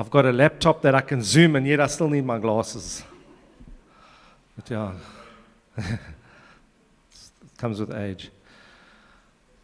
I've 0.00 0.08
got 0.08 0.24
a 0.24 0.32
laptop 0.32 0.80
that 0.80 0.94
I 0.94 1.02
can 1.02 1.22
zoom, 1.22 1.56
and 1.56 1.66
yet 1.66 1.78
I 1.78 1.86
still 1.86 2.08
need 2.08 2.24
my 2.24 2.38
glasses. 2.38 3.02
But 4.56 4.70
yeah, 4.70 4.92
it 5.76 5.98
comes 7.58 7.80
with 7.80 7.94
age. 7.94 8.30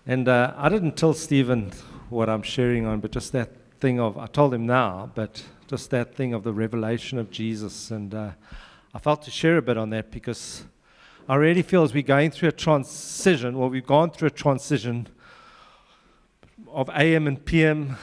And 0.06 0.28
uh, 0.28 0.52
I 0.58 0.68
didn't 0.68 0.94
tell 0.98 1.14
Stephen 1.14 1.72
what 2.10 2.28
I'm 2.28 2.42
sharing 2.42 2.84
on, 2.84 3.00
but 3.00 3.12
just 3.12 3.32
that 3.32 3.48
thing 3.80 3.98
of, 3.98 4.18
I 4.18 4.26
told 4.26 4.52
him 4.52 4.66
now, 4.66 5.10
but 5.14 5.42
just 5.68 5.88
that 5.92 6.14
thing 6.14 6.34
of 6.34 6.44
the 6.44 6.52
revelation 6.52 7.16
of 7.16 7.30
Jesus. 7.30 7.90
And 7.90 8.12
uh, 8.12 8.32
I 8.92 8.98
felt 8.98 9.22
to 9.22 9.30
share 9.30 9.56
a 9.56 9.62
bit 9.62 9.78
on 9.78 9.88
that 9.88 10.10
because 10.10 10.64
I 11.30 11.36
really 11.36 11.62
feel 11.62 11.82
as 11.82 11.94
we're 11.94 12.02
going 12.02 12.30
through 12.30 12.50
a 12.50 12.52
transition, 12.52 13.56
well, 13.56 13.70
we've 13.70 13.86
gone 13.86 14.10
through 14.10 14.26
a 14.26 14.32
transition 14.32 15.08
of 16.68 16.90
AM 16.90 17.26
and 17.26 17.42
PM, 17.42 17.96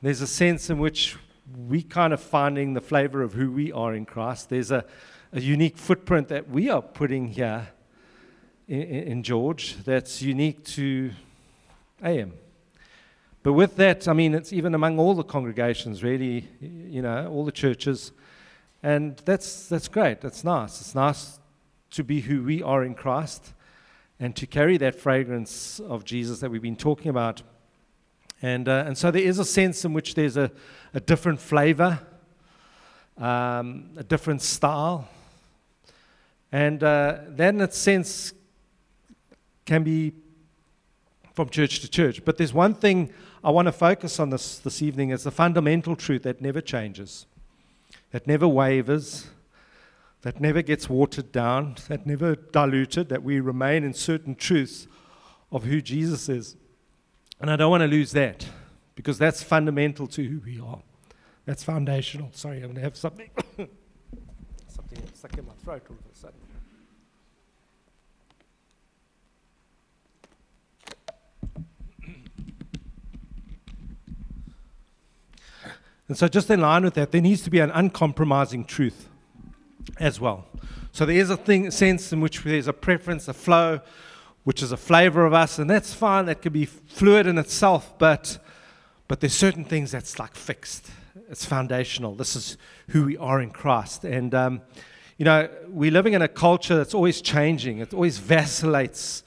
there's 0.00 0.22
a 0.22 0.26
sense 0.26 0.70
in 0.70 0.78
which 0.78 1.18
we 1.68 1.82
kind 1.82 2.12
of 2.12 2.20
finding 2.20 2.74
the 2.74 2.80
flavor 2.80 3.22
of 3.22 3.34
who 3.34 3.50
we 3.50 3.72
are 3.72 3.94
in 3.94 4.06
Christ. 4.06 4.48
There's 4.48 4.70
a, 4.70 4.84
a 5.32 5.40
unique 5.40 5.76
footprint 5.76 6.28
that 6.28 6.48
we 6.48 6.70
are 6.70 6.82
putting 6.82 7.28
here 7.28 7.68
in, 8.68 8.82
in 8.82 9.22
George 9.22 9.76
that's 9.84 10.22
unique 10.22 10.64
to 10.64 11.10
AM. 12.02 12.32
But 13.42 13.52
with 13.52 13.76
that, 13.76 14.08
I 14.08 14.14
mean, 14.14 14.34
it's 14.34 14.52
even 14.52 14.74
among 14.74 14.98
all 14.98 15.14
the 15.14 15.22
congregations, 15.22 16.02
really, 16.02 16.48
you 16.60 17.02
know, 17.02 17.28
all 17.30 17.44
the 17.44 17.52
churches. 17.52 18.12
And 18.82 19.18
that's, 19.24 19.68
that's 19.68 19.88
great. 19.88 20.22
That's 20.22 20.44
nice. 20.44 20.80
It's 20.80 20.94
nice 20.94 21.38
to 21.90 22.02
be 22.02 22.22
who 22.22 22.42
we 22.42 22.62
are 22.62 22.82
in 22.82 22.94
Christ 22.94 23.52
and 24.18 24.34
to 24.36 24.46
carry 24.46 24.78
that 24.78 24.94
fragrance 24.94 25.78
of 25.80 26.04
Jesus 26.04 26.40
that 26.40 26.50
we've 26.50 26.62
been 26.62 26.76
talking 26.76 27.10
about. 27.10 27.42
And, 28.44 28.68
uh, 28.68 28.84
and 28.86 28.98
so 28.98 29.10
there 29.10 29.22
is 29.22 29.38
a 29.38 29.44
sense 29.44 29.86
in 29.86 29.94
which 29.94 30.14
there's 30.14 30.36
a, 30.36 30.50
a 30.92 31.00
different 31.00 31.40
flavor, 31.40 31.98
um, 33.16 33.88
a 33.96 34.04
different 34.04 34.42
style. 34.42 35.08
And 36.52 36.84
uh, 36.84 37.20
that, 37.26 37.54
in 37.54 37.62
a 37.62 37.72
sense, 37.72 38.34
can 39.64 39.82
be 39.82 40.12
from 41.32 41.48
church 41.48 41.80
to 41.80 41.88
church. 41.88 42.22
But 42.22 42.36
there's 42.36 42.52
one 42.52 42.74
thing 42.74 43.14
I 43.42 43.50
want 43.50 43.64
to 43.64 43.72
focus 43.72 44.20
on 44.20 44.28
this, 44.28 44.58
this 44.58 44.82
evening 44.82 45.08
is 45.08 45.24
the 45.24 45.30
fundamental 45.30 45.96
truth 45.96 46.24
that 46.24 46.42
never 46.42 46.60
changes, 46.60 47.24
that 48.10 48.26
never 48.26 48.46
wavers, 48.46 49.26
that 50.20 50.38
never 50.38 50.60
gets 50.60 50.86
watered 50.90 51.32
down, 51.32 51.76
that 51.88 52.04
never 52.04 52.36
diluted, 52.36 53.08
that 53.08 53.22
we 53.22 53.40
remain 53.40 53.84
in 53.84 53.94
certain 53.94 54.34
truths 54.34 54.86
of 55.50 55.64
who 55.64 55.80
Jesus 55.80 56.28
is. 56.28 56.56
And 57.44 57.50
I 57.50 57.56
don't 57.56 57.70
want 57.70 57.82
to 57.82 57.86
lose 57.86 58.12
that 58.12 58.48
because 58.94 59.18
that's 59.18 59.42
fundamental 59.42 60.06
to 60.06 60.24
who 60.24 60.40
we 60.46 60.58
are. 60.58 60.80
That's 61.44 61.62
foundational. 61.62 62.30
Sorry, 62.32 62.56
I'm 62.56 62.62
going 62.62 62.76
to 62.76 62.80
have 62.80 62.96
something, 62.96 63.28
something 64.66 64.98
stuck 65.12 65.36
in 65.36 65.46
my 65.46 65.52
throat 65.62 65.82
all 65.90 65.94
of 65.94 66.00
a 66.10 66.16
sudden. 66.16 66.40
And 76.08 76.16
so, 76.16 76.28
just 76.28 76.48
in 76.48 76.62
line 76.62 76.84
with 76.84 76.94
that, 76.94 77.12
there 77.12 77.20
needs 77.20 77.42
to 77.42 77.50
be 77.50 77.58
an 77.58 77.70
uncompromising 77.72 78.64
truth 78.64 79.10
as 80.00 80.18
well. 80.18 80.46
So, 80.92 81.04
there 81.04 81.16
is 81.16 81.28
a 81.28 81.36
thing, 81.36 81.70
sense 81.70 82.10
in 82.10 82.22
which 82.22 82.42
there's 82.42 82.68
a 82.68 82.72
preference, 82.72 83.28
a 83.28 83.34
flow, 83.34 83.82
which 84.44 84.62
is 84.62 84.72
a 84.72 84.76
flavor 84.76 85.24
of 85.26 85.32
us, 85.32 85.58
and 85.58 85.68
that's 85.68 85.92
fine. 85.92 86.26
That 86.26 86.42
can 86.42 86.52
be 86.52 86.66
fluid 86.66 87.26
in 87.26 87.38
itself, 87.38 87.98
but, 87.98 88.38
but 89.08 89.20
there's 89.20 89.34
certain 89.34 89.64
things 89.64 89.90
that's 89.90 90.18
like 90.18 90.34
fixed. 90.34 90.90
It's 91.30 91.44
foundational. 91.44 92.14
This 92.14 92.36
is 92.36 92.58
who 92.88 93.06
we 93.06 93.16
are 93.16 93.40
in 93.40 93.50
Christ. 93.50 94.04
And, 94.04 94.34
um, 94.34 94.60
you 95.16 95.24
know, 95.24 95.48
we're 95.68 95.90
living 95.90 96.12
in 96.12 96.22
a 96.22 96.28
culture 96.28 96.76
that's 96.76 96.94
always 96.94 97.22
changing, 97.22 97.78
it 97.78 97.94
always 97.94 98.18
vacillates 98.18 99.22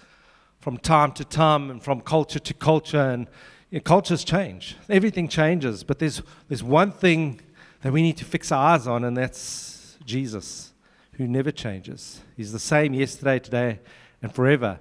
from 0.59 0.77
time 0.77 1.11
to 1.13 1.25
time 1.25 1.71
and 1.71 1.81
from 1.81 2.01
culture 2.01 2.39
to 2.39 2.53
culture. 2.53 2.99
And 2.99 3.27
you 3.71 3.79
know, 3.79 3.83
cultures 3.83 4.23
change, 4.23 4.75
everything 4.89 5.27
changes. 5.27 5.83
But 5.83 5.99
there's, 5.99 6.21
there's 6.47 6.63
one 6.63 6.91
thing 6.91 7.41
that 7.81 7.91
we 7.91 8.01
need 8.01 8.17
to 8.17 8.25
fix 8.25 8.51
our 8.51 8.73
eyes 8.73 8.85
on, 8.85 9.03
and 9.03 9.15
that's 9.15 9.97
Jesus, 10.05 10.73
who 11.13 11.27
never 11.27 11.51
changes. 11.51 12.21
He's 12.35 12.51
the 12.51 12.59
same 12.59 12.93
yesterday, 12.93 13.39
today, 13.39 13.79
and 14.21 14.33
forever. 14.33 14.79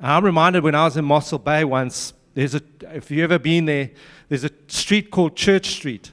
I'm 0.00 0.24
reminded 0.24 0.62
when 0.62 0.76
I 0.76 0.84
was 0.84 0.96
in 0.96 1.04
Mossel 1.04 1.38
Bay 1.38 1.64
once, 1.64 2.12
there's 2.34 2.54
a, 2.54 2.62
if 2.82 3.10
you've 3.10 3.24
ever 3.24 3.38
been 3.38 3.64
there, 3.64 3.90
there's 4.28 4.44
a 4.44 4.50
street 4.68 5.10
called 5.10 5.34
Church 5.34 5.70
Street. 5.70 6.12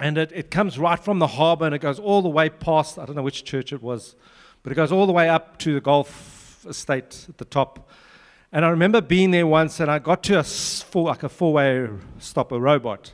And 0.00 0.18
it, 0.18 0.32
it 0.34 0.50
comes 0.50 0.78
right 0.78 0.98
from 0.98 1.20
the 1.20 1.28
harbor 1.28 1.66
and 1.66 1.74
it 1.74 1.80
goes 1.80 2.00
all 2.00 2.20
the 2.20 2.28
way 2.28 2.48
past, 2.48 2.98
I 2.98 3.04
don't 3.04 3.14
know 3.14 3.22
which 3.22 3.44
church 3.44 3.72
it 3.72 3.80
was, 3.80 4.16
but 4.62 4.72
it 4.72 4.74
goes 4.74 4.90
all 4.90 5.06
the 5.06 5.12
way 5.12 5.28
up 5.28 5.58
to 5.58 5.74
the 5.74 5.80
golf 5.80 6.66
estate 6.68 7.26
at 7.28 7.38
the 7.38 7.44
top. 7.44 7.88
And 8.50 8.64
I 8.64 8.70
remember 8.70 9.00
being 9.00 9.30
there 9.30 9.46
once 9.46 9.78
and 9.78 9.88
I 9.90 10.00
got 10.00 10.24
to 10.24 10.40
a 10.40 10.42
four, 10.42 11.04
like 11.04 11.22
a 11.22 11.28
four-way 11.28 11.88
stop, 12.18 12.50
a 12.50 12.58
robot. 12.58 13.12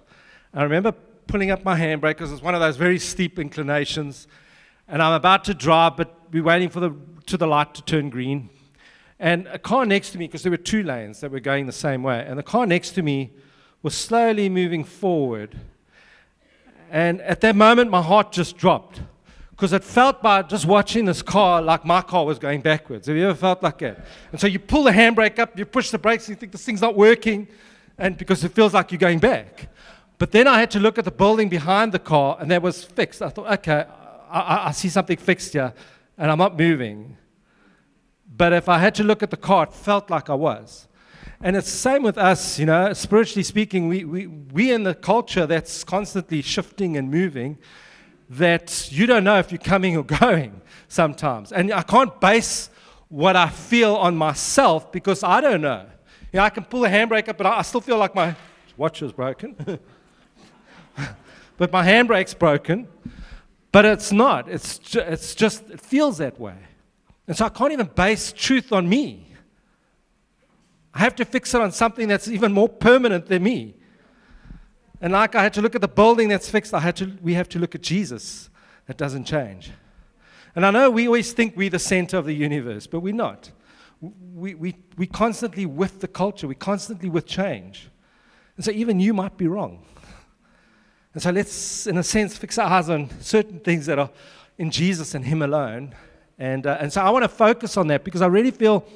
And 0.52 0.60
I 0.60 0.64
remember 0.64 0.92
pulling 1.26 1.50
up 1.50 1.64
my 1.64 1.78
handbrake 1.78 2.16
because 2.16 2.32
it's 2.32 2.42
one 2.42 2.54
of 2.54 2.60
those 2.60 2.76
very 2.76 2.98
steep 2.98 3.38
inclinations. 3.38 4.26
And 4.88 5.02
I'm 5.02 5.12
about 5.12 5.44
to 5.44 5.54
drive, 5.54 5.96
but 5.96 6.16
we're 6.32 6.44
waiting 6.44 6.70
for 6.70 6.80
the, 6.80 6.94
to 7.26 7.36
the 7.36 7.46
light 7.46 7.74
to 7.74 7.82
turn 7.82 8.08
green. 8.08 8.48
And 9.18 9.46
a 9.48 9.58
car 9.58 9.86
next 9.86 10.10
to 10.10 10.18
me, 10.18 10.26
because 10.26 10.42
there 10.42 10.50
were 10.50 10.58
two 10.58 10.82
lanes 10.82 11.20
that 11.20 11.30
were 11.30 11.40
going 11.40 11.66
the 11.66 11.72
same 11.72 12.02
way, 12.02 12.24
and 12.26 12.38
the 12.38 12.42
car 12.42 12.66
next 12.66 12.90
to 12.92 13.02
me 13.02 13.32
was 13.82 13.94
slowly 13.94 14.48
moving 14.48 14.84
forward. 14.84 15.58
And 16.90 17.20
at 17.22 17.40
that 17.40 17.56
moment, 17.56 17.90
my 17.90 18.02
heart 18.02 18.30
just 18.32 18.56
dropped 18.56 19.00
because 19.50 19.72
it 19.72 19.82
felt 19.82 20.22
by 20.22 20.42
just 20.42 20.66
watching 20.66 21.06
this 21.06 21.22
car 21.22 21.62
like 21.62 21.84
my 21.84 22.02
car 22.02 22.26
was 22.26 22.38
going 22.38 22.60
backwards. 22.60 23.06
Have 23.06 23.16
you 23.16 23.24
ever 23.24 23.34
felt 23.34 23.62
like 23.62 23.78
that? 23.78 24.04
And 24.30 24.40
so 24.40 24.46
you 24.46 24.58
pull 24.58 24.84
the 24.84 24.90
handbrake 24.90 25.38
up, 25.38 25.58
you 25.58 25.64
push 25.64 25.90
the 25.90 25.98
brakes, 25.98 26.28
and 26.28 26.36
you 26.36 26.38
think 26.38 26.52
this 26.52 26.64
thing's 26.64 26.82
not 26.82 26.94
working, 26.94 27.48
and 27.96 28.18
because 28.18 28.44
it 28.44 28.52
feels 28.52 28.74
like 28.74 28.92
you're 28.92 28.98
going 28.98 29.18
back. 29.18 29.68
But 30.18 30.30
then 30.30 30.46
I 30.46 30.60
had 30.60 30.70
to 30.72 30.80
look 30.80 30.98
at 30.98 31.06
the 31.06 31.10
building 31.10 31.48
behind 31.48 31.92
the 31.92 31.98
car, 31.98 32.36
and 32.38 32.50
that 32.50 32.60
was 32.60 32.84
fixed. 32.84 33.22
I 33.22 33.30
thought, 33.30 33.50
okay, 33.60 33.86
I, 34.30 34.68
I 34.68 34.72
see 34.72 34.90
something 34.90 35.16
fixed 35.16 35.54
here, 35.54 35.72
and 36.18 36.30
I'm 36.30 36.38
not 36.38 36.58
moving. 36.58 37.16
But 38.36 38.52
if 38.52 38.68
I 38.68 38.78
had 38.78 38.94
to 38.96 39.04
look 39.04 39.22
at 39.22 39.30
the 39.30 39.36
car, 39.36 39.64
it 39.64 39.72
felt 39.72 40.10
like 40.10 40.28
I 40.28 40.34
was. 40.34 40.88
And 41.40 41.56
it's 41.56 41.70
the 41.70 41.78
same 41.78 42.02
with 42.02 42.18
us, 42.18 42.58
you 42.58 42.66
know, 42.66 42.92
spiritually 42.92 43.42
speaking, 43.42 43.88
we, 43.88 44.04
we, 44.04 44.26
we 44.26 44.72
in 44.72 44.84
the 44.84 44.94
culture 44.94 45.46
that's 45.46 45.84
constantly 45.84 46.42
shifting 46.42 46.96
and 46.96 47.10
moving, 47.10 47.58
that 48.30 48.90
you 48.90 49.06
don't 49.06 49.24
know 49.24 49.38
if 49.38 49.52
you're 49.52 49.58
coming 49.58 49.96
or 49.96 50.02
going 50.20 50.60
sometimes. 50.88 51.52
And 51.52 51.72
I 51.72 51.82
can't 51.82 52.18
base 52.20 52.70
what 53.08 53.36
I 53.36 53.48
feel 53.48 53.94
on 53.94 54.16
myself 54.16 54.90
because 54.90 55.22
I 55.22 55.40
don't 55.40 55.60
know. 55.60 55.86
You 56.32 56.38
know, 56.38 56.44
I 56.44 56.50
can 56.50 56.64
pull 56.64 56.80
the 56.80 56.88
handbrake 56.88 57.28
up, 57.28 57.38
but 57.38 57.46
I 57.46 57.62
still 57.62 57.80
feel 57.80 57.98
like 57.98 58.14
my 58.14 58.34
watch 58.76 59.00
is 59.02 59.12
broken. 59.12 59.56
but 61.56 61.72
my 61.72 61.86
handbrake's 61.86 62.34
broken. 62.34 62.88
But 63.72 63.84
it's 63.84 64.10
not. 64.10 64.48
It's, 64.48 64.78
ju- 64.78 65.00
it's 65.00 65.34
just, 65.34 65.70
it 65.70 65.80
feels 65.80 66.18
that 66.18 66.40
way. 66.40 66.56
And 67.26 67.36
so 67.36 67.46
I 67.46 67.48
can't 67.48 67.72
even 67.72 67.86
base 67.86 68.32
truth 68.32 68.72
on 68.72 68.88
me. 68.88 69.26
I 70.94 71.00
have 71.00 71.14
to 71.16 71.24
fix 71.24 71.54
it 71.54 71.60
on 71.60 71.72
something 71.72 72.08
that's 72.08 72.28
even 72.28 72.52
more 72.52 72.68
permanent 72.68 73.26
than 73.26 73.42
me. 73.42 73.74
And 75.00 75.12
like 75.12 75.34
I 75.34 75.42
had 75.42 75.52
to 75.54 75.62
look 75.62 75.74
at 75.74 75.80
the 75.80 75.88
building 75.88 76.28
that's 76.28 76.48
fixed, 76.48 76.72
I 76.72 76.80
had 76.80 76.96
to, 76.96 77.12
we 77.20 77.34
have 77.34 77.48
to 77.50 77.58
look 77.58 77.74
at 77.74 77.82
Jesus 77.82 78.48
that 78.86 78.96
doesn't 78.96 79.24
change. 79.24 79.72
And 80.54 80.64
I 80.64 80.70
know 80.70 80.90
we 80.90 81.06
always 81.06 81.32
think 81.32 81.54
we're 81.54 81.68
the 81.68 81.78
center 81.78 82.16
of 82.16 82.24
the 82.24 82.32
universe, 82.32 82.86
but 82.86 83.00
we're 83.00 83.12
not. 83.12 83.50
We, 84.00 84.54
we, 84.54 84.76
we 84.96 85.06
constantly 85.06 85.66
with 85.66 86.00
the 86.00 86.08
culture, 86.08 86.48
we 86.48 86.54
constantly 86.54 87.10
with 87.10 87.26
change. 87.26 87.90
And 88.56 88.64
so 88.64 88.70
even 88.70 88.98
you 88.98 89.12
might 89.12 89.36
be 89.36 89.48
wrong. 89.48 89.84
And 91.12 91.22
so 91.22 91.30
let's, 91.30 91.86
in 91.86 91.98
a 91.98 92.02
sense, 92.02 92.38
fix 92.38 92.56
our 92.58 92.70
eyes 92.70 92.88
on 92.88 93.10
certain 93.20 93.60
things 93.60 93.84
that 93.86 93.98
are 93.98 94.10
in 94.56 94.70
Jesus 94.70 95.14
and 95.14 95.24
Him 95.24 95.42
alone 95.42 95.94
and, 96.38 96.66
uh, 96.66 96.76
and 96.80 96.92
so 96.92 97.00
I 97.00 97.10
want 97.10 97.22
to 97.24 97.28
focus 97.28 97.76
on 97.76 97.86
that 97.88 98.04
because 98.04 98.20
I 98.22 98.26
really 98.26 98.50
feel 98.50 98.86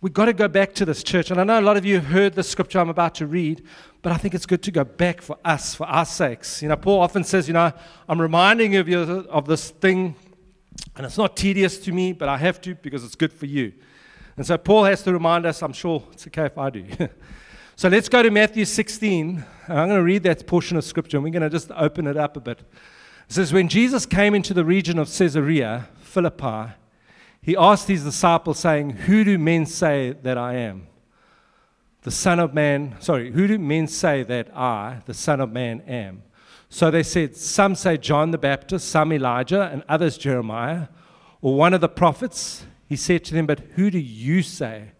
we've 0.00 0.12
got 0.12 0.26
to 0.26 0.32
go 0.32 0.48
back 0.48 0.74
to 0.74 0.84
this 0.84 1.02
church. 1.02 1.30
And 1.30 1.40
I 1.40 1.44
know 1.44 1.58
a 1.58 1.62
lot 1.62 1.76
of 1.76 1.84
you 1.84 2.00
heard 2.00 2.34
the 2.34 2.42
scripture 2.42 2.78
I'm 2.78 2.88
about 2.88 3.14
to 3.16 3.26
read, 3.26 3.62
but 4.02 4.12
I 4.12 4.16
think 4.16 4.34
it's 4.34 4.46
good 4.46 4.62
to 4.62 4.70
go 4.70 4.84
back 4.84 5.20
for 5.20 5.36
us, 5.44 5.74
for 5.74 5.86
our 5.86 6.04
sakes. 6.04 6.62
You 6.62 6.68
know, 6.68 6.76
Paul 6.76 7.00
often 7.00 7.24
says, 7.24 7.48
you 7.48 7.54
know, 7.54 7.72
I'm 8.08 8.20
reminding 8.20 8.72
you 8.72 8.80
of, 8.80 8.88
you 8.88 8.98
of 8.98 9.46
this 9.46 9.70
thing, 9.70 10.14
and 10.96 11.04
it's 11.04 11.18
not 11.18 11.36
tedious 11.36 11.78
to 11.78 11.92
me, 11.92 12.12
but 12.12 12.28
I 12.28 12.38
have 12.38 12.60
to 12.62 12.74
because 12.74 13.04
it's 13.04 13.16
good 13.16 13.32
for 13.32 13.46
you. 13.46 13.72
And 14.36 14.46
so 14.46 14.58
Paul 14.58 14.84
has 14.84 15.02
to 15.02 15.12
remind 15.12 15.46
us, 15.46 15.62
I'm 15.62 15.72
sure 15.72 16.02
it's 16.12 16.26
okay 16.26 16.44
if 16.44 16.58
I 16.58 16.70
do. 16.70 16.86
so 17.76 17.88
let's 17.88 18.08
go 18.08 18.22
to 18.22 18.30
Matthew 18.30 18.64
16. 18.64 19.44
And 19.66 19.78
I'm 19.78 19.88
going 19.88 19.98
to 19.98 20.04
read 20.04 20.22
that 20.24 20.46
portion 20.46 20.76
of 20.76 20.84
scripture, 20.84 21.16
and 21.16 21.24
we're 21.24 21.30
going 21.30 21.42
to 21.42 21.50
just 21.50 21.70
open 21.72 22.06
it 22.06 22.16
up 22.16 22.36
a 22.36 22.40
bit. 22.40 22.60
It 22.60 23.32
says, 23.32 23.52
When 23.52 23.68
Jesus 23.68 24.04
came 24.04 24.34
into 24.34 24.52
the 24.52 24.64
region 24.64 24.98
of 24.98 25.08
Caesarea, 25.08 25.88
Philippi, 26.16 26.72
he 27.42 27.54
asked 27.54 27.88
his 27.88 28.04
disciples, 28.04 28.58
saying, 28.58 28.88
Who 28.90 29.22
do 29.22 29.36
men 29.36 29.66
say 29.66 30.16
that 30.22 30.38
I 30.38 30.54
am? 30.54 30.86
The 32.04 32.10
Son 32.10 32.40
of 32.40 32.54
Man, 32.54 32.96
sorry, 33.00 33.32
who 33.32 33.46
do 33.46 33.58
men 33.58 33.86
say 33.86 34.22
that 34.22 34.48
I, 34.56 35.02
the 35.04 35.12
Son 35.12 35.42
of 35.42 35.52
Man, 35.52 35.82
am? 35.82 36.22
So 36.70 36.90
they 36.90 37.02
said, 37.02 37.36
Some 37.36 37.74
say 37.74 37.98
John 37.98 38.30
the 38.30 38.38
Baptist, 38.38 38.88
some 38.88 39.12
Elijah, 39.12 39.68
and 39.70 39.82
others 39.90 40.16
Jeremiah, 40.16 40.88
or 41.42 41.54
one 41.54 41.74
of 41.74 41.82
the 41.82 41.88
prophets. 41.90 42.64
He 42.88 42.96
said 42.96 43.22
to 43.26 43.34
them, 43.34 43.44
But 43.44 43.60
who 43.74 43.90
do 43.90 43.98
you 43.98 44.40
say 44.40 44.92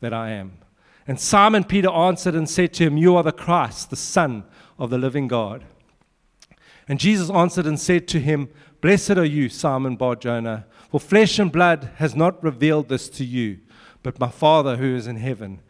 that 0.00 0.12
I 0.12 0.30
am? 0.30 0.58
And 1.06 1.20
Simon 1.20 1.62
Peter 1.62 1.90
answered 1.90 2.34
and 2.34 2.50
said 2.50 2.74
to 2.74 2.84
him, 2.84 2.96
You 2.96 3.14
are 3.14 3.22
the 3.22 3.30
Christ, 3.30 3.90
the 3.90 3.94
Son 3.94 4.42
of 4.80 4.90
the 4.90 4.98
living 4.98 5.28
God. 5.28 5.62
And 6.88 7.00
Jesus 7.00 7.30
answered 7.30 7.66
and 7.66 7.78
said 7.80 8.06
to 8.08 8.20
him, 8.20 8.48
Blessed 8.80 9.12
are 9.12 9.24
you, 9.24 9.48
Simon 9.48 9.96
Bar 9.96 10.16
Jonah, 10.16 10.66
for 10.90 11.00
flesh 11.00 11.38
and 11.38 11.50
blood 11.50 11.90
has 11.96 12.14
not 12.14 12.42
revealed 12.42 12.88
this 12.88 13.08
to 13.10 13.24
you, 13.24 13.58
but 14.02 14.20
my 14.20 14.28
Father 14.28 14.76
who 14.76 14.94
is 14.94 15.06
in 15.06 15.16
heaven. 15.16 15.60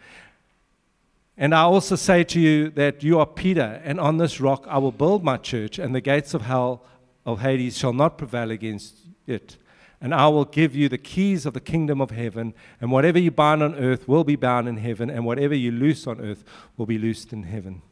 And 1.38 1.54
I 1.54 1.62
also 1.62 1.96
say 1.96 2.24
to 2.24 2.40
you 2.40 2.70
that 2.70 3.02
you 3.02 3.18
are 3.18 3.26
Peter, 3.26 3.80
and 3.84 4.00
on 4.00 4.18
this 4.18 4.40
rock 4.40 4.66
I 4.68 4.78
will 4.78 4.92
build 4.92 5.24
my 5.24 5.36
church, 5.36 5.78
and 5.78 5.94
the 5.94 6.00
gates 6.00 6.34
of 6.34 6.42
hell 6.42 6.84
of 7.24 7.40
Hades 7.40 7.76
shall 7.76 7.92
not 7.92 8.18
prevail 8.18 8.50
against 8.50 8.96
it. 9.26 9.56
And 10.00 10.14
I 10.14 10.28
will 10.28 10.44
give 10.44 10.74
you 10.76 10.88
the 10.88 10.98
keys 10.98 11.46
of 11.46 11.54
the 11.54 11.60
kingdom 11.60 12.00
of 12.00 12.10
heaven, 12.10 12.54
and 12.80 12.90
whatever 12.90 13.18
you 13.18 13.30
bind 13.30 13.62
on 13.62 13.74
earth 13.74 14.06
will 14.06 14.24
be 14.24 14.36
bound 14.36 14.68
in 14.68 14.76
heaven, 14.76 15.10
and 15.10 15.24
whatever 15.24 15.54
you 15.54 15.70
loose 15.70 16.06
on 16.06 16.20
earth 16.20 16.44
will 16.76 16.86
be 16.86 16.98
loosed 16.98 17.32
in 17.32 17.44
heaven. 17.44 17.82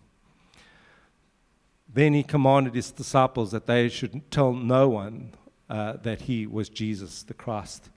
Then 1.95 2.13
he 2.13 2.25
commanded 2.25 2.75
his 2.75 2.91
disciples 2.91 3.53
that 3.53 3.67
they 3.67 3.89
should 3.89 4.29
tell 4.29 4.53
no 4.53 4.89
one 4.89 5.31
uh, 5.71 5.95
that 6.03 6.23
he 6.23 6.45
was 6.45 6.69
Jesus 6.69 7.23
the 7.23 7.35
Christ. 7.35 7.89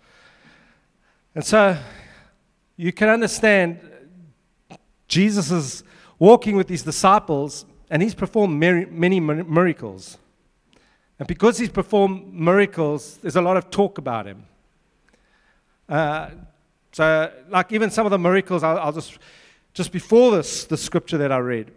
And 1.34 1.44
so 1.44 1.76
you 2.76 2.94
can 2.94 3.10
understand 3.10 3.80
Jesus 5.08 5.50
is 5.50 5.84
walking 6.20 6.56
with 6.56 6.70
his 6.70 6.84
disciples 6.84 7.66
and 7.90 8.04
he's 8.04 8.14
performed 8.14 8.60
many 8.60 9.20
miracles. 9.20 10.20
And 11.18 11.28
because 11.28 11.58
he's 11.58 11.70
performed 11.70 12.32
miracles, 12.32 13.18
there's 13.18 13.36
a 13.36 13.42
lot 13.42 13.58
of 13.58 13.72
talk 13.72 13.98
about 13.98 14.28
him. 14.28 14.46
Uh, 15.90 16.30
so, 16.92 17.32
like 17.50 17.72
even 17.72 17.90
some 17.90 18.06
of 18.06 18.12
the 18.12 18.20
miracles, 18.20 18.62
I'll, 18.62 18.78
I'll, 18.78 18.94
just, 18.94 19.18
just 19.74 19.92
before 19.92 20.32
this, 20.36 20.66
the 20.66 20.78
scripture 20.78 21.18
that 21.18 21.32
I 21.32 21.38
read, 21.38 21.72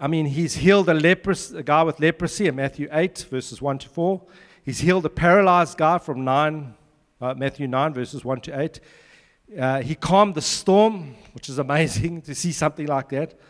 I 0.00 0.06
mean, 0.06 0.26
he's 0.26 0.54
healed 0.54 0.88
a, 0.88 0.94
leprous, 0.94 1.50
a 1.50 1.62
guy 1.64 1.82
with 1.82 1.98
leprosy 1.98 2.46
in 2.46 2.54
Matthew 2.54 2.88
8, 2.92 3.26
verses 3.30 3.60
1 3.60 3.78
to 3.78 3.88
4. 3.88 4.22
He's 4.62 4.78
healed 4.78 5.04
a 5.06 5.10
paralyzed 5.10 5.76
guy 5.76 5.98
from 5.98 6.24
9, 6.24 6.74
uh, 7.20 7.34
Matthew 7.34 7.66
9, 7.66 7.94
verses 7.94 8.24
1 8.24 8.40
to 8.42 8.60
8. 8.60 8.80
Uh, 9.58 9.80
he 9.80 9.96
calmed 9.96 10.36
the 10.36 10.40
storm, 10.40 11.16
which 11.32 11.48
is 11.48 11.58
amazing 11.58 12.22
to 12.28 12.34
see 12.36 12.52
something 12.52 12.86
like 12.86 13.08
that. 13.08 13.40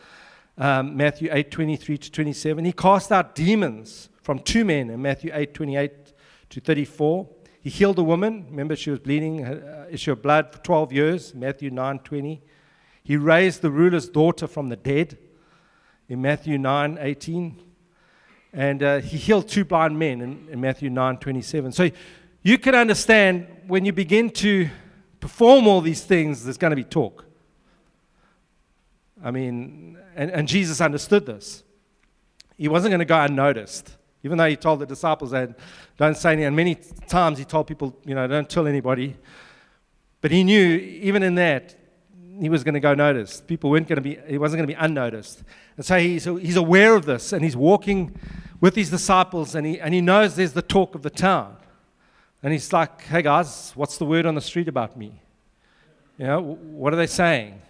Um, 0.57 0.97
Matthew 0.97 1.29
8, 1.31 1.51
23 1.51 1.99
to 1.99 2.11
27. 2.11 2.65
He 2.65 2.73
cast 2.73 3.13
out 3.13 3.35
demons 3.35 4.09
from 4.23 4.39
two 4.39 4.65
men 4.65 4.89
in 4.89 5.03
Matthew 5.03 5.31
8, 5.35 5.53
28 5.53 5.91
to 6.49 6.61
34. 6.61 7.29
He 7.61 7.69
healed 7.69 7.99
a 7.99 8.03
woman. 8.03 8.47
Remember, 8.49 8.75
she 8.75 8.89
was 8.89 9.01
bleeding, 9.01 9.45
uh, 9.45 9.87
issue 9.91 10.13
of 10.13 10.23
blood 10.23 10.51
for 10.51 10.61
12 10.61 10.93
years, 10.95 11.35
Matthew 11.35 11.69
9, 11.69 11.99
20. 11.99 12.41
He 13.05 13.17
raised 13.19 13.61
the 13.61 13.71
ruler's 13.71 14.09
daughter 14.09 14.47
from 14.47 14.71
the 14.71 14.77
dead 14.77 15.19
in 16.09 16.23
Matthew 16.23 16.59
9, 16.59 16.99
18. 17.01 17.63
And 18.53 18.83
uh, 18.83 19.01
he 19.01 19.17
healed 19.19 19.49
two 19.49 19.65
blind 19.65 19.99
men 19.99 20.21
in, 20.21 20.49
in 20.51 20.61
Matthew 20.61 20.91
9, 20.91 21.19
27. 21.19 21.73
So 21.73 21.91
you 22.43 22.59
can 22.59 22.75
understand 22.75 23.47
when 23.67 23.85
you 23.85 23.93
begin 23.93 24.31
to 24.31 24.69
perform 25.21 25.67
all 25.67 25.81
these 25.81 26.03
things, 26.03 26.45
there's 26.45 26.57
going 26.57 26.71
to 26.71 26.77
be 26.77 26.85
talk. 26.85 27.25
I 29.23 29.31
mean, 29.31 29.99
and, 30.17 30.31
and 30.31 30.49
Jesus 30.49 30.81
understood 30.81 31.27
this. 31.27 31.63
He 32.57 32.69
wasn't 32.69 32.91
going 32.91 33.01
to 33.01 33.05
go 33.05 33.21
unnoticed. 33.21 33.97
Even 34.25 34.39
though 34.39 34.49
he 34.49 34.57
told 34.57 34.81
the 34.81 34.87
disciples 34.87 35.31
that 35.31 35.57
don't 35.97 36.17
say 36.17 36.33
anything, 36.33 36.47
and 36.47 36.57
many 36.57 36.75
times 37.07 37.39
he 37.39 37.45
told 37.45 37.67
people, 37.67 37.97
you 38.05 38.15
know, 38.15 38.27
don't 38.27 38.49
tell 38.49 38.67
anybody. 38.67 39.17
But 40.21 40.31
he 40.33 40.43
knew, 40.43 40.77
even 40.77 41.23
in 41.23 41.37
that, 41.37 41.78
he 42.41 42.49
was 42.49 42.65
going 42.65 42.75
to 42.75 42.81
go 42.81 42.95
noticed. 42.95 43.47
People 43.47 43.71
weren't 43.71 43.89
going 43.89 43.97
to 43.97 44.03
be, 44.03 44.19
he 44.27 44.39
wasn't 44.39 44.59
going 44.59 44.69
to 44.69 44.75
be 44.75 44.79
unnoticed. 44.79 45.43
And 45.77 45.85
so 45.85 45.99
he's, 45.99 46.25
he's 46.25 46.57
aware 46.57 46.95
of 46.95 47.05
this, 47.05 47.33
and 47.33 47.43
he's 47.43 47.57
walking 47.57 48.19
with 48.61 48.75
his 48.75 48.91
disciples, 48.91 49.55
and 49.55 49.67
he, 49.67 49.81
and 49.81 49.95
he 49.95 50.01
knows 50.01 50.37
there's 50.37 50.53
the 50.53 50.63
talk 50.63 50.95
of 50.95 51.03
the 51.03 51.11
town. 51.11 51.57
And 52.43 52.53
he's 52.53 52.73
like, 52.73 53.03
hey 53.03 53.23
guys, 53.23 53.73
what's 53.75 53.99
the 53.99 54.05
word 54.05 54.27
on 54.27 54.35
the 54.35 54.41
street 54.41 54.69
about 54.69 54.97
me? 54.97 55.21
You 56.19 56.27
know, 56.27 56.41
what 56.41 56.93
are 56.93 56.97
they 56.97 57.07
saying? 57.07 57.61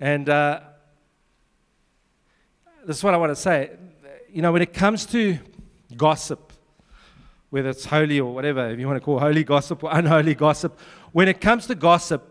And 0.00 0.28
uh, 0.28 0.60
this 2.86 2.98
is 2.98 3.04
what 3.04 3.14
I 3.14 3.16
want 3.16 3.30
to 3.30 3.36
say. 3.36 3.70
You 4.32 4.42
know, 4.42 4.52
when 4.52 4.62
it 4.62 4.72
comes 4.72 5.06
to 5.06 5.38
gossip, 5.96 6.52
whether 7.50 7.70
it's 7.70 7.84
holy 7.84 8.20
or 8.20 8.32
whatever, 8.32 8.70
if 8.70 8.78
you 8.78 8.86
want 8.86 8.96
to 8.96 9.04
call 9.04 9.18
holy 9.18 9.42
gossip 9.42 9.82
or 9.82 9.90
unholy 9.92 10.34
gossip, 10.34 10.78
when 11.12 11.28
it 11.28 11.40
comes 11.40 11.66
to 11.66 11.74
gossip, 11.74 12.27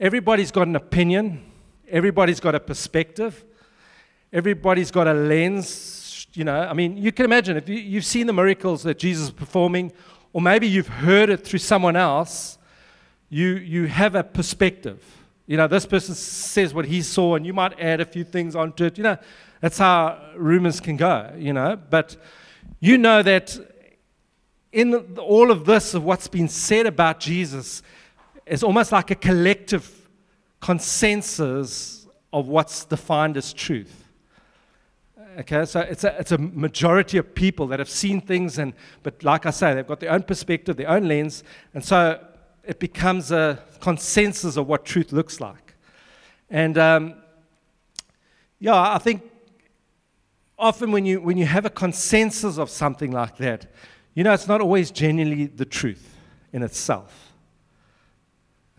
everybody's 0.00 0.50
got 0.50 0.68
an 0.68 0.76
opinion, 0.76 1.44
everybody's 1.88 2.40
got 2.40 2.54
a 2.54 2.60
perspective, 2.60 3.44
everybody's 4.32 4.90
got 4.90 5.06
a 5.06 5.14
lens. 5.14 6.26
You 6.34 6.44
know, 6.44 6.60
I 6.60 6.72
mean, 6.72 6.96
you 6.96 7.10
can 7.10 7.24
imagine 7.24 7.56
if 7.56 7.68
you, 7.68 7.76
you've 7.76 8.04
seen 8.04 8.26
the 8.26 8.32
miracles 8.32 8.82
that 8.84 8.98
Jesus 8.98 9.24
is 9.26 9.30
performing 9.30 9.92
or 10.32 10.42
maybe 10.42 10.68
you've 10.68 10.88
heard 10.88 11.30
it 11.30 11.44
through 11.44 11.58
someone 11.58 11.96
else, 11.96 12.58
you, 13.30 13.56
you 13.56 13.86
have 13.86 14.14
a 14.14 14.22
perspective. 14.22 15.02
You 15.46 15.56
know, 15.56 15.66
this 15.66 15.86
person 15.86 16.14
says 16.14 16.74
what 16.74 16.84
he 16.84 17.02
saw, 17.02 17.36
and 17.36 17.46
you 17.46 17.54
might 17.54 17.78
add 17.80 18.00
a 18.00 18.04
few 18.04 18.24
things 18.24 18.54
onto 18.54 18.84
it. 18.84 18.98
You 18.98 19.04
know, 19.04 19.16
that's 19.60 19.78
how 19.78 20.20
rumors 20.36 20.80
can 20.80 20.96
go, 20.96 21.32
you 21.36 21.52
know. 21.52 21.76
But 21.76 22.16
you 22.80 22.98
know 22.98 23.22
that 23.22 23.58
in 24.72 25.16
all 25.18 25.50
of 25.50 25.64
this, 25.64 25.94
of 25.94 26.04
what's 26.04 26.28
been 26.28 26.48
said 26.48 26.86
about 26.86 27.20
Jesus, 27.20 27.82
is 28.48 28.62
almost 28.62 28.92
like 28.92 29.10
a 29.10 29.14
collective 29.14 30.08
consensus 30.60 32.06
of 32.32 32.48
what's 32.48 32.84
defined 32.84 33.36
as 33.36 33.52
truth. 33.52 34.04
Okay, 35.40 35.64
so 35.66 35.80
it's 35.80 36.02
a, 36.02 36.18
it's 36.18 36.32
a 36.32 36.38
majority 36.38 37.16
of 37.16 37.32
people 37.34 37.68
that 37.68 37.78
have 37.78 37.88
seen 37.88 38.20
things, 38.20 38.58
and 38.58 38.72
but 39.04 39.22
like 39.22 39.46
I 39.46 39.50
say, 39.50 39.72
they've 39.74 39.86
got 39.86 40.00
their 40.00 40.10
own 40.10 40.24
perspective, 40.24 40.76
their 40.76 40.90
own 40.90 41.06
lens, 41.06 41.44
and 41.74 41.84
so 41.84 42.24
it 42.64 42.80
becomes 42.80 43.30
a 43.30 43.62
consensus 43.80 44.56
of 44.56 44.66
what 44.66 44.84
truth 44.84 45.12
looks 45.12 45.40
like. 45.40 45.74
And 46.50 46.76
um, 46.76 47.14
yeah, 48.58 48.74
I 48.74 48.98
think 48.98 49.22
often 50.58 50.90
when 50.90 51.06
you 51.06 51.20
when 51.20 51.36
you 51.36 51.46
have 51.46 51.64
a 51.64 51.70
consensus 51.70 52.58
of 52.58 52.68
something 52.68 53.12
like 53.12 53.36
that, 53.36 53.70
you 54.14 54.24
know, 54.24 54.32
it's 54.32 54.48
not 54.48 54.60
always 54.60 54.90
genuinely 54.90 55.46
the 55.46 55.64
truth 55.64 56.16
in 56.52 56.64
itself. 56.64 57.27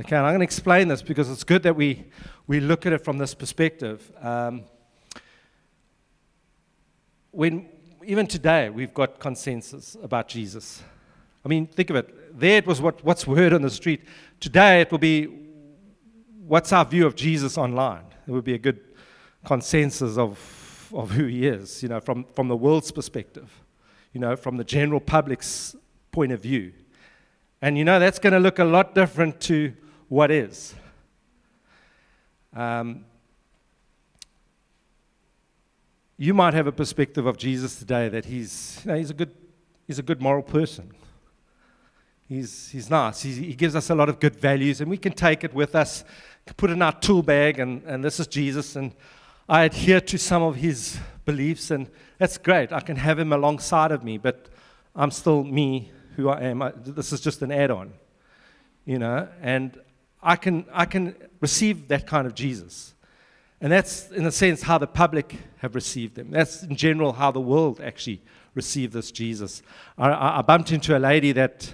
Okay, 0.02 0.16
and 0.16 0.26
I'm 0.26 0.32
going 0.32 0.40
to 0.40 0.46
explain 0.46 0.88
this 0.88 1.02
because 1.02 1.30
it's 1.30 1.44
good 1.44 1.62
that 1.64 1.76
we 1.76 2.06
we 2.48 2.62
look 2.62 2.86
at 2.86 2.94
it 2.94 3.04
from 3.04 3.18
this 3.18 3.34
perspective. 3.34 4.10
Um, 4.22 4.64
when 7.32 7.68
even 8.06 8.26
today 8.26 8.70
we've 8.70 8.94
got 8.94 9.20
consensus 9.20 9.98
about 10.02 10.30
Jesus. 10.30 10.82
I 11.44 11.50
mean, 11.50 11.68
think 11.68 11.90
of 11.90 11.98
it. 11.98 12.40
There 12.40 12.58
it 12.60 12.66
was 12.66 12.80
what, 12.80 13.04
what's 13.04 13.28
word 13.28 13.52
on 13.52 13.62
the 13.62 13.70
street. 13.70 14.04
Today 14.40 14.80
it 14.80 14.90
will 14.90 15.00
be 15.00 15.26
what's 16.48 16.72
our 16.72 16.86
view 16.86 17.06
of 17.06 17.16
Jesus 17.16 17.58
online. 17.58 18.06
It 18.26 18.32
would 18.32 18.46
be 18.46 18.54
a 18.54 18.58
good 18.58 18.80
consensus 19.46 20.18
of, 20.18 20.90
of 20.94 21.12
who 21.12 21.26
he 21.26 21.46
is, 21.46 21.84
you 21.84 21.90
know, 21.90 22.00
from, 22.00 22.26
from 22.36 22.48
the 22.48 22.56
world's 22.56 22.92
perspective, 22.92 23.52
you 24.14 24.22
know, 24.22 24.38
from 24.38 24.56
the 24.56 24.64
general 24.64 25.02
public's 25.02 25.76
point 26.14 26.32
of 26.32 26.42
view. 26.42 26.72
And 27.62 27.78
you 27.78 27.84
know, 27.84 28.00
that's 28.00 28.18
going 28.18 28.34
to 28.34 28.40
look 28.40 28.60
a 28.60 28.64
lot 28.64 28.96
different 28.96 29.42
to 29.42 29.74
what 30.10 30.32
is. 30.32 30.76
Um, 32.54 33.06
you 36.18 36.34
might 36.34 36.54
have 36.54 36.68
a 36.68 36.72
perspective 36.72 37.26
of 37.26 37.38
Jesus 37.38 37.78
today 37.78 38.10
that 38.10 38.26
he's, 38.26 38.82
you 38.84 38.92
know, 38.92 38.98
he's, 38.98 39.12
a, 39.12 39.14
good, 39.14 39.32
he's 39.88 40.00
a 40.00 40.04
good 40.04 40.22
moral 40.22 40.44
person. 40.44 40.92
He's, 42.28 42.70
he's 42.70 42.90
nice. 42.90 43.22
He's, 43.22 43.38
he 43.38 43.54
gives 43.54 43.76
us 43.76 43.90
a 43.90 43.96
lot 43.96 44.10
of 44.10 44.20
good 44.20 44.36
values, 44.36 44.82
and 44.82 44.90
we 44.90 44.98
can 44.98 45.14
take 45.14 45.44
it 45.44 45.54
with 45.54 45.76
us, 45.76 46.04
put 46.58 46.70
it 46.70 46.74
in 46.74 46.82
our 46.82 46.92
tool 46.92 47.24
bag, 47.24 47.60
and, 47.60 47.84
and 47.84 48.04
this 48.04 48.20
is 48.20 48.28
Jesus. 48.28 48.76
And 48.76 48.94
I 49.48 49.64
adhere 49.64 50.02
to 50.02 50.18
some 50.18 50.44
of 50.44 50.56
his 50.56 51.00
beliefs, 51.26 51.72
and 51.72 51.90
that's 52.18 52.38
great. 52.38 52.74
I 52.74 52.82
can 52.82 52.98
have 52.98 53.18
him 53.18 53.32
alongside 53.32 53.92
of 53.92 54.04
me, 54.04 54.18
but 54.18 54.50
I'm 54.96 55.12
still 55.12 55.44
me, 55.44 55.92
who 56.16 56.30
I 56.30 56.42
am. 56.42 56.62
I, 56.62 56.74
this 56.76 57.14
is 57.14 57.22
just 57.22 57.42
an 57.42 57.52
add 57.52 57.72
on, 57.72 57.94
you 58.86 59.00
know, 59.00 59.28
and 59.42 59.80
I 60.22 60.36
can, 60.36 60.66
I 60.74 60.86
can 60.86 61.16
receive 61.40 61.88
that 61.88 62.08
kind 62.08 62.28
of 62.28 62.36
Jesus. 62.36 62.94
And 63.62 63.72
that's, 63.72 64.10
in 64.12 64.26
a 64.26 64.32
sense, 64.32 64.62
how 64.62 64.78
the 64.78 64.88
public 64.88 65.36
have 65.58 65.76
received 65.76 66.18
him. 66.18 66.32
That's, 66.32 66.64
in 66.64 66.76
general, 66.76 67.14
how 67.14 67.32
the 67.32 67.42
world 67.42 67.82
actually 67.82 68.22
received 68.56 68.94
this 68.94 69.12
Jesus. 69.12 69.62
I, 69.98 70.40
I 70.40 70.42
bumped 70.42 70.72
into 70.72 70.98
a 70.98 71.00
lady 71.00 71.32
that 71.34 71.74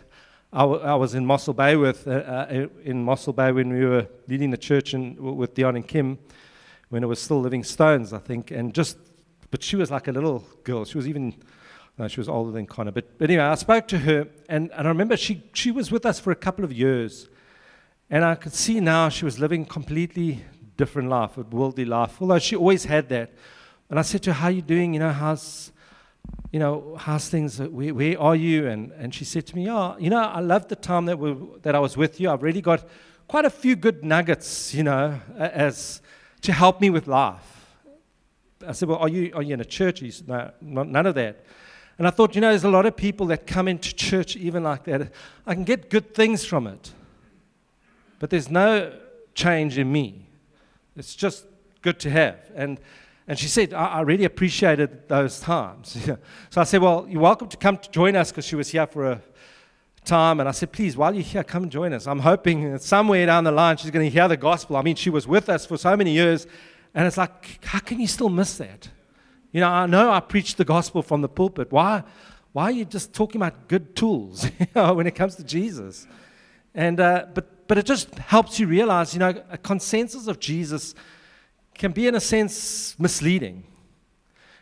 I, 0.52 0.60
w- 0.60 0.82
I 0.82 0.96
was 0.96 1.16
in 1.16 1.26
Mossel 1.26 1.54
Bay 1.54 1.76
with, 1.76 2.08
uh, 2.08 2.12
uh, 2.12 2.68
in 2.84 3.04
Mossel 3.04 3.34
Bay 3.34 3.52
when 3.52 3.72
we 3.72 3.86
were 3.86 4.08
leading 4.28 4.52
the 4.52 4.58
church 4.58 4.94
in, 4.94 5.16
with 5.38 5.54
Dion 5.54 5.76
and 5.76 5.88
Kim, 5.88 6.18
when 6.90 7.04
it 7.04 7.08
was 7.08 7.20
still 7.20 7.40
Living 7.40 7.64
Stones, 7.64 8.14
I 8.14 8.20
think. 8.20 8.52
And 8.52 8.74
just 8.74 8.98
but 9.52 9.64
she 9.64 9.78
was 9.78 9.90
like 9.90 10.08
a 10.08 10.12
little 10.12 10.44
girl. 10.64 10.86
She 10.86 10.98
was 10.98 11.08
even, 11.08 11.34
no, 11.98 12.08
she 12.08 12.20
was 12.20 12.28
older 12.28 12.52
than 12.52 12.66
Connor. 12.66 12.92
But, 12.92 13.18
but 13.18 13.30
anyway, 13.30 13.44
I 13.44 13.56
spoke 13.56 13.88
to 13.88 14.00
her, 14.00 14.28
and, 14.50 14.70
and 14.72 14.86
I 14.86 14.90
remember 14.90 15.16
she, 15.16 15.44
she 15.54 15.72
was 15.72 15.92
with 15.92 16.06
us 16.06 16.20
for 16.20 16.32
a 16.32 16.36
couple 16.36 16.66
of 16.66 16.74
years. 16.74 17.30
And 18.10 18.24
I 18.24 18.36
could 18.36 18.54
see 18.54 18.80
now 18.80 19.10
she 19.10 19.26
was 19.26 19.40
living 19.40 19.66
completely 19.66 20.44
different 20.78 21.10
life, 21.10 21.38
a 21.38 21.42
worldly 21.42 21.86
life, 21.86 22.22
although 22.22 22.40
she 22.40 22.56
always 22.56 22.86
had 22.86 23.10
that. 23.10 23.32
And 23.90 23.98
I 23.98 24.02
said 24.04 24.24
to 24.24 24.34
her, 24.34 24.40
How 24.40 24.48
are 24.48 24.52
you 24.52 24.62
doing? 24.62 24.94
You 24.94 25.00
know, 25.00 25.12
how's, 25.12 25.72
you 26.52 26.60
know, 26.60 26.96
how's 27.00 27.30
things? 27.30 27.60
Where, 27.60 27.94
where 27.94 28.20
are 28.20 28.36
you? 28.36 28.68
And, 28.68 28.92
and 28.94 29.14
she 29.14 29.26
said 29.26 29.46
to 29.48 29.56
me, 29.56 29.70
Oh, 29.70 29.96
you 30.00 30.10
know, 30.10 30.20
I 30.20 30.40
love 30.40 30.68
the 30.68 30.76
time 30.76 31.06
that, 31.06 31.18
we, 31.18 31.36
that 31.62 31.76
I 31.76 31.80
was 31.80 31.98
with 31.98 32.20
you. 32.20 32.30
I've 32.30 32.44
really 32.44 32.62
got 32.62 32.88
quite 33.28 33.46
a 33.46 33.50
few 33.50 33.76
good 33.76 34.04
nuggets, 34.04 34.74
you 34.74 34.84
know, 34.84 35.20
as 35.38 36.02
to 36.42 36.54
help 36.54 36.82
me 36.82 36.90
with 36.90 37.08
life. 37.08 37.66
I 38.68 38.72
said, 38.72 38.90
Well, 38.90 39.00
are 39.00 39.10
you, 39.10 39.32
are 39.34 39.42
you 39.42 39.54
in 39.54 39.62
a 39.62 39.66
church? 39.66 40.00
He 40.00 40.12
said, 40.12 40.28
No, 40.28 40.52
none 40.62 41.06
of 41.06 41.16
that. 41.16 41.44
And 41.98 42.08
I 42.08 42.10
thought, 42.10 42.36
you 42.36 42.42
know, 42.42 42.50
there's 42.50 42.66
a 42.66 42.70
lot 42.70 42.86
of 42.86 42.98
people 42.98 43.28
that 43.28 43.48
come 43.48 43.68
into 43.68 43.96
church 43.96 44.36
even 44.36 44.64
like 44.64 44.84
that. 44.84 45.12
I 45.48 45.54
can 45.54 45.64
get 45.64 45.90
good 45.90 46.14
things 46.14 46.44
from 46.44 46.68
it, 46.68 46.92
but 48.26 48.32
there's 48.32 48.50
no 48.50 48.92
change 49.36 49.78
in 49.78 49.92
me. 49.92 50.28
It's 50.98 51.16
just 51.16 51.46
good 51.84 52.00
to 52.00 52.10
have. 52.10 52.40
And, 52.56 52.80
and 53.28 53.38
she 53.38 53.46
said, 53.46 53.72
I, 53.72 53.86
I 53.86 54.02
really 54.02 54.26
appreciated 54.26 55.08
those 55.08 55.40
times. 55.40 55.96
so 56.50 56.60
I 56.60 56.64
said, 56.64 56.82
Well, 56.82 57.06
you're 57.08 57.22
welcome 57.22 57.48
to 57.50 57.58
come 57.58 57.78
to 57.78 57.92
join 57.92 58.16
us 58.16 58.32
because 58.32 58.44
she 58.44 58.56
was 58.56 58.70
here 58.70 58.88
for 58.88 59.12
a 59.12 59.22
time. 60.06 60.40
And 60.40 60.50
I 60.50 60.54
said, 60.54 60.72
Please, 60.72 60.98
while 60.98 61.14
you're 61.14 61.22
here, 61.22 61.44
come 61.44 61.70
join 61.70 61.94
us. 61.94 62.08
I'm 62.08 62.18
hoping 62.18 62.72
that 62.72 62.82
somewhere 62.82 63.28
down 63.28 63.44
the 63.44 63.52
line 63.52 63.78
she's 63.78 63.92
going 63.92 64.08
to 64.08 64.10
hear 64.10 64.28
the 64.28 64.38
gospel. 64.38 64.76
I 64.76 64.82
mean, 64.82 64.96
she 64.96 65.12
was 65.12 65.28
with 65.28 65.48
us 65.48 65.68
for 65.68 65.78
so 65.78 65.96
many 65.96 66.12
years. 66.12 66.48
And 66.96 67.06
it's 67.06 67.18
like, 67.18 67.64
how 67.64 67.78
can 67.78 68.00
you 68.00 68.08
still 68.08 68.30
miss 68.30 68.58
that? 68.58 68.90
You 69.52 69.62
know, 69.62 69.70
I 69.70 69.86
know 69.86 70.10
I 70.10 70.20
preach 70.20 70.56
the 70.56 70.66
gospel 70.66 71.04
from 71.04 71.22
the 71.22 71.30
pulpit. 71.30 71.72
Why, 71.72 72.02
why 72.54 72.64
are 72.64 72.72
you 72.72 72.86
just 72.86 73.14
talking 73.14 73.40
about 73.40 73.68
good 73.68 73.96
tools 73.96 74.46
when 74.74 75.06
it 75.06 75.14
comes 75.14 75.36
to 75.36 75.44
Jesus? 75.44 76.08
And, 76.74 77.00
uh, 77.00 77.28
but, 77.32 77.52
but 77.68 77.78
it 77.78 77.86
just 77.86 78.14
helps 78.16 78.60
you 78.60 78.68
realize, 78.68 79.14
you 79.14 79.20
know, 79.20 79.42
a 79.50 79.58
consensus 79.58 80.28
of 80.28 80.40
Jesus 80.40 80.96
can 81.74 81.92
be, 81.92 82.08
in 82.08 82.16
a 82.16 82.20
sense, 82.20 82.98
misleading. 83.00 83.64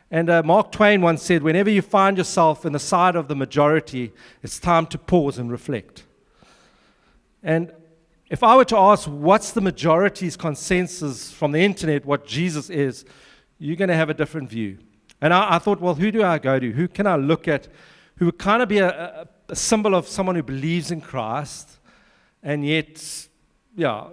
And 0.10 0.30
uh, 0.30 0.44
Mark 0.44 0.72
Twain 0.72 1.02
once 1.02 1.24
said, 1.24 1.44
whenever 1.44 1.70
you 1.70 1.82
find 1.82 2.18
yourself 2.18 2.66
in 2.66 2.74
the 2.74 2.80
side 2.80 3.16
of 3.16 3.28
the 3.28 3.36
majority, 3.36 4.12
it's 4.42 4.60
time 4.60 4.86
to 4.88 4.98
pause 4.98 5.38
and 5.38 5.52
reflect. 5.52 6.04
And 7.42 7.72
if 8.30 8.44
I 8.44 8.56
were 8.56 8.66
to 8.66 8.78
ask 8.78 9.08
what's 9.08 9.52
the 9.52 9.62
majority's 9.62 10.38
consensus 10.38 11.32
from 11.32 11.52
the 11.52 11.60
internet, 11.60 12.06
what 12.06 12.26
Jesus 12.26 12.70
is, 12.70 13.06
you're 13.60 13.76
going 13.76 13.90
to 13.90 13.96
have 13.96 14.10
a 14.10 14.14
different 14.14 14.50
view. 14.50 14.78
And 15.22 15.34
I, 15.34 15.56
I, 15.56 15.60
thought, 15.60 15.80
well, 15.80 15.96
who 15.96 16.12
do 16.12 16.24
I 16.24 16.38
go 16.38 16.60
to? 16.60 16.72
Who 16.72 16.88
can 16.88 17.08
I 17.08 17.16
look 17.16 17.48
at 17.48 17.68
who 18.18 18.26
would 18.26 18.38
kind 18.38 18.62
of 18.62 18.70
be 18.70 18.80
a, 18.80 18.90
a, 18.90 19.28
a 19.50 19.56
symbol 19.56 19.96
of 19.96 20.08
someone 20.08 20.36
who 20.36 20.44
believes 20.44 20.92
in 20.92 21.02
Christ 21.02 21.80
and 22.44 22.66
yet, 22.66 23.28
yeah, 23.76 24.06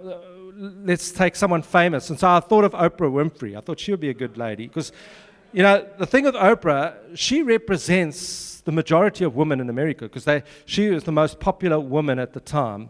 let's 0.55 1.11
take 1.11 1.35
someone 1.35 1.61
famous. 1.61 2.09
And 2.09 2.19
so 2.19 2.29
I 2.29 2.39
thought 2.39 2.63
of 2.63 2.71
Oprah 2.73 3.11
Winfrey. 3.11 3.57
I 3.57 3.61
thought 3.61 3.79
she 3.79 3.91
would 3.91 3.99
be 3.99 4.09
a 4.09 4.13
good 4.13 4.37
lady 4.37 4.67
because, 4.67 4.91
you 5.51 5.63
know, 5.63 5.87
the 5.97 6.05
thing 6.05 6.23
with 6.23 6.35
Oprah, 6.35 6.95
she 7.13 7.41
represents 7.43 8.61
the 8.61 8.71
majority 8.71 9.23
of 9.23 9.35
women 9.35 9.59
in 9.59 9.69
America 9.69 10.07
because 10.07 10.43
she 10.65 10.89
was 10.89 11.03
the 11.03 11.11
most 11.11 11.39
popular 11.39 11.79
woman 11.79 12.19
at 12.19 12.33
the 12.33 12.39
time. 12.39 12.89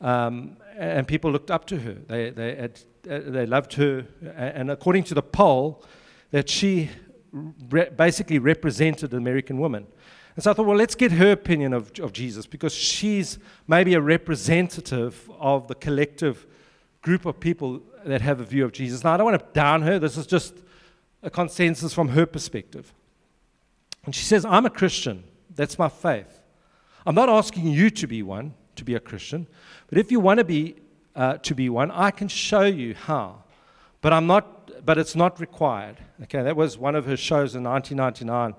Um, 0.00 0.56
and 0.76 1.08
people 1.08 1.32
looked 1.32 1.50
up 1.50 1.66
to 1.66 1.78
her. 1.78 1.94
They, 1.94 2.30
they, 2.30 2.54
had, 2.54 2.80
uh, 3.10 3.18
they 3.30 3.46
loved 3.46 3.72
her. 3.74 4.06
And 4.36 4.70
according 4.70 5.04
to 5.04 5.14
the 5.14 5.22
poll, 5.22 5.84
that 6.30 6.48
she 6.48 6.90
re- 7.32 7.90
basically 7.90 8.38
represented 8.38 9.12
an 9.12 9.18
American 9.18 9.58
woman. 9.58 9.86
And 10.38 10.44
so 10.44 10.52
I 10.52 10.54
thought, 10.54 10.66
well, 10.66 10.76
let's 10.76 10.94
get 10.94 11.10
her 11.10 11.32
opinion 11.32 11.72
of, 11.72 11.90
of 11.98 12.12
Jesus 12.12 12.46
because 12.46 12.72
she's 12.72 13.40
maybe 13.66 13.94
a 13.94 14.00
representative 14.00 15.28
of 15.36 15.66
the 15.66 15.74
collective 15.74 16.46
group 17.02 17.26
of 17.26 17.40
people 17.40 17.82
that 18.04 18.20
have 18.20 18.38
a 18.38 18.44
view 18.44 18.64
of 18.64 18.70
Jesus. 18.70 19.02
Now, 19.02 19.14
I 19.14 19.16
don't 19.16 19.32
want 19.32 19.40
to 19.40 19.52
down 19.52 19.82
her. 19.82 19.98
This 19.98 20.16
is 20.16 20.28
just 20.28 20.54
a 21.24 21.28
consensus 21.28 21.92
from 21.92 22.10
her 22.10 22.24
perspective. 22.24 22.94
And 24.04 24.14
she 24.14 24.22
says, 24.22 24.44
I'm 24.44 24.64
a 24.64 24.70
Christian. 24.70 25.24
That's 25.56 25.76
my 25.76 25.88
faith. 25.88 26.40
I'm 27.04 27.16
not 27.16 27.28
asking 27.28 27.66
you 27.66 27.90
to 27.90 28.06
be 28.06 28.22
one 28.22 28.54
to 28.76 28.84
be 28.84 28.94
a 28.94 29.00
Christian. 29.00 29.48
But 29.88 29.98
if 29.98 30.12
you 30.12 30.20
want 30.20 30.38
to 30.38 30.44
be 30.44 30.76
uh, 31.16 31.38
to 31.38 31.54
be 31.56 31.68
one, 31.68 31.90
I 31.90 32.12
can 32.12 32.28
show 32.28 32.62
you 32.62 32.94
how. 32.94 33.42
But 34.02 34.12
I'm 34.12 34.28
not. 34.28 34.86
But 34.86 34.98
it's 34.98 35.16
not 35.16 35.40
required. 35.40 35.96
Okay, 36.22 36.44
that 36.44 36.54
was 36.54 36.78
one 36.78 36.94
of 36.94 37.06
her 37.06 37.16
shows 37.16 37.56
in 37.56 37.64
1999. 37.64 38.54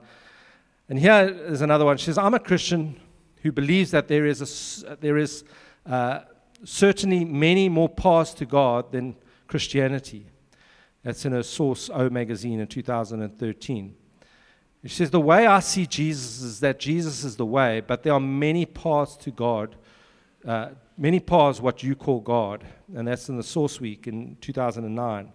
And 0.90 1.00
here 1.00 1.38
is 1.48 1.62
another 1.62 1.86
one. 1.86 1.98
She 1.98 2.06
says, 2.06 2.18
"I'm 2.18 2.34
a 2.34 2.40
Christian 2.40 3.00
who 3.44 3.52
believes 3.52 3.92
that 3.92 4.08
there 4.08 4.26
is 4.26 4.84
a, 4.84 4.96
there 4.98 5.18
is 5.18 5.44
uh, 5.86 6.22
certainly 6.64 7.24
many 7.24 7.70
more 7.70 7.88
paths 7.88 8.34
to 8.36 8.46
God 8.46 8.92
than 8.92 9.16
Christianity." 9.48 10.26
That's 11.04 11.24
in 11.24 11.32
her 11.32 11.44
Source 11.44 11.90
O 11.94 12.10
magazine 12.10 12.60
in 12.60 12.68
2013. 12.68 13.96
She 14.84 14.90
says, 14.90 15.12
The 15.12 15.20
way 15.20 15.48
I 15.48 15.62
see 15.62 15.86
Jesus 15.86 16.42
is 16.42 16.60
that 16.60 16.78
Jesus 16.78 17.24
is 17.24 17.38
the 17.38 17.46
way, 17.46 17.80
but 17.80 18.04
there 18.04 18.12
are 18.12 18.20
many 18.20 18.66
paths 18.66 19.16
to 19.18 19.32
God 19.32 19.78
uh, 20.46 20.70
many 20.98 21.20
paths 21.20 21.60
what 21.60 21.84
you 21.84 21.96
call 21.96 22.22
God, 22.22 22.66
and 22.96 23.08
that's 23.08 23.30
in 23.30 23.38
the 23.38 23.44
Source 23.44 23.82
Week 23.82 24.08
in 24.08 24.38
2009. 24.42 25.34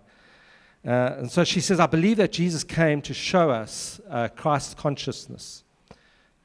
Uh, 0.86 1.16
and 1.18 1.30
so 1.30 1.44
she 1.44 1.60
says, 1.60 1.80
I 1.80 1.86
believe 1.86 2.18
that 2.18 2.32
Jesus 2.32 2.62
came 2.62 3.00
to 3.02 3.14
show 3.14 3.50
us 3.50 4.00
uh, 4.10 4.28
Christ 4.28 4.76
consciousness. 4.76 5.64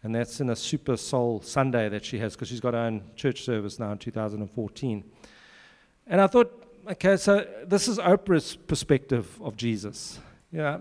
And 0.02 0.16
that's 0.16 0.40
in 0.40 0.50
a 0.50 0.56
Super 0.56 0.96
Soul 0.96 1.42
Sunday 1.42 1.90
that 1.90 2.06
she 2.06 2.20
has 2.20 2.34
because 2.34 2.48
she's 2.48 2.62
got 2.62 2.74
her 2.74 2.80
own 2.80 3.04
church 3.18 3.44
service 3.44 3.80
now 3.80 3.92
in 3.92 3.98
2014. 3.98 5.04
And 6.08 6.22
I 6.22 6.28
thought, 6.28 6.68
okay, 6.90 7.18
so 7.18 7.46
this 7.66 7.90
is 7.90 7.98
Oprah's 7.98 8.56
perspective 8.56 9.38
of 9.42 9.58
Jesus. 9.58 10.20
Yeah. 10.54 10.80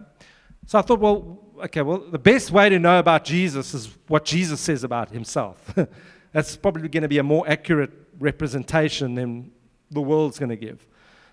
So 0.67 0.79
I 0.79 0.83
thought, 0.83 1.01
well, 1.01 1.39
okay, 1.65 1.83
well, 1.83 1.99
the 1.99 2.19
best 2.19 2.53
way 2.53 2.69
to 2.69 2.79
know 2.79 3.01
about 3.01 3.25
Jesus 3.25 3.75
is 3.75 3.89
what 4.07 4.25
Jesus 4.25 4.61
says 4.61 4.85
about 4.85 5.11
himself. 5.11 5.75
that's 6.33 6.57
probably 6.57 6.89
going 6.89 7.03
to 7.03 7.09
be 7.09 7.19
a 7.19 7.23
more 7.23 7.49
accurate 7.49 7.91
representation 8.21 9.15
than 9.15 9.51
the 9.91 10.01
world's 10.01 10.39
going 10.39 10.51
to 10.51 10.57
give. 10.57 10.87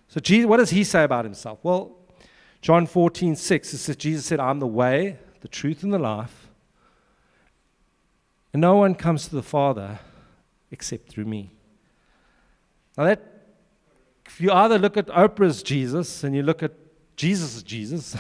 So, 0.08 0.20
Jesus, 0.20 0.48
what 0.48 0.58
does 0.58 0.70
he 0.70 0.84
say 0.84 1.04
about 1.04 1.26
himself? 1.26 1.60
Well, 1.64 1.98
John 2.66 2.88
14, 2.88 3.36
6, 3.36 3.74
it 3.76 3.78
says, 3.78 3.96
Jesus 3.96 4.26
said, 4.26 4.40
I'm 4.40 4.58
the 4.58 4.66
way, 4.66 5.20
the 5.42 5.48
truth, 5.48 5.84
and 5.84 5.94
the 5.94 6.00
life. 6.00 6.48
And 8.52 8.60
no 8.60 8.78
one 8.78 8.96
comes 8.96 9.28
to 9.28 9.36
the 9.36 9.44
Father 9.44 10.00
except 10.72 11.08
through 11.10 11.26
me. 11.26 11.52
Now, 12.98 13.04
that, 13.04 13.22
if 14.26 14.42
you 14.42 14.52
either 14.52 14.80
look 14.80 14.98
at 14.98 15.06
Oprah's 15.10 15.62
Jesus 15.62 16.24
and 16.24 16.36
you 16.36 16.42
look 16.42 16.64
at 16.64 16.72
Jesus' 17.16 17.62
Jesus, 17.62 18.18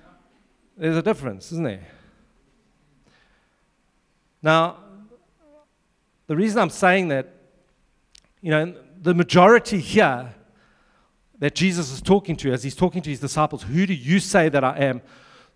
there's 0.78 0.96
a 0.96 1.02
difference, 1.02 1.52
isn't 1.52 1.64
there? 1.64 1.86
Now, 4.40 4.78
the 6.28 6.36
reason 6.36 6.62
I'm 6.62 6.70
saying 6.70 7.08
that, 7.08 7.28
you 8.40 8.52
know, 8.52 8.74
the 9.02 9.12
majority 9.12 9.80
here 9.80 10.34
that 11.38 11.54
Jesus 11.54 11.92
is 11.92 12.00
talking 12.00 12.36
to, 12.36 12.52
as 12.52 12.62
he's 12.62 12.74
talking 12.74 13.02
to 13.02 13.10
his 13.10 13.20
disciples, 13.20 13.64
who 13.64 13.86
do 13.86 13.94
you 13.94 14.20
say 14.20 14.48
that 14.48 14.64
I 14.64 14.78
am? 14.78 15.02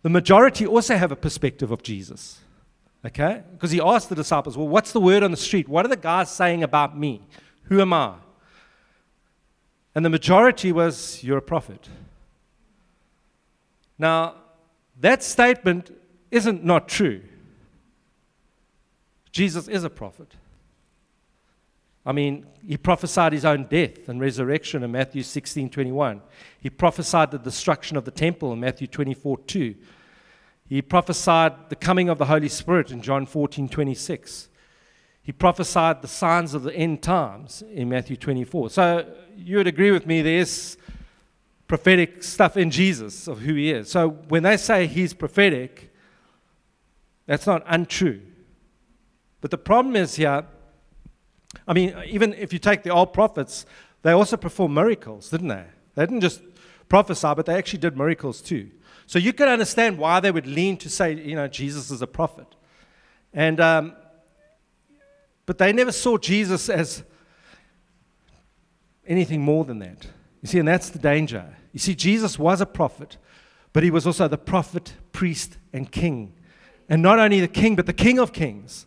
The 0.03 0.11
majority 0.11 0.67
also 0.67 0.97
have 0.97 1.13
a 1.13 1.17
perspective 1.17 1.71
of 1.71 1.83
Jesus. 1.83 2.41
Okay? 3.05 3.43
Because 3.53 3.71
he 3.71 3.81
asked 3.81 4.09
the 4.09 4.15
disciples, 4.15 4.57
well, 4.57 4.69
what's 4.69 4.93
the 4.93 5.01
word 5.01 5.23
on 5.23 5.31
the 5.31 5.37
street? 5.37 5.69
What 5.69 5.87
are 5.87 5.89
the 5.89 5.97
guys 5.97 6.31
saying 6.31 6.63
about 6.63 6.99
me? 6.99 7.23
Who 7.65 7.81
am 7.81 7.93
I? 7.93 8.15
And 9.95 10.05
the 10.05 10.11
majority 10.11 10.71
was, 10.71 11.25
you're 11.25 11.39
a 11.39 11.43
prophet. 11.43 11.89
Now, 13.99 14.35
that 15.01 15.23
statement 15.23 15.91
isn't 16.31 16.63
not 16.63 16.89
true. 16.89 17.23
Jesus 19.33 19.67
is 19.69 19.85
a 19.85 19.91
prophet. 19.91 20.35
I 22.11 22.13
mean, 22.13 22.45
he 22.67 22.77
prophesied 22.77 23.33
his 23.33 23.45
own 23.45 23.67
death 23.67 24.09
and 24.09 24.21
resurrection 24.21 24.83
in 24.83 24.91
Matthew 24.91 25.23
16 25.23 25.71
21. 25.71 26.21
He 26.59 26.69
prophesied 26.69 27.31
the 27.31 27.39
destruction 27.39 27.97
of 27.97 28.05
the 28.05 28.11
temple 28.11 28.53
in 28.53 28.59
Matthew 28.59 28.89
24 28.89 29.39
2. 29.39 29.77
He 30.69 30.83
prophesied 30.83 31.69
the 31.69 31.77
coming 31.77 32.09
of 32.09 32.19
the 32.19 32.25
Holy 32.25 32.49
Spirit 32.49 32.91
in 32.91 33.01
John 33.01 33.27
14 33.27 33.69
26. 33.69 34.49
He 35.23 35.31
prophesied 35.31 36.03
the 36.03 36.09
signs 36.09 36.53
of 36.53 36.65
the 36.65 36.75
end 36.75 37.01
times 37.01 37.63
in 37.73 37.89
Matthew 37.89 38.17
24. 38.17 38.71
So 38.71 39.07
you 39.37 39.59
would 39.59 39.69
agree 39.69 39.93
with 39.93 40.05
me, 40.05 40.21
there's 40.21 40.79
prophetic 41.69 42.25
stuff 42.25 42.57
in 42.57 42.73
Jesus 42.73 43.29
of 43.29 43.39
who 43.39 43.55
he 43.55 43.71
is. 43.71 43.89
So 43.89 44.09
when 44.27 44.43
they 44.43 44.57
say 44.57 44.89
he's 44.89 45.15
prophetic, 45.15 45.95
that's 47.27 47.47
not 47.47 47.63
untrue. 47.69 48.21
But 49.41 49.53
the 49.53 49.59
problem 49.59 49.95
is 49.95 50.17
here, 50.17 50.45
I 51.67 51.73
mean, 51.73 51.95
even 52.07 52.35
if 52.35 52.53
you 52.53 52.59
take 52.59 52.83
the 52.83 52.91
old 52.91 53.13
prophets, 53.13 53.67
they 54.03 54.13
also 54.13 54.37
performed 54.37 54.75
miracles, 54.75 55.31
didn't 55.31 55.49
they? 55.49 55.65
They 55.95 56.07
didn't 56.07 56.21
just 56.21 56.41
prophesy, 56.89 57.33
but 57.35 57.47
they 57.47 57.55
actually 57.55 57.81
did 57.81 57.97
miracles 57.97 58.41
too. 58.41 58.71
So 59.07 59.19
you 59.19 59.33
can 59.33 59.49
understand 59.49 59.99
why 59.99 60.21
they 60.21 60.31
would 60.31 60.47
lean 60.47 60.77
to 60.79 60.89
say, 60.89 61.15
you 61.15 61.35
know, 61.35 61.49
Jesus 61.49 61.91
is 61.91 62.03
a 62.03 62.07
prophet. 62.07 62.47
And, 63.33 63.61
um, 63.61 63.95
but 65.47 65.59
they 65.59 65.73
never 65.73 65.93
saw 65.93 66.17
Jesus 66.17 66.69
as 66.69 67.03
anything 69.07 69.43
more 69.43 69.65
than 69.65 69.81
that. 69.81 70.07
You 70.43 70.49
see, 70.49 70.59
and 70.61 70.69
that's 70.69 70.91
the 70.91 70.99
danger. 70.99 71.57
You 71.73 71.81
see, 71.81 71.95
Jesus 71.95 72.39
was 72.39 72.61
a 72.61 72.67
prophet, 72.67 73.17
but 73.73 73.83
he 73.83 73.91
was 73.91 74.07
also 74.07 74.29
the 74.29 74.39
prophet, 74.39 74.95
priest, 75.13 75.59
and 75.73 75.91
king. 75.91 76.33
And 76.89 77.03
not 77.03 77.19
only 77.19 77.41
the 77.41 77.49
king, 77.49 77.77
but 77.77 77.87
the 77.87 77.93
king 77.93 78.19
of 78.19 78.33
kings. 78.33 78.87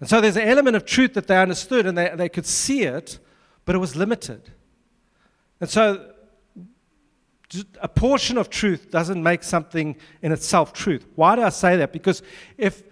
And 0.00 0.08
so 0.08 0.20
there's 0.20 0.36
an 0.36 0.48
element 0.48 0.76
of 0.76 0.84
truth 0.84 1.14
that 1.14 1.26
they 1.26 1.36
understood 1.36 1.86
and 1.86 1.98
they, 1.98 2.12
they 2.14 2.28
could 2.28 2.46
see 2.46 2.82
it, 2.82 3.18
but 3.64 3.74
it 3.74 3.78
was 3.78 3.96
limited. 3.96 4.52
And 5.60 5.68
so 5.68 6.12
a 7.80 7.88
portion 7.88 8.36
of 8.36 8.50
truth 8.50 8.90
doesn't 8.90 9.22
make 9.22 9.42
something 9.42 9.96
in 10.22 10.32
itself 10.32 10.72
truth. 10.72 11.06
Why 11.14 11.34
do 11.36 11.42
I 11.42 11.48
say 11.48 11.76
that? 11.78 11.92
Because 11.92 12.22
if, 12.56 12.82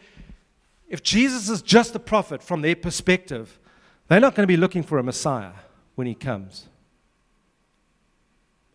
if 0.89 1.03
Jesus 1.03 1.49
is 1.49 1.63
just 1.63 1.95
a 1.95 1.99
prophet 1.99 2.43
from 2.43 2.63
their 2.63 2.75
perspective, 2.75 3.59
they're 4.09 4.21
not 4.21 4.35
going 4.35 4.45
to 4.45 4.53
be 4.53 4.57
looking 4.57 4.83
for 4.83 4.99
a 4.99 5.03
Messiah 5.03 5.53
when 5.95 6.07
he 6.07 6.15
comes. 6.15 6.69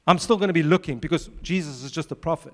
I'm 0.07 0.19
still 0.19 0.37
going 0.37 0.49
to 0.49 0.53
be 0.53 0.63
looking 0.63 0.99
because 0.99 1.29
Jesus 1.41 1.83
is 1.83 1.91
just 1.91 2.11
a 2.11 2.15
prophet. 2.15 2.53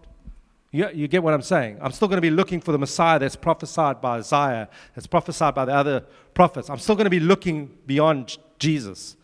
You, 0.71 0.89
you 0.93 1.07
get 1.07 1.23
what 1.23 1.33
I'm 1.33 1.41
saying? 1.41 1.77
I'm 1.81 1.91
still 1.91 2.07
going 2.07 2.17
to 2.17 2.21
be 2.21 2.29
looking 2.29 2.59
for 2.59 2.71
the 2.71 2.77
Messiah 2.77 3.19
that's 3.19 3.35
prophesied 3.35 4.01
by 4.01 4.17
Isaiah, 4.17 4.69
that's 4.95 5.07
prophesied 5.07 5.55
by 5.55 5.65
the 5.65 5.73
other 5.73 6.01
prophets. 6.33 6.69
I'm 6.69 6.79
still 6.79 6.95
going 6.95 7.05
to 7.05 7.09
be 7.09 7.19
looking 7.19 7.77
beyond 7.85 8.37
Jesus 8.59 9.15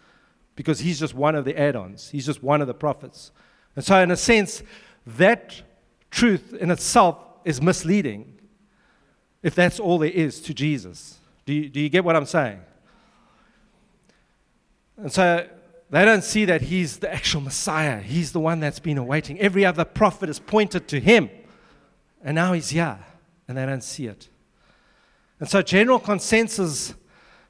because 0.55 0.79
he's 0.79 0.99
just 0.99 1.13
one 1.13 1.35
of 1.35 1.45
the 1.45 1.59
add 1.59 1.75
ons, 1.75 2.09
he's 2.09 2.25
just 2.25 2.43
one 2.43 2.61
of 2.61 2.67
the 2.67 2.73
prophets. 2.73 3.31
And 3.75 3.83
so, 3.83 3.99
in 4.01 4.11
a 4.11 4.15
sense, 4.15 4.63
that 5.05 5.61
truth 6.11 6.53
in 6.53 6.71
itself 6.71 7.17
is 7.43 7.61
misleading 7.61 8.39
if 9.41 9.55
that's 9.55 9.79
all 9.79 9.97
there 9.97 10.09
is 10.09 10.39
to 10.41 10.53
Jesus. 10.53 11.19
Do 11.45 11.53
you, 11.53 11.69
do 11.69 11.81
you 11.81 11.89
get 11.89 12.05
what 12.05 12.15
I'm 12.15 12.25
saying? 12.25 12.61
And 14.97 15.11
so 15.11 15.47
they 15.93 16.05
don't 16.05 16.23
see 16.23 16.45
that 16.45 16.63
he's 16.63 16.97
the 16.97 17.13
actual 17.13 17.41
Messiah. 17.41 17.99
He's 17.99 18.31
the 18.31 18.39
one 18.39 18.59
that's 18.59 18.79
been 18.79 18.97
awaiting. 18.97 19.39
Every 19.39 19.63
other 19.63 19.85
prophet 19.85 20.27
has 20.27 20.39
pointed 20.39 20.87
to 20.87 20.99
him. 20.99 21.29
And 22.23 22.33
now 22.33 22.53
he's 22.53 22.71
here, 22.71 22.97
and 23.47 23.55
they 23.55 23.63
don't 23.63 23.83
see 23.83 24.07
it. 24.07 24.27
And 25.39 25.47
so 25.47 25.61
general 25.61 25.99
consensus 25.99 26.95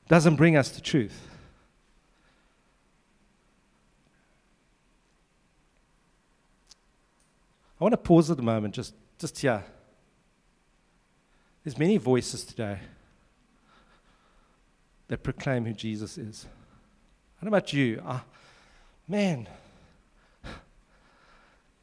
doesn't 0.09 0.35
bring 0.35 0.57
us 0.57 0.71
to 0.71 0.81
truth. 0.81 1.29
I 7.79 7.83
want 7.85 7.93
to 7.93 7.97
pause 7.97 8.29
at 8.29 8.35
the 8.35 8.43
moment, 8.43 8.75
just, 8.75 8.93
just 9.19 9.39
here. 9.39 9.63
There's 11.63 11.77
many 11.77 11.95
voices 11.95 12.43
today 12.43 12.79
that 15.07 15.23
proclaim 15.23 15.63
who 15.63 15.71
Jesus 15.71 16.17
is. 16.17 16.45
What 17.43 17.50
about 17.50 17.73
you? 17.73 18.01
Uh, 18.05 18.21
man, 19.05 19.50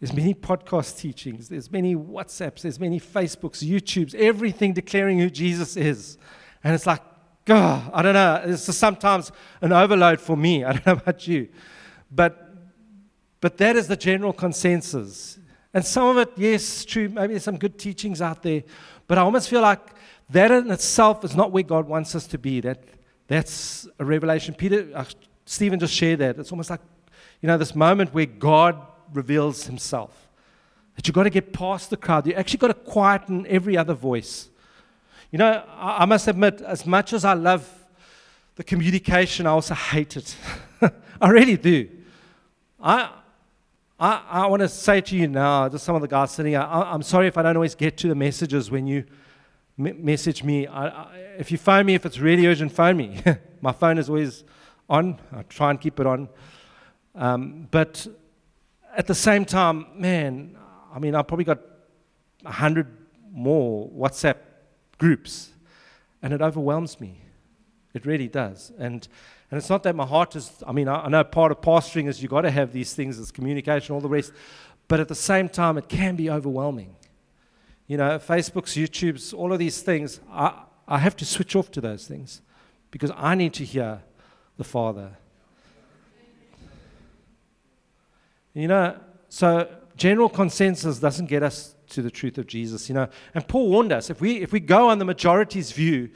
there's 0.00 0.14
many 0.14 0.33
podcast 0.33 0.99
teachings, 0.99 1.50
there's 1.50 1.71
many 1.71 1.95
WhatsApps, 1.95 2.62
there's 2.62 2.81
many 2.81 2.99
Facebooks, 2.99 3.62
YouTubes, 3.62 4.14
everything 4.14 4.73
declaring 4.73 5.19
who 5.19 5.29
Jesus 5.29 5.76
is. 5.76 6.17
And 6.64 6.75
it's 6.75 6.87
like, 6.87 7.02
God, 7.45 7.90
I 7.93 8.00
don't 8.00 8.14
know. 8.14 8.43
It's 8.47 8.75
sometimes 8.75 9.33
an 9.61 9.75
overload 9.75 10.19
for 10.19 10.35
me. 10.35 10.64
I 10.64 10.73
don't 10.73 10.87
know 10.87 10.93
about 10.95 11.29
you. 11.29 11.50
But, 12.11 12.55
but 13.43 13.59
that 13.59 13.76
is 13.76 13.87
the 13.87 13.99
general 13.99 14.33
consensus. 14.33 15.38
And 15.75 15.85
some 15.85 16.17
of 16.17 16.26
it, 16.26 16.33
yes, 16.38 16.87
true, 16.87 17.11
maybe 17.11 17.35
there's 17.35 17.45
some 17.45 17.59
good 17.59 17.79
teachings 17.79 18.23
out 18.23 18.43
there. 18.43 18.62
But 19.07 19.19
I 19.19 19.21
almost 19.21 19.50
feel 19.50 19.61
like 19.61 19.90
that 20.31 20.50
in 20.50 20.71
itself 20.71 21.23
is 21.23 21.37
not 21.37 21.52
where 21.52 21.64
God 21.64 21.87
wants 21.87 22.14
us 22.14 22.26
to 22.29 22.38
be. 22.38 22.62
That, 22.62 22.83
that's 23.29 23.87
a 23.99 24.07
revelation. 24.07 24.55
Peter, 24.55 24.88
uh, 24.94 25.05
Stephen 25.44 25.79
just 25.79 25.94
shared 25.94 26.20
that. 26.20 26.38
It's 26.38 26.53
almost 26.53 26.70
like, 26.70 26.81
you 27.40 27.46
know, 27.46 27.59
this 27.59 27.74
moment 27.74 28.14
where 28.14 28.26
God 28.26 28.76
reveals 29.12 29.66
himself. 29.66 30.29
That 30.96 31.07
you've 31.07 31.14
got 31.14 31.24
to 31.24 31.31
get 31.31 31.53
past 31.53 31.90
the 31.90 31.96
crowd. 31.96 32.26
You 32.26 32.35
actually 32.35 32.59
got 32.59 32.68
to 32.68 32.74
quieten 32.74 33.46
every 33.48 33.76
other 33.76 33.94
voice. 33.94 34.50
You 35.31 35.38
know, 35.38 35.64
I, 35.76 36.05
must 36.07 36.26
admit, 36.26 36.61
as 36.61 36.85
much 36.85 37.12
as 37.12 37.24
I 37.24 37.35
love 37.35 37.68
the 38.57 38.64
communication, 38.64 39.46
I 39.46 39.50
also 39.50 39.74
hate 39.74 40.16
it. 40.16 40.37
I 41.20 41.29
really 41.29 41.57
do. 41.57 41.88
I, 42.81 43.11
I, 43.98 44.22
I 44.29 44.46
want 44.46 44.61
to 44.61 44.68
say 44.68 45.00
to 45.00 45.16
you 45.16 45.29
now, 45.29 45.68
just 45.68 45.85
some 45.85 45.94
of 45.94 46.03
the 46.03 46.09
guys 46.09 46.33
sitting 46.33 46.53
here, 46.53 46.61
I, 46.61 46.92
am 46.94 47.03
sorry 47.03 47.29
if 47.29 47.38
I 47.38 47.42
don't 47.42 47.57
always 47.57 47.74
get 47.74 47.96
to 47.98 48.09
the 48.09 48.14
messages 48.14 48.70
when 48.70 48.87
you 48.87 49.05
message 49.76 50.42
me. 50.42 50.66
I, 50.66 50.88
I, 50.88 51.16
if 51.38 51.53
you 51.53 51.59
phone 51.59 51.87
me, 51.87 51.94
if 51.94 52.05
it's 52.05 52.18
really 52.18 52.46
urgent, 52.46 52.72
phone 52.72 52.96
me. 52.96 53.22
My 53.61 53.72
phone 53.72 53.98
is 53.98 54.09
always 54.09 54.44
on. 54.90 55.18
I 55.33 55.42
try 55.44 55.70
and 55.70 55.81
keep 55.81 55.98
it 55.98 56.07
on. 56.07 56.29
Um, 57.14 57.68
but 57.70 58.07
at 58.94 59.07
the 59.07 59.14
same 59.14 59.46
time, 59.46 59.87
man, 59.94 60.59
I 60.94 60.98
mean, 60.98 61.14
I've 61.14 61.26
probably 61.26 61.46
got 61.46 61.61
a 62.44 62.53
hundred 62.53 62.88
more 63.33 63.88
WhatsApp 63.88 64.37
groups, 64.98 65.50
and 66.20 66.35
it 66.35 66.42
overwhelms 66.42 67.00
me. 67.00 67.22
It 67.94 68.05
really 68.05 68.29
does. 68.29 68.72
And 68.79 69.09
and 69.50 69.59
it's 69.59 69.68
not 69.68 69.83
that 69.83 69.96
my 69.96 70.07
heart 70.07 70.37
is, 70.37 70.62
I 70.64 70.72
mean, 70.72 70.87
I, 70.87 71.07
I 71.07 71.09
know 71.09 71.24
part 71.24 71.50
of 71.50 71.61
pastoring 71.61 72.07
is 72.09 72.22
you've 72.22 72.31
got 72.31 72.42
to 72.42 72.50
have 72.53 72.72
these 72.72 72.94
things 72.94 73.18
as 73.18 73.33
communication, 73.33 73.94
all 73.94 74.00
the 74.00 74.09
rest. 74.09 74.33
But 74.87 75.00
at 75.00 75.09
the 75.09 75.14
same 75.14 75.48
time, 75.48 75.76
it 75.76 75.88
can 75.88 76.14
be 76.14 76.31
overwhelming. 76.31 76.94
You 77.88 77.96
know, 77.96 78.18
Facebook's, 78.20 78.74
YouTube's, 78.74 79.33
all 79.33 79.53
of 79.53 79.59
these 79.59 79.83
things, 79.83 80.20
I, 80.31 80.62
I 80.87 80.98
have 80.98 81.16
to 81.16 81.24
switch 81.24 81.57
off 81.57 81.72
to 81.72 81.81
those 81.81 82.07
things 82.07 82.42
because 82.92 83.11
I 83.16 83.35
need 83.35 83.53
to 83.55 83.64
hear 83.64 84.03
the 84.61 84.64
Father. 84.64 85.16
You 88.53 88.68
know, 88.68 88.99
so 89.31 89.66
general 89.96 90.29
consensus 90.29 90.99
doesn't 90.99 91.27
get 91.27 91.42
us 91.42 91.75
to 91.88 92.03
the 92.03 92.11
truth 92.11 92.37
of 92.37 92.46
Jesus, 92.46 92.87
you 92.90 92.94
know. 92.94 93.09
And 93.35 93.49
Paul 93.49 93.70
warned 93.70 93.90
us 93.90 94.11
if 94.11 94.20
we 94.20 94.37
if 94.42 94.53
we 94.53 94.61
go 94.61 94.90
on 94.90 94.99
the 94.99 95.07
majority's 95.07 95.73
view, 95.73 96.11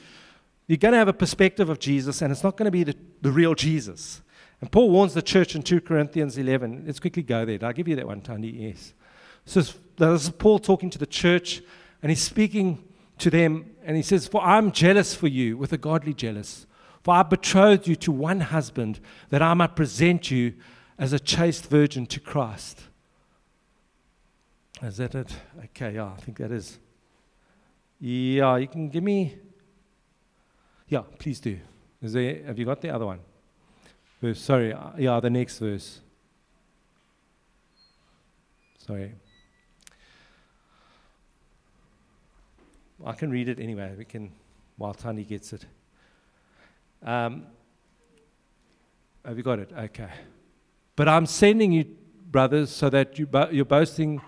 you're 0.66 0.76
going 0.76 0.92
to 0.92 0.98
have 0.98 1.08
a 1.08 1.14
perspective 1.14 1.70
of 1.70 1.78
Jesus, 1.78 2.20
and 2.20 2.30
it's 2.30 2.44
not 2.44 2.58
going 2.58 2.66
to 2.66 2.70
be 2.70 2.84
the, 2.84 2.94
the 3.22 3.32
real 3.32 3.54
Jesus. 3.54 4.20
And 4.60 4.70
Paul 4.70 4.90
warns 4.90 5.14
the 5.14 5.22
church 5.22 5.54
in 5.54 5.62
2 5.62 5.80
Corinthians 5.80 6.36
11. 6.36 6.84
Let's 6.84 7.00
quickly 7.00 7.22
go 7.22 7.46
there. 7.46 7.56
Did 7.56 7.64
I 7.64 7.72
give 7.72 7.88
you 7.88 7.96
that 7.96 8.06
one, 8.06 8.20
Tandy? 8.20 8.48
Yes. 8.48 8.92
So 9.46 9.60
this 9.60 10.24
is 10.24 10.30
Paul 10.30 10.58
talking 10.58 10.90
to 10.90 10.98
the 10.98 11.06
church, 11.06 11.62
and 12.02 12.10
he's 12.10 12.22
speaking 12.22 12.84
to 13.20 13.30
them, 13.30 13.70
and 13.84 13.96
he 13.96 14.02
says, 14.02 14.28
For 14.28 14.42
I'm 14.42 14.70
jealous 14.70 15.14
for 15.14 15.28
you 15.28 15.56
with 15.56 15.72
a 15.72 15.78
godly 15.78 16.12
jealous. 16.12 16.66
For 17.04 17.12
I 17.12 17.22
betrothed 17.22 17.86
you 17.86 17.96
to 17.96 18.10
one 18.10 18.40
husband, 18.40 18.98
that 19.28 19.42
I 19.42 19.52
might 19.52 19.76
present 19.76 20.30
you 20.30 20.54
as 20.98 21.12
a 21.12 21.20
chaste 21.20 21.66
virgin 21.66 22.06
to 22.06 22.18
Christ. 22.18 22.80
Is 24.82 24.96
that 24.96 25.14
it? 25.14 25.30
Okay, 25.66 25.96
yeah, 25.96 26.06
I 26.06 26.16
think 26.16 26.38
that 26.38 26.50
is. 26.50 26.78
Yeah, 28.00 28.56
you 28.56 28.68
can 28.68 28.88
give 28.88 29.04
me. 29.04 29.36
Yeah, 30.88 31.02
please 31.18 31.40
do. 31.40 31.58
Is 32.00 32.14
there, 32.14 32.42
have 32.46 32.58
you 32.58 32.64
got 32.64 32.80
the 32.80 32.88
other 32.88 33.04
one? 33.04 33.20
Verse, 34.22 34.40
sorry, 34.40 34.72
uh, 34.72 34.92
yeah, 34.96 35.20
the 35.20 35.28
next 35.28 35.58
verse. 35.58 36.00
Sorry. 38.78 39.12
I 43.04 43.12
can 43.12 43.30
read 43.30 43.50
it 43.50 43.58
anyway. 43.60 43.94
We 43.98 44.06
can, 44.06 44.32
while 44.78 44.94
Tani 44.94 45.24
gets 45.24 45.52
it. 45.52 45.66
Um, 47.04 47.46
have 49.24 49.36
you 49.36 49.42
got 49.42 49.58
it? 49.58 49.70
Okay. 49.72 50.10
But 50.96 51.08
I'm 51.08 51.26
sending 51.26 51.72
you, 51.72 51.84
brothers, 52.30 52.70
so 52.70 52.90
that 52.90 53.18
you 53.18 53.26
bo- 53.26 53.50
your 53.50 53.64
boasting 53.64 54.20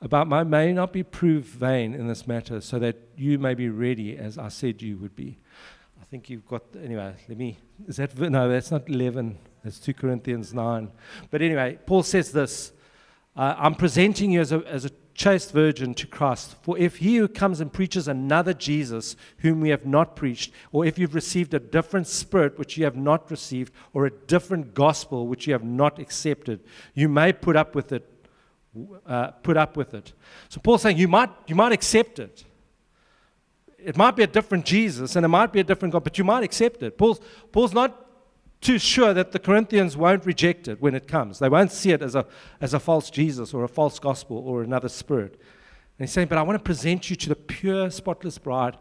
about 0.00 0.26
my 0.28 0.42
may 0.42 0.72
not 0.72 0.92
be 0.92 1.02
proved 1.02 1.46
vain 1.46 1.94
in 1.94 2.08
this 2.08 2.26
matter, 2.26 2.60
so 2.60 2.78
that 2.78 2.96
you 3.16 3.38
may 3.38 3.54
be 3.54 3.68
ready 3.68 4.16
as 4.16 4.38
I 4.38 4.48
said 4.48 4.82
you 4.82 4.98
would 4.98 5.14
be 5.14 5.38
I 6.02 6.04
think 6.04 6.28
you've 6.28 6.46
got, 6.46 6.62
anyway, 6.82 7.14
let 7.28 7.38
me, 7.38 7.58
is 7.86 7.96
that, 7.96 8.18
no, 8.18 8.48
that's 8.48 8.70
not 8.70 8.88
11, 8.88 9.38
that's 9.64 9.78
2 9.78 9.94
Corinthians 9.94 10.52
9. 10.52 10.90
But 11.30 11.40
anyway, 11.40 11.78
Paul 11.86 12.02
says 12.02 12.32
this 12.32 12.72
uh, 13.34 13.54
I'm 13.56 13.74
presenting 13.74 14.32
you 14.32 14.40
as 14.40 14.52
a, 14.52 14.58
as 14.66 14.84
a 14.84 14.90
chaste 15.14 15.52
virgin 15.52 15.94
to 15.94 16.06
Christ. 16.06 16.56
For 16.62 16.76
if 16.78 16.96
he 16.96 17.16
who 17.16 17.28
comes 17.28 17.60
and 17.60 17.72
preaches 17.72 18.08
another 18.08 18.54
Jesus, 18.54 19.16
whom 19.38 19.60
we 19.60 19.70
have 19.70 19.86
not 19.86 20.16
preached, 20.16 20.52
or 20.72 20.84
if 20.84 20.98
you've 20.98 21.14
received 21.14 21.54
a 21.54 21.60
different 21.60 22.06
spirit 22.06 22.58
which 22.58 22.76
you 22.76 22.84
have 22.84 22.96
not 22.96 23.30
received, 23.30 23.72
or 23.92 24.06
a 24.06 24.10
different 24.10 24.74
gospel 24.74 25.26
which 25.26 25.46
you 25.46 25.52
have 25.52 25.64
not 25.64 25.98
accepted, 25.98 26.60
you 26.94 27.08
may 27.08 27.32
put 27.32 27.56
up 27.56 27.74
with 27.74 27.92
it. 27.92 28.08
Uh, 29.06 29.26
put 29.42 29.58
up 29.58 29.76
with 29.76 29.92
it. 29.92 30.14
So 30.48 30.58
Paul's 30.58 30.80
saying 30.80 30.96
you 30.96 31.06
might 31.06 31.28
you 31.46 31.54
might 31.54 31.72
accept 31.72 32.18
it 32.18 32.42
it 33.84 33.96
might 33.96 34.16
be 34.16 34.22
a 34.22 34.26
different 34.26 34.64
Jesus 34.64 35.16
and 35.16 35.24
it 35.24 35.28
might 35.28 35.52
be 35.52 35.60
a 35.60 35.64
different 35.64 35.92
God, 35.92 36.04
but 36.04 36.18
you 36.18 36.24
might 36.24 36.44
accept 36.44 36.82
it. 36.82 36.96
Paul's, 36.96 37.20
Paul's 37.50 37.74
not 37.74 37.98
too 38.62 38.78
sure 38.78 39.12
that 39.12 39.32
the 39.32 39.38
Corinthians 39.40 39.96
won't 39.96 40.24
reject 40.24 40.68
it 40.68 40.80
when 40.80 40.94
it 40.94 41.08
comes. 41.08 41.40
They 41.40 41.48
won't 41.48 41.72
see 41.72 41.90
it 41.90 42.00
as 42.00 42.14
a, 42.14 42.24
as 42.60 42.72
a 42.72 42.80
false 42.80 43.10
Jesus 43.10 43.52
or 43.52 43.64
a 43.64 43.68
false 43.68 43.98
gospel 43.98 44.38
or 44.38 44.62
another 44.62 44.88
spirit. 44.88 45.32
And 45.32 46.06
he's 46.06 46.12
saying, 46.12 46.28
But 46.28 46.38
I 46.38 46.42
want 46.42 46.58
to 46.58 46.62
present 46.62 47.10
you 47.10 47.16
to 47.16 47.28
the 47.28 47.34
pure, 47.34 47.90
spotless 47.90 48.38
bride, 48.38 48.78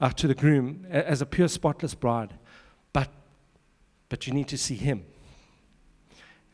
uh, 0.00 0.10
to 0.10 0.28
the 0.28 0.34
groom, 0.34 0.86
as 0.88 1.20
a 1.20 1.26
pure, 1.26 1.48
spotless 1.48 1.94
bride. 1.94 2.32
But, 2.92 3.10
but 4.08 4.26
you 4.26 4.32
need 4.32 4.48
to 4.48 4.56
see 4.56 4.76
him. 4.76 5.04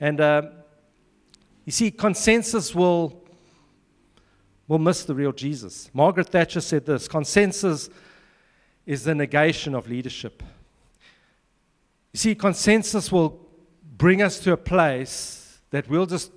And 0.00 0.20
uh, 0.20 0.42
you 1.66 1.72
see, 1.72 1.90
consensus 1.90 2.74
will, 2.74 3.24
will 4.68 4.78
miss 4.78 5.04
the 5.04 5.14
real 5.14 5.32
Jesus. 5.32 5.90
Margaret 5.92 6.28
Thatcher 6.28 6.62
said 6.62 6.86
this 6.86 7.08
consensus 7.08 7.90
is 8.86 9.04
the 9.04 9.14
negation 9.14 9.74
of 9.74 9.86
leadership. 9.86 10.42
You 12.14 12.18
see, 12.18 12.34
consensus 12.36 13.10
will 13.10 13.40
bring 13.82 14.22
us 14.22 14.38
to 14.38 14.52
a 14.52 14.56
place 14.56 15.58
that 15.70 15.88
we'll 15.88 16.06
just 16.06 16.30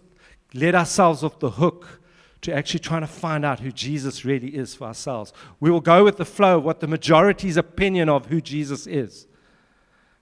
let 0.55 0.73
ourselves 0.73 1.23
off 1.23 1.37
the 1.37 1.51
hook 1.51 2.01
to 2.41 2.51
actually 2.51 2.79
trying 2.79 3.01
to 3.01 3.07
find 3.07 3.45
out 3.45 3.59
who 3.59 3.71
Jesus 3.71 4.25
really 4.25 4.55
is 4.55 4.73
for 4.73 4.87
ourselves. 4.87 5.33
We 5.59 5.69
will 5.69 5.79
go 5.79 6.03
with 6.03 6.17
the 6.17 6.25
flow 6.25 6.57
of 6.57 6.63
what 6.63 6.79
the 6.79 6.87
majority's 6.87 7.57
opinion 7.57 8.09
of 8.09 8.25
who 8.25 8.41
Jesus 8.41 8.87
is. 8.87 9.27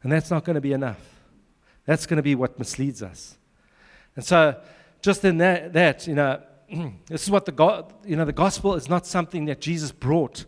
And 0.04 0.12
that's 0.12 0.30
not 0.30 0.44
going 0.44 0.56
to 0.56 0.62
be 0.62 0.74
enough. 0.74 1.00
That's 1.86 2.06
going 2.06 2.18
to 2.18 2.24
be 2.24 2.36
what 2.36 2.60
misleads 2.60 3.02
us. 3.02 3.38
And 4.18 4.26
so, 4.26 4.60
just 5.02 5.24
in 5.24 5.38
that, 5.38 5.72
that 5.72 6.06
you 6.06 6.16
know, 6.16 6.42
this 7.08 7.24
is 7.24 7.32
what 7.32 7.46
the, 7.46 7.54
go- 7.54 7.88
you 8.04 8.18
know, 8.18 8.26
the 8.26 8.34
gospel 8.34 8.76
is 8.76 8.90
not 8.90 9.08
something 9.08 9.46
that 9.46 9.62
Jesus 9.62 9.94
brought 9.94 10.46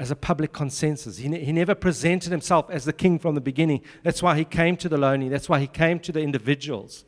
as 0.00 0.10
a 0.10 0.16
public 0.16 0.50
consensus. 0.50 1.18
He, 1.18 1.28
ne- 1.28 1.44
he 1.44 1.52
never 1.52 1.74
presented 1.74 2.32
himself 2.32 2.70
as 2.70 2.86
the 2.86 2.92
king 2.92 3.18
from 3.18 3.34
the 3.34 3.40
beginning. 3.40 3.82
That's 4.02 4.22
why 4.22 4.34
he 4.34 4.46
came 4.46 4.78
to 4.78 4.88
the 4.88 4.96
lonely. 4.96 5.28
That's 5.28 5.46
why 5.46 5.60
he 5.60 5.66
came 5.66 6.00
to 6.00 6.10
the 6.10 6.22
individuals. 6.22 7.04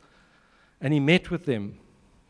And 0.79 0.93
he 0.93 0.99
met 0.99 1.31
with 1.31 1.45
them 1.45 1.79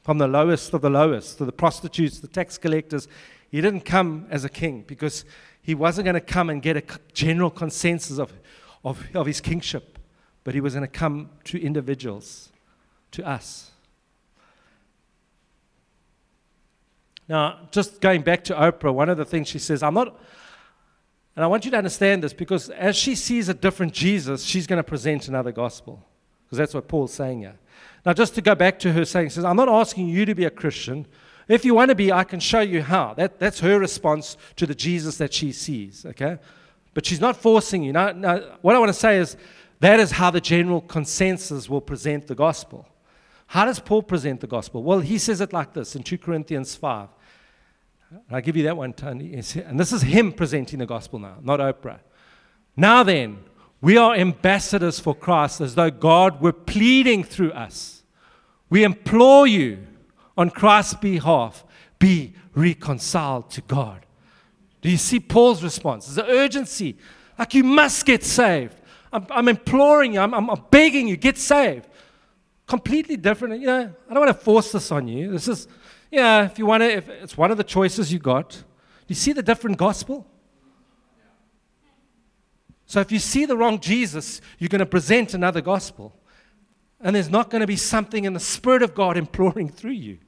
from 0.04 0.20
the 0.20 0.28
lowest 0.28 0.74
of 0.74 0.80
the 0.80 0.90
lowest 0.90 1.38
to 1.40 1.46
the 1.46 1.52
prostitutes, 1.52 2.22
the 2.22 2.30
tax 2.30 2.58
collectors. 2.58 3.10
He 3.52 3.60
didn't 3.60 3.82
come 3.82 4.26
as 4.30 4.46
a 4.46 4.50
king 4.50 4.86
because 4.88 5.26
he 5.62 5.76
wasn't 5.76 6.06
going 6.06 6.14
to 6.14 6.22
come 6.22 6.50
and 6.50 6.62
get 6.62 6.78
a 6.78 6.84
general 7.12 7.50
consensus 7.50 8.18
of, 8.18 8.32
of, 8.86 9.04
of 9.14 9.28
his 9.28 9.42
kingship, 9.42 10.00
but 10.46 10.54
he 10.54 10.62
was 10.62 10.76
going 10.76 10.88
to 10.88 10.88
come 10.88 11.30
to 11.44 11.62
individuals, 11.62 12.54
to 13.12 13.28
us. 13.28 13.72
Now, 17.28 17.68
just 17.72 18.00
going 18.00 18.22
back 18.22 18.46
to 18.46 18.54
Oprah, 18.54 18.94
one 18.94 19.10
of 19.10 19.18
the 19.18 19.26
things 19.26 19.50
she 19.50 19.60
says, 19.60 19.84
I'm 19.84 19.96
not 19.96 20.18
and 21.36 21.44
I 21.44 21.48
want 21.48 21.66
you 21.66 21.72
to 21.72 21.78
understand 21.78 22.24
this 22.24 22.34
because 22.34 22.70
as 22.70 22.96
she 22.96 23.16
sees 23.16 23.50
a 23.50 23.54
different 23.54 23.94
Jesus, 23.94 24.44
she's 24.44 24.68
going 24.68 24.78
to 24.78 24.84
present 24.84 25.28
another 25.28 25.52
gospel. 25.52 26.06
Because 26.46 26.58
that's 26.58 26.74
what 26.74 26.88
Paul's 26.88 27.14
saying 27.14 27.40
here. 27.40 27.56
Now, 28.06 28.14
just 28.14 28.36
to 28.36 28.42
go 28.42 28.54
back 28.54 28.78
to 28.80 28.92
her 28.92 29.06
saying, 29.06 29.32
says, 29.32 29.46
I'm 29.46 29.56
not 29.56 29.70
asking 29.70 30.10
you 30.10 30.26
to 30.26 30.36
be 30.36 30.46
a 30.46 30.52
Christian. 30.52 31.08
If 31.48 31.66
you 31.66 31.74
want 31.74 31.90
to 31.90 31.96
be, 31.96 32.12
I 32.12 32.24
can 32.24 32.40
show 32.40 32.60
you 32.60 32.84
how. 32.84 33.14
That, 33.16 33.40
that's 33.40 33.60
her 33.62 33.80
response 33.80 34.38
to 34.58 34.68
the 34.68 34.76
Jesus 34.76 35.18
that 35.18 35.34
she 35.34 35.52
sees, 35.52 36.06
okay? 36.06 36.38
But 36.94 37.06
she's 37.06 37.22
not 37.22 37.36
forcing 37.36 37.84
you. 37.84 37.94
Now, 37.94 38.12
now, 38.12 38.58
what 38.62 38.76
I 38.76 38.80
want 38.80 38.90
to 38.90 39.00
say 39.00 39.18
is 39.18 39.36
that 39.80 40.00
is 40.00 40.12
how 40.12 40.30
the 40.32 40.42
general 40.42 40.82
consensus 40.82 41.70
will 41.70 41.82
present 41.82 42.28
the 42.28 42.36
gospel. 42.36 42.88
How 43.48 43.66
does 43.66 43.80
Paul 43.80 44.04
present 44.04 44.42
the 44.42 44.48
gospel? 44.48 44.84
Well, 44.84 45.00
he 45.00 45.18
says 45.18 45.42
it 45.42 45.54
like 45.54 45.74
this 45.74 45.96
in 45.96 46.04
2 46.04 46.18
Corinthians 46.18 46.76
5. 46.76 47.10
I'll 48.32 48.42
give 48.42 48.58
you 48.58 48.64
that 48.64 48.78
one, 48.78 48.94
Tony. 48.94 49.34
And 49.34 49.80
this 49.80 49.92
is 49.92 50.02
him 50.02 50.32
presenting 50.32 50.80
the 50.80 50.86
gospel 50.86 51.20
now, 51.20 51.38
not 51.42 51.60
Oprah. 51.60 52.00
Now 52.76 53.04
then, 53.04 53.40
we 53.82 53.98
are 53.98 54.16
ambassadors 54.16 55.00
for 55.00 55.14
Christ 55.14 55.62
as 55.62 55.76
though 55.76 55.92
God 55.92 56.42
were 56.42 56.54
pleading 56.54 57.24
through 57.24 57.52
us. 57.52 58.04
We 58.70 58.84
implore 58.84 59.46
you 59.46 59.80
on 60.38 60.50
Christ's 60.50 60.96
behalf, 60.96 61.64
be 62.00 62.34
reconciled 62.56 63.50
to 63.52 63.62
God. 63.62 64.06
Do 64.82 64.90
you 64.90 64.98
see 64.98 65.20
Paul's 65.20 65.64
response? 65.64 66.08
There's 66.08 66.28
an 66.28 66.34
urgency. 66.34 66.98
Like 67.38 67.54
you 67.54 67.64
must 67.64 68.06
get 68.06 68.24
saved. 68.24 68.76
I'm, 69.12 69.28
I'm 69.30 69.48
imploring 69.48 70.14
you, 70.14 70.20
I'm, 70.20 70.34
I'm, 70.34 70.50
begging 70.72 71.08
you, 71.08 71.18
get 71.18 71.38
saved. 71.38 71.88
Completely 72.68 73.16
different. 73.16 73.60
You 73.60 73.68
know, 73.68 73.94
I 74.10 74.14
don't 74.14 74.26
want 74.26 74.38
to 74.38 74.44
force 74.44 74.72
this 74.72 74.92
on 74.92 75.08
you. 75.08 75.32
This 75.32 75.48
is 75.48 75.68
yeah, 76.14 76.46
if 76.46 76.60
you 76.60 76.68
want 76.68 76.82
to, 76.82 76.92
if 76.92 77.10
it's 77.10 77.36
one 77.36 77.50
of 77.50 77.58
the 77.58 77.64
choices 77.64 78.14
you 78.14 78.20
got. 78.20 78.64
You 79.08 79.16
see 79.16 79.34
the 79.34 79.42
different 79.42 79.78
gospel? 79.78 80.28
So 82.86 83.00
if 83.00 83.12
you 83.12 83.18
see 83.18 83.48
the 83.48 83.58
wrong 83.58 83.80
Jesus, 83.80 84.40
you're 84.60 84.70
going 84.70 84.78
to 84.78 84.86
present 84.86 85.34
another 85.34 85.60
gospel. 85.60 86.16
And 87.02 87.16
there's 87.16 87.32
not 87.32 87.50
going 87.50 87.62
to 87.62 87.68
be 87.68 87.76
something 87.76 88.26
in 88.26 88.34
the 88.34 88.40
Spirit 88.40 88.84
of 88.84 88.94
God 88.94 89.18
imploring 89.26 89.70
through 89.70 89.94
you. 89.94 90.20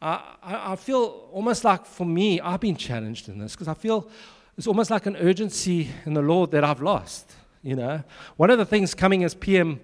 I, 0.00 0.36
I, 0.40 0.72
I 0.72 0.76
feel 0.76 1.28
almost 1.32 1.64
like 1.64 1.84
for 1.84 2.06
me, 2.06 2.40
I've 2.40 2.60
been 2.60 2.76
challenged 2.76 3.28
in 3.28 3.40
this 3.40 3.54
because 3.56 3.66
I 3.66 3.74
feel 3.74 4.08
it's 4.56 4.68
almost 4.68 4.92
like 4.92 5.06
an 5.06 5.16
urgency 5.16 5.88
in 6.06 6.14
the 6.14 6.22
Lord 6.22 6.52
that 6.52 6.62
I've 6.62 6.80
lost. 6.80 7.32
You 7.64 7.74
know, 7.74 8.04
one 8.36 8.50
of 8.50 8.58
the 8.58 8.64
things 8.64 8.94
coming 8.94 9.24
as 9.24 9.34
PM 9.34 9.80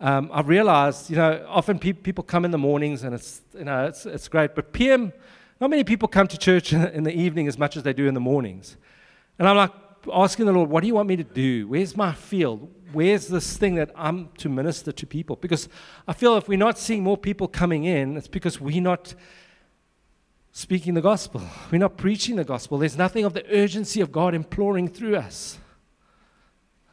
um, 0.00 0.30
I've 0.32 0.48
realized, 0.48 1.10
you 1.10 1.16
know, 1.16 1.44
often 1.48 1.78
pe- 1.78 1.92
people 1.92 2.24
come 2.24 2.44
in 2.44 2.50
the 2.50 2.58
mornings 2.58 3.04
and 3.04 3.14
it's, 3.14 3.42
you 3.56 3.64
know, 3.64 3.86
it's, 3.86 4.06
it's 4.06 4.28
great, 4.28 4.54
but 4.54 4.72
PM, 4.72 5.12
not 5.60 5.70
many 5.70 5.84
people 5.84 6.08
come 6.08 6.26
to 6.26 6.38
church 6.38 6.72
in 6.72 7.04
the 7.04 7.12
evening 7.12 7.48
as 7.48 7.58
much 7.58 7.76
as 7.76 7.82
they 7.82 7.92
do 7.92 8.06
in 8.06 8.14
the 8.14 8.20
mornings. 8.20 8.76
And 9.38 9.48
I'm 9.48 9.56
like 9.56 9.72
asking 10.12 10.46
the 10.46 10.52
Lord, 10.52 10.70
what 10.70 10.80
do 10.80 10.86
you 10.86 10.94
want 10.94 11.08
me 11.08 11.16
to 11.16 11.24
do? 11.24 11.68
Where's 11.68 11.96
my 11.96 12.12
field? 12.12 12.70
Where's 12.92 13.28
this 13.28 13.56
thing 13.56 13.76
that 13.76 13.90
I'm 13.96 14.28
to 14.38 14.48
minister 14.48 14.92
to 14.92 15.06
people? 15.06 15.36
Because 15.36 15.68
I 16.06 16.12
feel 16.12 16.36
if 16.36 16.48
we're 16.48 16.58
not 16.58 16.78
seeing 16.78 17.02
more 17.02 17.16
people 17.16 17.48
coming 17.48 17.84
in, 17.84 18.16
it's 18.16 18.28
because 18.28 18.60
we're 18.60 18.82
not 18.82 19.14
speaking 20.52 20.94
the 20.94 21.00
gospel. 21.00 21.42
We're 21.72 21.78
not 21.78 21.96
preaching 21.96 22.36
the 22.36 22.44
gospel. 22.44 22.78
There's 22.78 22.96
nothing 22.96 23.24
of 23.24 23.34
the 23.34 23.44
urgency 23.52 24.00
of 24.00 24.12
God 24.12 24.36
imploring 24.36 24.86
through 24.86 25.16
us. 25.16 25.58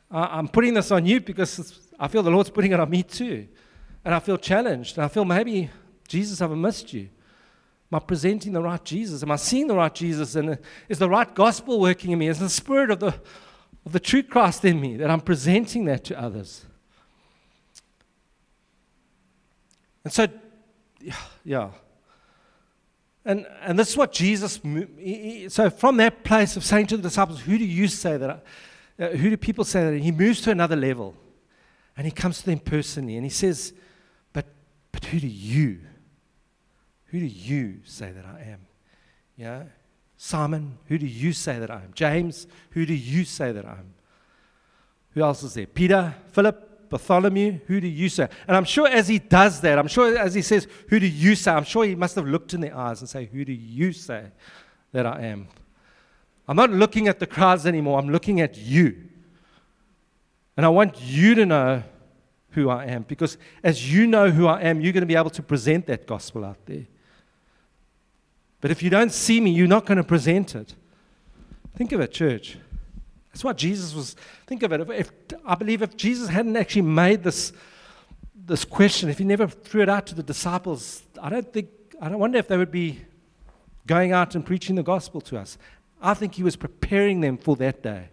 I'm 0.10 0.48
putting 0.48 0.74
this 0.74 0.92
on 0.92 1.06
you 1.06 1.22
because 1.22 1.80
I 2.02 2.08
feel 2.08 2.24
the 2.24 2.32
Lord's 2.32 2.50
putting 2.50 2.72
it 2.72 2.80
on 2.80 2.90
me 2.90 3.04
too. 3.04 3.48
And 4.04 4.16
I 4.16 4.20
feel 4.20 4.38
challenged. 4.38 4.98
And 4.98 5.06
I 5.06 5.08
feel 5.08 5.24
maybe, 5.24 5.70
Jesus, 6.08 6.40
have 6.40 6.52
I 6.52 6.56
missed 6.56 6.92
you? 6.94 7.10
Am 7.92 7.98
I 7.98 8.00
presenting 8.00 8.54
the 8.54 8.62
right 8.62 8.84
Jesus? 8.84 9.22
Am 9.22 9.30
I 9.30 9.36
seeing 9.36 9.68
the 9.68 9.76
right 9.76 9.94
Jesus? 9.94 10.36
And 10.36 10.58
is 10.90 10.98
the 10.98 11.08
right 11.08 11.32
gospel 11.36 11.80
working 11.80 12.10
in 12.10 12.18
me? 12.18 12.28
Is 12.28 12.40
the 12.40 12.50
spirit 12.50 12.90
of 12.90 13.00
the, 13.00 13.14
of 13.86 13.92
the 13.92 14.00
true 14.00 14.24
Christ 14.24 14.66
in 14.66 14.82
me 14.82 14.98
that 14.98 15.12
I'm 15.12 15.22
presenting 15.22 15.86
that 15.86 16.04
to 16.06 16.20
others? 16.20 16.66
And 20.04 20.12
so, 20.12 20.28
yeah. 21.46 21.70
And, 23.24 23.46
and 23.62 23.78
this 23.78 23.92
is 23.92 23.98
what 23.98 24.12
Jesus, 24.12 24.60
so 25.54 25.70
from 25.70 25.98
that 25.98 26.24
place 26.24 26.58
of 26.58 26.64
saying 26.64 26.88
to 26.88 26.98
the 26.98 27.04
disciples, 27.04 27.42
who 27.42 27.60
do 27.60 27.66
you 27.66 27.88
say 27.88 28.18
that, 28.18 28.44
I, 28.98 29.04
uh, 29.04 29.10
who 29.12 29.30
do 29.30 29.38
people 29.38 29.64
say 29.64 29.92
that? 29.92 30.00
He 30.00 30.12
moves 30.12 30.42
to 30.42 30.52
another 30.52 30.76
level. 30.76 31.16
And 32.02 32.08
he 32.08 32.12
comes 32.12 32.40
to 32.40 32.48
them 32.48 32.58
personally 32.58 33.16
and 33.16 33.24
he 33.24 33.30
says, 33.30 33.74
But, 34.34 34.48
but 34.92 35.06
who 35.06 35.20
do 35.20 35.28
you? 35.28 35.82
Who 37.06 37.20
do 37.20 37.28
you 37.28 37.82
say 37.84 38.12
that 38.12 38.26
I 38.26 38.42
am? 38.50 38.62
Yeah? 39.38 39.66
Simon, 40.18 40.80
who 40.88 40.98
do 40.98 41.06
you 41.06 41.32
say 41.32 41.60
that 41.60 41.70
I 41.70 41.76
am? 41.76 41.92
James, 41.94 42.48
who 42.72 42.88
do 42.88 42.96
you 42.96 43.24
say 43.24 43.52
that 43.52 43.66
I 43.66 43.74
am? 43.74 43.94
Who 45.12 45.22
else 45.22 45.44
is 45.44 45.54
there? 45.54 45.68
Peter, 45.68 46.16
Philip, 46.32 46.90
Bartholomew, 46.90 47.60
who 47.68 47.80
do 47.80 47.88
you 47.88 48.10
say? 48.10 48.28
And 48.48 48.58
I'm 48.58 48.66
sure 48.66 48.88
as 48.88 49.08
he 49.08 49.20
does 49.20 49.62
that, 49.62 49.78
I'm 49.78 49.88
sure 49.88 50.18
as 50.18 50.34
he 50.34 50.42
says, 50.42 50.68
Who 50.90 51.00
do 51.00 51.06
you 51.06 51.36
say? 51.36 51.52
I'm 51.52 51.66
sure 51.66 51.86
he 51.86 51.94
must 51.94 52.16
have 52.16 52.26
looked 52.26 52.56
in 52.56 52.62
their 52.62 52.76
eyes 52.76 53.02
and 53.02 53.10
say, 53.10 53.30
Who 53.32 53.46
do 53.46 53.54
you 53.54 53.94
say 53.94 54.24
that 54.92 55.06
I 55.06 55.22
am? 55.22 55.50
I'm 56.48 56.58
not 56.58 56.72
looking 56.72 57.08
at 57.08 57.20
the 57.20 57.28
crowds 57.28 57.68
anymore, 57.68 58.00
I'm 58.00 58.10
looking 58.10 58.42
at 58.42 58.58
you. 58.58 59.04
And 60.58 60.66
I 60.66 60.70
want 60.70 61.00
you 61.00 61.36
to 61.36 61.46
know 61.46 61.84
who 62.52 62.70
I 62.70 62.86
am 62.86 63.04
because 63.04 63.38
as 63.64 63.92
you 63.92 64.08
know 64.08 64.30
who 64.30 64.48
I 64.48 64.62
am, 64.62 64.82
you're 64.82 64.94
going 64.94 65.02
to 65.02 65.08
be 65.08 65.16
able 65.16 65.30
to 65.32 65.44
present 65.44 65.88
that 65.88 66.06
gospel 66.06 66.46
out 66.46 66.66
there. 66.66 66.86
But 68.60 68.72
if 68.72 68.84
you 68.84 68.90
don't 68.90 69.12
see 69.12 69.42
me, 69.42 69.52
you're 69.52 69.68
not 69.68 69.86
going 69.86 69.98
to 69.98 70.04
present 70.04 70.56
it. 70.56 70.76
Think 71.76 71.92
of 71.94 72.00
it, 72.00 72.12
church. 72.12 72.58
That's 73.32 73.44
what 73.44 73.58
Jesus 73.58 73.96
was. 73.96 74.16
Think 74.46 74.62
of 74.64 74.72
it. 74.74 74.82
If, 74.82 74.90
if, 74.90 75.12
I 75.46 75.56
believe 75.56 75.82
if 75.82 75.98
Jesus 75.98 76.30
hadn't 76.30 76.56
actually 76.56 76.84
made 76.84 77.24
this, 77.24 77.54
this 78.36 78.66
question, 78.66 79.10
if 79.10 79.18
he 79.18 79.24
never 79.24 79.48
threw 79.48 79.82
it 79.82 79.90
out 79.90 80.06
to 80.08 80.16
the 80.16 80.24
disciples, 80.24 81.02
I 81.22 81.30
don't 81.30 81.52
think, 81.52 81.70
I 82.00 82.10
don't 82.10 82.20
wonder 82.20 82.38
if 82.38 82.48
they 82.48 82.58
would 82.58 82.72
be 82.72 83.00
going 83.88 84.12
out 84.12 84.36
and 84.36 84.46
preaching 84.46 84.76
the 84.76 84.84
gospel 84.84 85.22
to 85.22 85.38
us. 85.38 85.58
I 86.02 86.14
think 86.14 86.36
he 86.36 86.44
was 86.44 86.56
preparing 86.56 87.22
them 87.22 87.38
for 87.38 87.56
that 87.56 87.82
day 87.82 88.10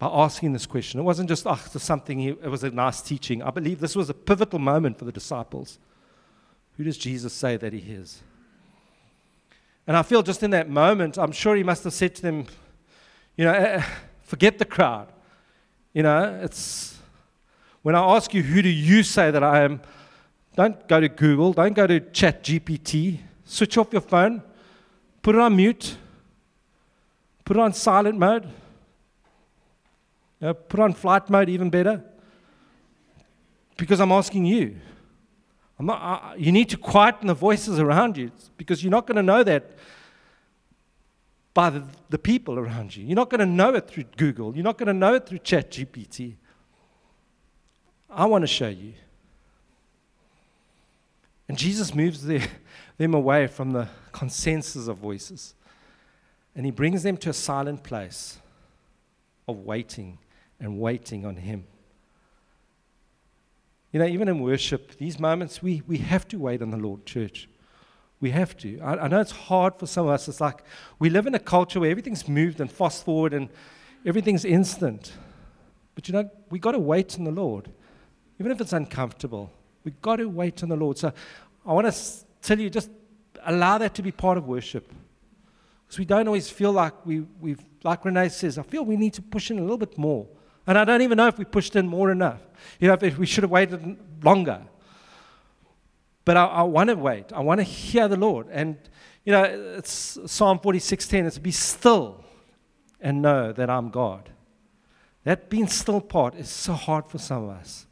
by 0.00 0.08
asking 0.10 0.54
this 0.54 0.64
question. 0.64 0.98
It 0.98 1.02
wasn't 1.02 1.28
just, 1.28 1.46
oh, 1.46 1.60
something, 1.76 2.22
it 2.22 2.50
was 2.50 2.64
a 2.64 2.70
nice 2.70 3.02
teaching. 3.02 3.42
I 3.42 3.50
believe 3.50 3.80
this 3.80 3.94
was 3.94 4.08
a 4.08 4.14
pivotal 4.14 4.58
moment 4.58 4.98
for 4.98 5.04
the 5.04 5.12
disciples. 5.12 5.78
Who 6.78 6.84
does 6.84 6.96
Jesus 6.96 7.34
say 7.34 7.58
that 7.58 7.74
he 7.74 7.92
is? 7.92 8.22
And 9.86 9.98
I 9.98 10.02
feel 10.02 10.22
just 10.22 10.42
in 10.42 10.52
that 10.52 10.70
moment, 10.70 11.18
I'm 11.18 11.32
sure 11.32 11.54
he 11.54 11.62
must 11.62 11.84
have 11.84 11.92
said 11.92 12.14
to 12.14 12.22
them, 12.22 12.46
you 13.36 13.44
know, 13.44 13.52
eh, 13.52 13.76
eh, 13.76 13.84
forget 14.22 14.58
the 14.58 14.64
crowd. 14.64 15.08
You 15.92 16.02
know, 16.02 16.40
it's 16.42 16.96
when 17.82 17.94
I 17.94 18.16
ask 18.16 18.32
you, 18.32 18.42
who 18.42 18.62
do 18.62 18.70
you 18.70 19.02
say 19.02 19.30
that 19.30 19.44
I 19.44 19.64
am? 19.64 19.82
Don't 20.56 20.88
go 20.88 20.98
to 20.98 21.10
Google. 21.10 21.52
Don't 21.52 21.74
go 21.74 21.86
to 21.86 22.00
Chat 22.00 22.42
GPT. 22.42 23.18
Switch 23.44 23.76
off 23.76 23.92
your 23.92 24.00
phone. 24.00 24.42
Put 25.20 25.34
it 25.34 25.40
on 25.42 25.56
mute. 25.56 25.96
Put 27.44 27.58
it 27.58 27.60
on 27.60 27.74
silent 27.74 28.18
mode. 28.18 28.48
Know, 30.40 30.54
put 30.54 30.80
on 30.80 30.94
flight 30.94 31.28
mode, 31.28 31.48
even 31.48 31.70
better. 31.70 32.02
Because 33.76 34.00
I'm 34.00 34.12
asking 34.12 34.46
you. 34.46 34.76
I'm 35.78 35.86
not, 35.86 36.00
uh, 36.02 36.34
you 36.36 36.52
need 36.52 36.68
to 36.70 36.76
quieten 36.76 37.26
the 37.26 37.34
voices 37.34 37.78
around 37.78 38.16
you 38.16 38.30
because 38.56 38.84
you're 38.84 38.90
not 38.90 39.06
going 39.06 39.16
to 39.16 39.22
know 39.22 39.42
that 39.42 39.72
by 41.54 41.70
the, 41.70 41.84
the 42.10 42.18
people 42.18 42.58
around 42.58 42.94
you. 42.94 43.04
You're 43.04 43.16
not 43.16 43.30
going 43.30 43.40
to 43.40 43.46
know 43.46 43.74
it 43.74 43.88
through 43.88 44.04
Google. 44.16 44.54
You're 44.54 44.64
not 44.64 44.78
going 44.78 44.88
to 44.88 44.94
know 44.94 45.14
it 45.14 45.26
through 45.26 45.38
ChatGPT. 45.38 46.34
I 48.08 48.26
want 48.26 48.42
to 48.42 48.46
show 48.46 48.68
you. 48.68 48.92
And 51.48 51.58
Jesus 51.58 51.94
moves 51.94 52.24
the, 52.24 52.42
them 52.98 53.14
away 53.14 53.46
from 53.46 53.72
the 53.72 53.88
consensus 54.12 54.86
of 54.86 54.98
voices. 54.98 55.54
And 56.54 56.64
he 56.64 56.72
brings 56.72 57.02
them 57.02 57.16
to 57.18 57.30
a 57.30 57.34
silent 57.34 57.82
place 57.82 58.38
of 59.48 59.64
waiting 59.64 60.18
and 60.60 60.78
waiting 60.78 61.24
on 61.24 61.36
him. 61.36 61.64
You 63.92 63.98
know, 63.98 64.06
even 64.06 64.28
in 64.28 64.40
worship, 64.40 64.96
these 64.98 65.18
moments, 65.18 65.62
we, 65.62 65.82
we 65.86 65.98
have 65.98 66.28
to 66.28 66.38
wait 66.38 66.62
on 66.62 66.70
the 66.70 66.76
Lord, 66.76 67.04
church. 67.06 67.48
We 68.20 68.30
have 68.30 68.56
to. 68.58 68.78
I, 68.80 69.04
I, 69.04 69.08
know 69.08 69.20
it's 69.20 69.32
hard 69.32 69.74
for 69.78 69.86
some 69.86 70.06
of 70.06 70.12
us. 70.12 70.28
It's 70.28 70.40
like 70.40 70.62
we 70.98 71.10
live 71.10 71.26
in 71.26 71.34
a 71.34 71.38
culture 71.38 71.80
where 71.80 71.90
everything's 71.90 72.28
moved 72.28 72.60
and 72.60 72.70
fast 72.70 73.04
forward 73.04 73.32
and 73.32 73.48
everything's 74.04 74.44
instant. 74.44 75.12
But 75.94 76.06
you 76.06 76.12
know, 76.12 76.30
we 76.50 76.58
got 76.58 76.72
to 76.72 76.78
wait 76.78 77.18
on 77.18 77.24
the 77.24 77.32
Lord, 77.32 77.70
even 78.38 78.52
if 78.52 78.60
it's 78.60 78.72
uncomfortable. 78.72 79.50
We've 79.84 80.00
got 80.02 80.16
to 80.16 80.26
wait 80.28 80.62
on 80.62 80.68
the 80.68 80.76
Lord. 80.76 80.98
So 80.98 81.12
I 81.66 81.72
want 81.72 81.92
to 81.92 82.00
tell 82.42 82.60
you 82.60 82.70
just 82.70 82.90
allow 83.44 83.78
that 83.78 83.94
to 83.94 84.02
be 84.02 84.12
part 84.12 84.38
of 84.38 84.46
worship. 84.46 84.92
Because 85.86 85.98
we 85.98 86.04
don't 86.04 86.28
always 86.28 86.48
feel 86.48 86.72
like 86.72 87.04
we, 87.04 87.20
we've, 87.40 87.64
like 87.82 88.04
Renee 88.04 88.28
says, 88.28 88.58
I 88.58 88.62
feel 88.62 88.84
we 88.84 88.96
need 88.96 89.14
to 89.14 89.22
push 89.22 89.50
in 89.50 89.58
a 89.58 89.62
little 89.62 89.78
bit 89.78 89.98
more. 89.98 90.28
And 90.70 90.78
I 90.78 90.84
don't 90.84 91.02
even 91.02 91.16
know 91.16 91.26
if 91.26 91.36
we 91.36 91.44
pushed 91.44 91.74
in 91.74 91.88
more 91.88 92.12
enough. 92.12 92.40
You 92.78 92.86
know, 92.86 92.96
if 93.02 93.18
we 93.18 93.26
should 93.26 93.42
have 93.42 93.50
waited 93.50 93.98
longer. 94.22 94.62
But 96.24 96.36
I, 96.36 96.44
I 96.44 96.62
want 96.62 96.90
to 96.90 96.94
wait. 96.94 97.32
I 97.32 97.40
want 97.40 97.58
to 97.58 97.64
hear 97.64 98.06
the 98.06 98.16
Lord. 98.16 98.46
And, 98.52 98.78
you 99.24 99.32
know, 99.32 99.42
it's 99.42 100.16
Psalm 100.26 100.60
46.10. 100.60 101.26
It's 101.26 101.38
be 101.38 101.50
still 101.50 102.24
and 103.00 103.20
know 103.20 103.50
that 103.50 103.68
I'm 103.68 103.90
God. 103.90 104.30
That 105.24 105.50
being 105.50 105.66
still 105.66 106.00
part 106.00 106.36
is 106.36 106.48
so 106.48 106.74
hard 106.74 107.08
for 107.08 107.18
some 107.18 107.48
of 107.48 107.50
us 107.50 107.88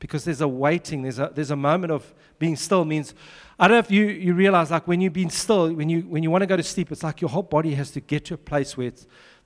because 0.00 0.24
there's 0.24 0.40
a 0.40 0.48
waiting, 0.48 1.02
there's 1.02 1.20
a, 1.20 1.30
there's 1.32 1.52
a 1.52 1.56
moment 1.56 1.92
of 1.92 2.12
being 2.40 2.56
still 2.56 2.84
means, 2.84 3.14
I 3.60 3.68
don't 3.68 3.76
know 3.76 3.78
if 3.78 3.92
you, 3.92 4.06
you 4.06 4.34
realize, 4.34 4.72
like 4.72 4.88
when 4.88 5.00
you've 5.00 5.12
been 5.12 5.30
still, 5.30 5.72
when 5.72 5.88
you, 5.88 6.00
when 6.00 6.24
you 6.24 6.32
want 6.32 6.42
to 6.42 6.46
go 6.48 6.56
to 6.56 6.64
sleep, 6.64 6.90
it's 6.90 7.04
like 7.04 7.20
your 7.20 7.30
whole 7.30 7.44
body 7.44 7.76
has 7.76 7.92
to 7.92 8.00
get 8.00 8.24
to 8.24 8.34
a 8.34 8.38
place 8.38 8.76
where 8.76 8.88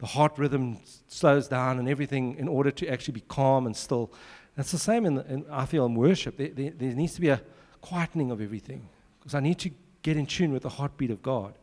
the 0.02 0.08
heart 0.08 0.36
rhythm 0.36 0.78
slows 1.06 1.46
down 1.46 1.78
and 1.78 1.88
everything 1.88 2.36
in 2.36 2.48
order 2.48 2.72
to 2.72 2.88
actually 2.88 3.14
be 3.14 3.22
calm 3.28 3.66
and 3.66 3.76
still. 3.76 4.10
And 4.56 4.64
it's 4.64 4.72
the 4.72 4.78
same 4.78 5.06
in, 5.06 5.18
in, 5.20 5.46
I 5.48 5.64
feel 5.64 5.86
in 5.86 5.94
worship. 5.94 6.36
There, 6.36 6.48
there, 6.48 6.72
there 6.76 6.92
needs 6.92 7.14
to 7.14 7.20
be 7.20 7.28
a 7.28 7.40
quietening 7.84 8.32
of 8.32 8.40
everything 8.40 8.88
because 9.20 9.36
I 9.36 9.38
need 9.38 9.60
to 9.60 9.70
get 10.02 10.16
in 10.16 10.26
tune 10.26 10.52
with 10.52 10.64
the 10.64 10.70
heartbeat 10.70 11.12
of 11.12 11.22
God. 11.22 11.54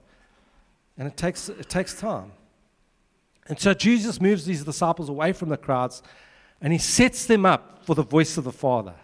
And 0.98 1.06
it 1.06 1.18
takes, 1.18 1.50
it 1.50 1.68
takes 1.68 2.00
time. 2.00 2.32
And 3.48 3.60
so 3.60 3.74
Jesus 3.74 4.22
moves 4.22 4.46
these 4.46 4.64
disciples 4.64 5.10
away 5.10 5.34
from 5.34 5.50
the 5.50 5.58
crowds 5.58 6.02
and 6.62 6.72
he 6.72 6.80
sets 6.80 7.26
them 7.26 7.46
up 7.46 7.84
for 7.84 7.94
the 7.94 8.04
voice 8.04 8.38
of 8.38 8.46
the 8.46 8.54
Father 8.54 8.96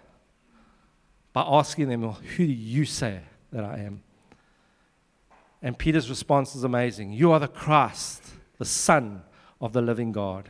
by 1.34 1.41
asking 1.45 1.89
them, 1.89 2.04
well, 2.04 2.19
Who 2.38 2.48
do 2.48 2.54
you 2.54 2.86
say 2.86 3.19
that 3.52 3.65
I 3.65 3.80
am? 3.80 4.02
And 5.62 5.78
Peter's 5.78 6.10
response 6.10 6.56
is 6.56 6.63
amazing 6.63 7.12
You 7.12 7.34
are 7.34 7.39
the 7.41 7.50
Christ, 7.50 8.24
the 8.58 8.65
Son 8.65 9.24
of 9.62 9.74
the 9.74 9.82
living 9.82 10.12
God. 10.12 10.50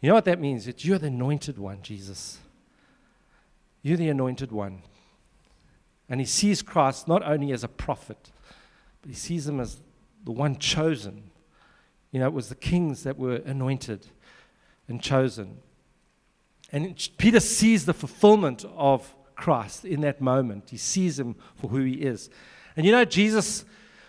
You 0.00 0.08
know 0.08 0.14
what 0.14 0.24
that 0.24 0.40
means? 0.40 0.64
That 0.64 0.84
you're 0.84 0.98
the 0.98 1.08
anointed 1.08 1.58
one, 1.58 1.82
Jesus. 1.82 2.38
You're 3.82 3.96
the 3.96 4.08
anointed 4.08 4.52
one. 4.52 4.82
And 6.08 6.20
he 6.20 6.26
sees 6.26 6.62
Christ 6.62 7.06
not 7.06 7.22
only 7.22 7.52
as 7.52 7.62
a 7.62 7.68
prophet, 7.68 8.32
but 9.00 9.10
he 9.10 9.16
sees 9.16 9.46
him 9.46 9.60
as 9.60 9.80
the 10.24 10.32
one 10.32 10.56
chosen. 10.56 11.30
You 12.10 12.20
know, 12.20 12.26
it 12.26 12.32
was 12.32 12.48
the 12.48 12.54
kings 12.54 13.04
that 13.04 13.18
were 13.18 13.36
anointed 13.36 14.06
and 14.88 15.00
chosen. 15.00 15.58
And 16.72 17.08
Peter 17.16 17.40
sees 17.40 17.84
the 17.84 17.94
fulfillment 17.94 18.64
of 18.76 19.14
Christ 19.36 19.84
in 19.84 20.00
that 20.02 20.20
moment. 20.20 20.70
He 20.70 20.76
sees 20.76 21.18
him 21.18 21.36
for 21.54 21.68
who 21.68 21.82
he 21.82 21.94
is. 21.94 22.30
And 22.76 22.84
you 22.84 22.92
know, 22.92 23.04
Jesus, 23.04 23.64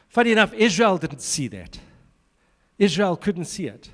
funny 0.09 0.31
enough, 0.31 0.53
Israel 0.53 0.97
didn't 0.97 1.21
see 1.21 1.47
that. 1.49 1.79
Israel 2.81 3.15
couldn't 3.15 3.45
see 3.45 3.67
it. 3.67 3.91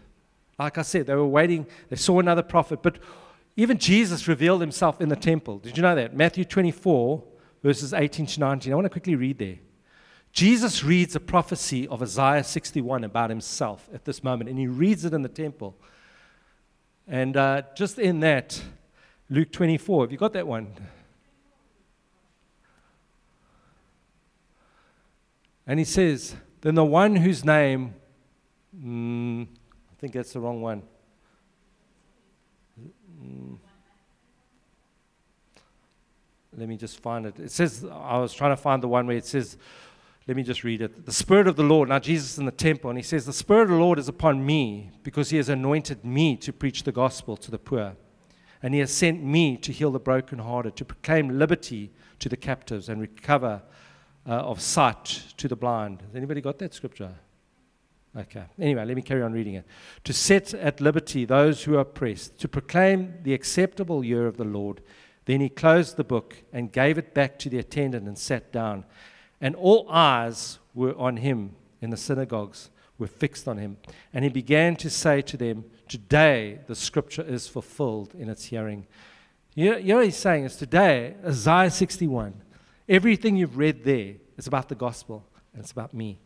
Like 0.58 0.78
I 0.78 0.82
said, 0.82 1.08
they 1.08 1.13
were 1.13 1.28
waiting, 1.28 1.67
they 1.89 1.97
saw 1.97 2.21
another 2.21 2.41
prophet, 2.41 2.82
but 2.82 3.00
even 3.58 3.78
Jesus 3.78 4.30
revealed 4.30 4.62
himself 4.62 5.02
in 5.02 5.10
the 5.10 5.15
temple. 5.17 5.58
Did 5.58 5.76
you 5.76 5.84
know 5.84 5.93
that? 5.93 6.15
Matthew 6.15 6.45
24, 6.45 7.21
verses 7.62 7.93
18 7.93 8.26
to 8.28 8.39
19. 8.39 8.71
I 8.71 8.76
want 8.76 8.86
to 8.86 8.89
quickly 8.89 9.15
read 9.15 9.39
there. 9.39 9.58
Jesus 10.32 10.86
reads 10.86 11.17
a 11.17 11.19
prophecy 11.19 11.86
of 11.89 12.02
Isaiah 12.02 12.45
61 12.45 13.04
about 13.04 13.30
himself 13.30 13.89
at 13.93 14.06
this 14.06 14.23
moment, 14.23 14.50
and 14.50 14.58
he 14.58 14.67
reads 14.67 15.04
it 15.04 15.13
in 15.13 15.21
the 15.21 15.28
temple. 15.28 15.76
And 17.10 17.36
uh, 17.36 17.63
just 17.76 18.00
in 18.00 18.21
that, 18.21 18.62
Luke 19.30 19.52
24, 19.52 20.06
have 20.06 20.12
you 20.13 20.17
got 20.17 20.32
that 20.32 20.47
one? 20.47 20.73
And 25.65 25.78
he 25.78 25.86
says, 25.86 26.38
Then 26.62 26.76
the 26.76 26.86
one 26.86 27.17
whose 27.17 27.43
name, 27.43 27.95
mm, 28.75 29.43
I 29.43 29.95
think 29.99 30.13
that's 30.13 30.34
the 30.34 30.39
wrong 30.39 30.62
one. 30.62 30.84
Mm, 33.21 33.58
let 36.58 36.67
me 36.67 36.77
just 36.77 36.99
find 37.01 37.25
it. 37.25 37.39
It 37.39 37.51
says, 37.51 37.86
I 37.86 38.17
was 38.17 38.34
trying 38.34 38.51
to 38.51 38.62
find 38.62 38.82
the 38.82 38.88
one 38.88 39.06
where 39.08 39.17
it 39.17 39.25
says, 39.25 39.58
let 40.27 40.36
me 40.36 40.43
just 40.43 40.65
read 40.65 40.82
it. 40.82 41.06
The 41.06 41.13
Spirit 41.13 41.47
of 41.47 41.56
the 41.56 41.63
Lord. 41.63 41.88
Now, 41.88 41.99
Jesus 41.99 42.38
in 42.38 42.45
the 42.45 42.51
temple, 42.51 42.89
and 42.89 42.99
he 42.99 43.03
says, 43.03 43.25
The 43.25 43.32
Spirit 43.32 43.63
of 43.63 43.69
the 43.69 43.75
Lord 43.75 43.97
is 43.97 44.10
upon 44.10 44.45
me 44.45 44.91
because 45.01 45.30
he 45.30 45.38
has 45.38 45.47
anointed 45.47 46.03
me 46.03 46.36
to 46.38 46.51
preach 46.51 46.84
the 46.84 46.91
gospel 46.91 47.38
to 47.38 47.49
the 47.49 47.58
poor. 47.58 47.95
And 48.62 48.73
he 48.73 48.82
has 48.82 48.91
sent 48.91 49.23
me 49.23 49.56
to 49.58 49.71
heal 49.71 49.91
the 49.91 49.99
brokenhearted, 49.99 50.75
to 50.75 50.86
proclaim 50.86 51.39
liberty 51.39 51.93
to 52.19 52.27
the 52.27 52.36
captives 52.36 52.89
and 52.89 52.99
recover 52.99 53.62
uh, 54.27 54.32
of 54.32 54.60
sight 54.60 55.23
to 55.38 55.47
the 55.47 55.56
blind. 55.56 56.01
Has 56.01 56.15
anybody 56.15 56.41
got 56.41 56.60
that 56.60 56.73
scripture? 56.73 57.13
Okay. 58.17 58.45
Anyway, 58.60 58.84
let 58.84 58.95
me 58.95 59.03
carry 59.03 59.21
on 59.21 59.32
reading 59.32 59.53
it. 59.53 59.65
To 60.06 60.13
set 60.13 60.53
at 60.56 60.82
liberty 60.82 61.23
those 61.25 61.63
who 61.63 61.75
are 61.75 61.82
oppressed, 61.82 62.39
to 62.39 62.47
proclaim 62.47 63.13
the 63.21 63.34
acceptable 63.34 64.03
year 64.03 64.25
of 64.25 64.38
the 64.38 64.43
Lord. 64.43 64.82
Then 65.25 65.39
he 65.41 65.49
closed 65.49 65.97
the 65.97 66.03
book 66.03 66.36
and 66.51 66.71
gave 66.71 66.97
it 66.97 67.13
back 67.13 67.38
to 67.39 67.49
the 67.49 67.60
attendant 67.60 68.08
and 68.08 68.17
sat 68.17 68.51
down. 68.51 68.86
And 69.39 69.56
all 69.56 69.88
eyes 69.89 70.58
were 70.73 70.97
on 70.97 71.17
him 71.17 71.56
in 71.80 71.91
the 71.91 71.97
synagogues, 71.97 72.71
were 72.97 73.08
fixed 73.08 73.47
on 73.47 73.58
him. 73.58 73.77
And 74.13 74.23
he 74.23 74.30
began 74.30 74.75
to 74.77 74.89
say 74.89 75.21
to 75.21 75.38
them, 75.38 75.65
Today 75.88 76.60
the 76.67 76.75
scripture 76.75 77.21
is 77.21 77.47
fulfilled 77.47 78.15
in 78.17 78.30
its 78.30 78.45
hearing. 78.45 78.88
You 79.53 79.71
know, 79.71 79.77
you 79.77 79.88
know 79.89 79.95
what 79.97 80.06
he's 80.06 80.17
saying 80.17 80.45
is 80.45 80.56
today, 80.56 81.15
Isaiah 81.25 81.71
61, 81.71 82.34
everything 82.89 83.36
you've 83.36 83.58
read 83.58 83.84
there 83.84 84.15
is 84.38 84.47
about 84.47 84.69
the 84.69 84.75
gospel, 84.75 85.25
and 85.53 85.62
it's 85.62 85.71
about 85.71 85.93
me. 85.93 86.19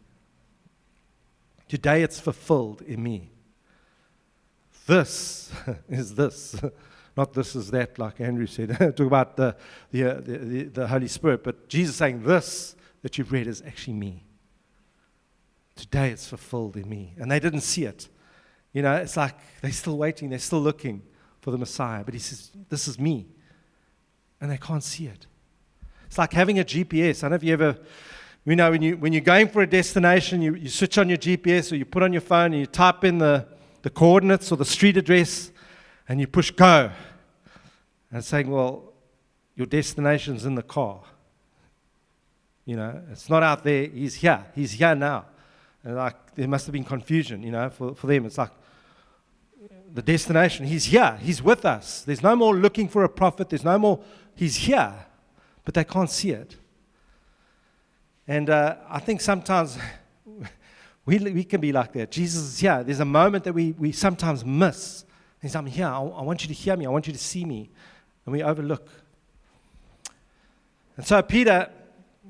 Today 1.72 2.04
it's 2.04 2.20
fulfilled 2.20 2.82
in 2.82 3.02
me. 3.02 3.32
This 4.88 5.54
is 5.90 6.16
this. 6.16 6.62
Not 7.16 7.32
this 7.32 7.56
is 7.56 7.72
that, 7.72 7.98
like 7.98 8.20
Andrew 8.20 8.46
said. 8.46 8.78
Talk 8.78 9.00
about 9.00 9.38
the, 9.38 9.56
the, 9.90 10.04
uh, 10.04 10.14
the, 10.16 10.38
the, 10.38 10.64
the 10.64 10.88
Holy 10.90 11.08
Spirit. 11.08 11.46
But 11.46 11.70
Jesus 11.70 11.96
saying 11.96 12.24
this 12.24 12.76
that 13.04 13.18
you've 13.18 13.32
read 13.32 13.48
is 13.48 13.64
actually 13.66 13.94
me. 13.94 14.26
Today 15.78 16.10
it's 16.10 16.28
fulfilled 16.28 16.76
in 16.76 16.90
me. 16.90 17.14
And 17.18 17.32
they 17.32 17.40
didn't 17.40 17.62
see 17.62 17.86
it. 17.86 18.10
You 18.74 18.82
know, 18.82 18.96
it's 18.96 19.16
like 19.16 19.38
they're 19.62 19.72
still 19.72 19.98
waiting, 19.98 20.30
they're 20.30 20.40
still 20.40 20.60
looking 20.60 21.02
for 21.40 21.52
the 21.52 21.58
Messiah. 21.58 22.04
But 22.04 22.16
he 22.16 22.20
says, 22.20 22.52
This 22.68 22.90
is 22.90 23.00
me. 23.00 23.28
And 24.42 24.52
they 24.52 24.58
can't 24.58 24.84
see 24.84 25.06
it. 25.06 25.26
It's 26.08 26.18
like 26.18 26.34
having 26.34 26.60
a 26.60 26.66
GPS. 26.66 27.20
I 27.20 27.22
don't 27.22 27.30
know 27.30 27.36
if 27.38 27.44
you 27.46 27.54
ever, 27.54 27.80
you 28.46 28.56
know, 28.56 28.72
when, 28.72 28.82
you, 28.82 28.98
when 28.98 29.14
you're 29.14 29.22
going 29.22 29.48
for 29.48 29.62
a 29.62 29.68
destination, 29.68 30.42
you, 30.42 30.56
you 30.56 30.70
switch 30.70 30.98
on 30.98 31.10
your 31.10 31.18
GPS 31.18 31.72
or 31.72 31.76
you 31.76 31.86
put 31.86 32.02
on 32.02 32.12
your 32.12 32.22
phone 32.22 32.54
and 32.54 32.62
you 32.62 32.66
type 32.66 33.04
in 33.04 33.20
the, 33.20 33.46
the 33.84 33.90
coordinates 33.90 34.52
or 34.52 34.56
the 34.56 34.66
street 34.66 34.98
address 34.98 35.52
and 36.10 36.20
you 36.20 36.28
push 36.28 36.50
go. 36.52 36.92
And 38.12 38.26
saying, 38.26 38.50
Well, 38.50 38.92
your 39.56 39.68
destination's 39.68 40.46
in 40.46 40.56
the 40.56 40.64
car. 40.64 41.02
You 42.66 42.76
know, 42.76 43.02
it's 43.12 43.30
not 43.30 43.44
out 43.44 43.64
there. 43.64 43.88
He's 43.88 44.16
here. 44.16 44.46
He's 44.56 44.72
here 44.72 44.96
now. 44.96 45.26
And 45.84 45.96
like 45.96 46.36
there 46.36 46.48
must 46.48 46.66
have 46.66 46.74
been 46.74 46.84
confusion, 46.84 47.44
you 47.44 47.52
know, 47.52 47.70
for, 47.70 47.96
for 47.96 48.08
them. 48.08 48.26
It's 48.26 48.38
like 48.38 48.52
the 49.94 50.02
destination. 50.02 50.66
He's 50.66 50.86
here. 50.86 51.18
He's 51.22 51.44
with 51.44 51.64
us. 51.64 52.02
There's 52.02 52.24
no 52.24 52.36
more 52.36 52.56
looking 52.56 52.88
for 52.88 53.04
a 53.04 53.10
prophet. 53.10 53.50
There's 53.50 53.64
no 53.64 53.78
more. 53.78 54.00
He's 54.36 54.56
here. 54.56 55.06
but 55.64 55.74
they 55.74 55.84
can't 55.84 56.10
see 56.10 56.32
it. 56.32 56.56
And 58.28 58.50
uh, 58.50 58.76
I 58.90 59.00
think 59.00 59.22
sometimes 59.22 59.78
we, 61.06 61.20
we 61.20 61.44
can 61.44 61.62
be 61.62 61.72
like 61.72 61.94
that. 61.94 62.12
Jesus 62.12 62.44
is 62.44 62.60
here. 62.60 62.84
There's 62.84 63.00
a 63.00 63.06
moment 63.06 63.44
that 63.46 63.54
we, 63.54 63.72
we 63.74 63.92
sometimes 63.92 64.46
miss. 64.46 65.06
He's, 65.42 65.56
I'm 65.56 65.66
here. 65.66 65.88
I, 65.88 66.00
I 66.00 66.22
want 66.22 66.44
you 66.44 66.48
to 66.48 66.54
hear 66.54 66.78
me. 66.78 66.86
I 66.86 66.90
want 66.90 67.08
you 67.08 67.14
to 67.14 67.20
see 67.20 67.46
me. 67.46 67.70
And 68.26 68.34
we 68.34 68.44
overlook. 68.44 68.88
And 70.98 71.06
so, 71.06 71.22
Peter, 71.24 71.70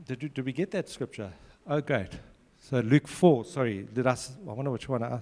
did, 0.06 0.34
did 0.34 0.46
we 0.46 0.54
get 0.54 0.72
that 0.72 0.88
scripture? 0.88 1.34
Oh, 1.68 1.82
great. 1.82 2.12
So, 2.60 2.80
Luke 2.80 3.08
4, 3.08 3.46
sorry. 3.46 3.88
Did 3.94 4.08
I, 4.08 4.12
I 4.14 4.54
wonder 4.54 4.72
which 4.72 4.88
one 4.88 5.04
I. 5.04 5.20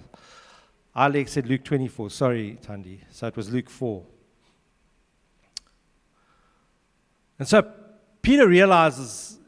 Alex 0.94 1.32
said 1.32 1.46
Luke 1.46 1.64
24. 1.64 2.10
Sorry, 2.10 2.58
Tandi. 2.62 3.00
So, 3.10 3.26
it 3.26 3.36
was 3.36 3.50
Luke 3.50 3.68
4. 3.68 4.04
And 7.40 7.48
so, 7.48 7.68
Peter 8.22 8.46
realizes 8.46 9.39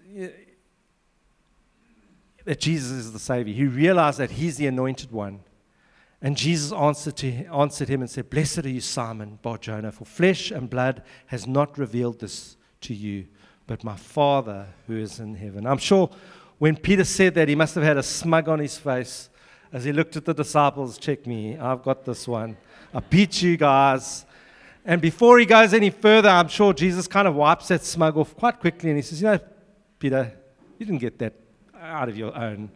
that 2.45 2.61
Jesus 2.61 2.91
is 2.91 3.13
the 3.13 3.19
Savior. 3.19 3.55
He 3.55 3.65
realized 3.65 4.19
that 4.19 4.33
he's 4.33 4.57
the 4.57 4.67
anointed 4.67 5.13
one. 5.13 5.41
And 6.21 6.37
Jesus 6.37 6.73
answered, 6.73 7.17
to, 7.19 7.45
answered 7.47 7.89
him 7.89 8.01
and 8.01 8.09
said, 8.09 8.31
Blessed 8.31 8.65
are 8.65 8.69
you, 8.69 8.81
Simon 8.81 9.41
Bar 9.43 9.59
Jonah, 9.59 9.91
for 9.91 10.05
flesh 10.05 10.53
and 10.53 10.71
blood 10.71 11.03
has 11.27 11.47
not 11.47 11.77
revealed 11.77 12.21
this 12.21 12.57
to 12.83 12.95
you, 12.95 13.27
but 13.67 13.83
my 13.83 13.97
Father 13.97 14.67
who 14.87 14.97
is 14.97 15.19
in 15.19 15.35
heaven. 15.35 15.67
I'm 15.67 15.79
sure 15.79 16.11
when 16.59 16.77
Peter 16.77 17.05
said 17.05 17.35
that, 17.35 17.49
he 17.49 17.57
must 17.57 17.75
have 17.75 17.83
had 17.83 17.97
a 17.97 18.03
smug 18.05 18.49
on 18.49 18.61
his 18.61 18.79
face 18.79 19.31
as 19.73 19.83
he 19.83 19.93
looked 19.93 20.17
at 20.17 20.25
the 20.25 20.33
disciples. 20.35 20.97
Check 20.97 21.27
me, 21.27 21.59
I've 21.59 21.83
got 21.83 22.05
this 22.05 22.29
one. 22.29 22.57
I 22.95 23.01
beat 23.01 23.43
you 23.43 23.57
guys. 23.57 24.25
And 24.85 25.01
before 25.01 25.41
he 25.41 25.47
goes 25.47 25.75
any 25.75 25.91
further, 25.91 26.29
I'm 26.29 26.49
sure 26.49 26.73
Jesus 26.73 27.09
kind 27.09 27.27
of 27.27 27.35
wipes 27.35 27.69
that 27.69 27.83
smug 27.83 28.17
off 28.17 28.37
quite 28.37 28.61
quickly 28.61 28.91
and 28.91 28.99
he 28.99 29.03
says, 29.03 29.21
You 29.21 29.29
know, 29.29 29.41
Peter, 29.99 30.33
you 30.79 30.87
didn't 30.87 31.01
get 31.01 31.19
that 31.19 31.42
out 31.83 32.09
of 32.09 32.17
your 32.17 32.37
own. 32.37 32.71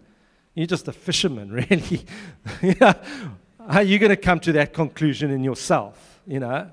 You're 0.54 0.66
just 0.66 0.88
a 0.88 0.92
fisherman, 0.92 1.52
really. 1.70 2.04
How 2.80 3.80
are 3.80 3.82
you 3.82 3.98
going 3.98 4.10
to 4.10 4.16
come 4.16 4.40
to 4.40 4.52
that 4.52 4.72
conclusion 4.72 5.30
in 5.30 5.42
yourself? 5.42 6.20
You 6.26 6.40
know? 6.40 6.70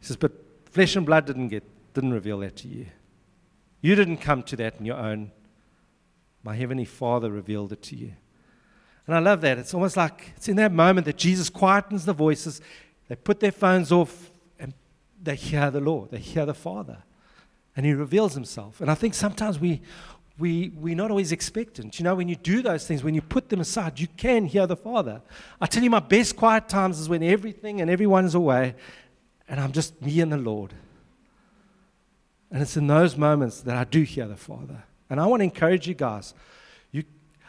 He 0.00 0.06
says, 0.06 0.16
But 0.16 0.32
flesh 0.70 0.96
and 0.96 1.06
blood 1.06 1.26
didn't, 1.26 1.48
get, 1.48 1.64
didn't 1.94 2.12
reveal 2.12 2.38
that 2.40 2.56
to 2.56 2.68
you. 2.68 2.86
You 3.82 3.94
didn't 3.94 4.18
come 4.18 4.42
to 4.44 4.56
that 4.56 4.76
in 4.78 4.86
your 4.86 4.96
own. 4.96 5.32
My 6.42 6.54
heavenly 6.54 6.84
Father 6.84 7.30
revealed 7.30 7.72
it 7.72 7.82
to 7.84 7.96
you. 7.96 8.12
And 9.06 9.16
I 9.16 9.18
love 9.18 9.40
that. 9.40 9.58
It's 9.58 9.74
almost 9.74 9.96
like 9.96 10.32
it's 10.36 10.48
in 10.48 10.56
that 10.56 10.72
moment 10.72 11.04
that 11.06 11.16
Jesus 11.16 11.50
quietens 11.50 12.04
the 12.04 12.12
voices. 12.12 12.60
They 13.08 13.16
put 13.16 13.40
their 13.40 13.52
phones 13.52 13.90
off 13.90 14.30
and 14.58 14.72
they 15.20 15.34
hear 15.34 15.70
the 15.70 15.80
Lord, 15.80 16.10
they 16.10 16.18
hear 16.18 16.46
the 16.46 16.54
Father. 16.54 16.98
And 17.76 17.84
He 17.86 17.92
reveals 17.92 18.34
Himself. 18.34 18.80
And 18.80 18.90
I 18.90 18.94
think 18.94 19.14
sometimes 19.14 19.58
we, 19.58 19.80
we, 20.40 20.70
we're 20.74 20.96
not 20.96 21.10
always 21.10 21.30
expectant. 21.30 21.98
You 21.98 22.04
know, 22.04 22.14
when 22.14 22.28
you 22.28 22.34
do 22.34 22.62
those 22.62 22.86
things, 22.86 23.04
when 23.04 23.14
you 23.14 23.22
put 23.22 23.50
them 23.50 23.60
aside, 23.60 24.00
you 24.00 24.08
can 24.16 24.46
hear 24.46 24.66
the 24.66 24.76
Father. 24.76 25.20
I 25.60 25.66
tell 25.66 25.82
you, 25.82 25.90
my 25.90 26.00
best 26.00 26.34
quiet 26.34 26.68
times 26.68 26.98
is 26.98 27.08
when 27.08 27.22
everything 27.22 27.80
and 27.80 27.90
everyone 27.90 28.24
is 28.24 28.34
away 28.34 28.74
and 29.48 29.60
I'm 29.60 29.72
just 29.72 30.00
me 30.00 30.20
and 30.20 30.32
the 30.32 30.38
Lord. 30.38 30.72
And 32.50 32.62
it's 32.62 32.76
in 32.76 32.86
those 32.86 33.16
moments 33.16 33.60
that 33.62 33.76
I 33.76 33.84
do 33.84 34.02
hear 34.02 34.26
the 34.26 34.36
Father. 34.36 34.84
And 35.10 35.20
I 35.20 35.26
want 35.26 35.40
to 35.40 35.44
encourage 35.44 35.86
you 35.86 35.94
guys. 35.94 36.34
You, 36.92 37.04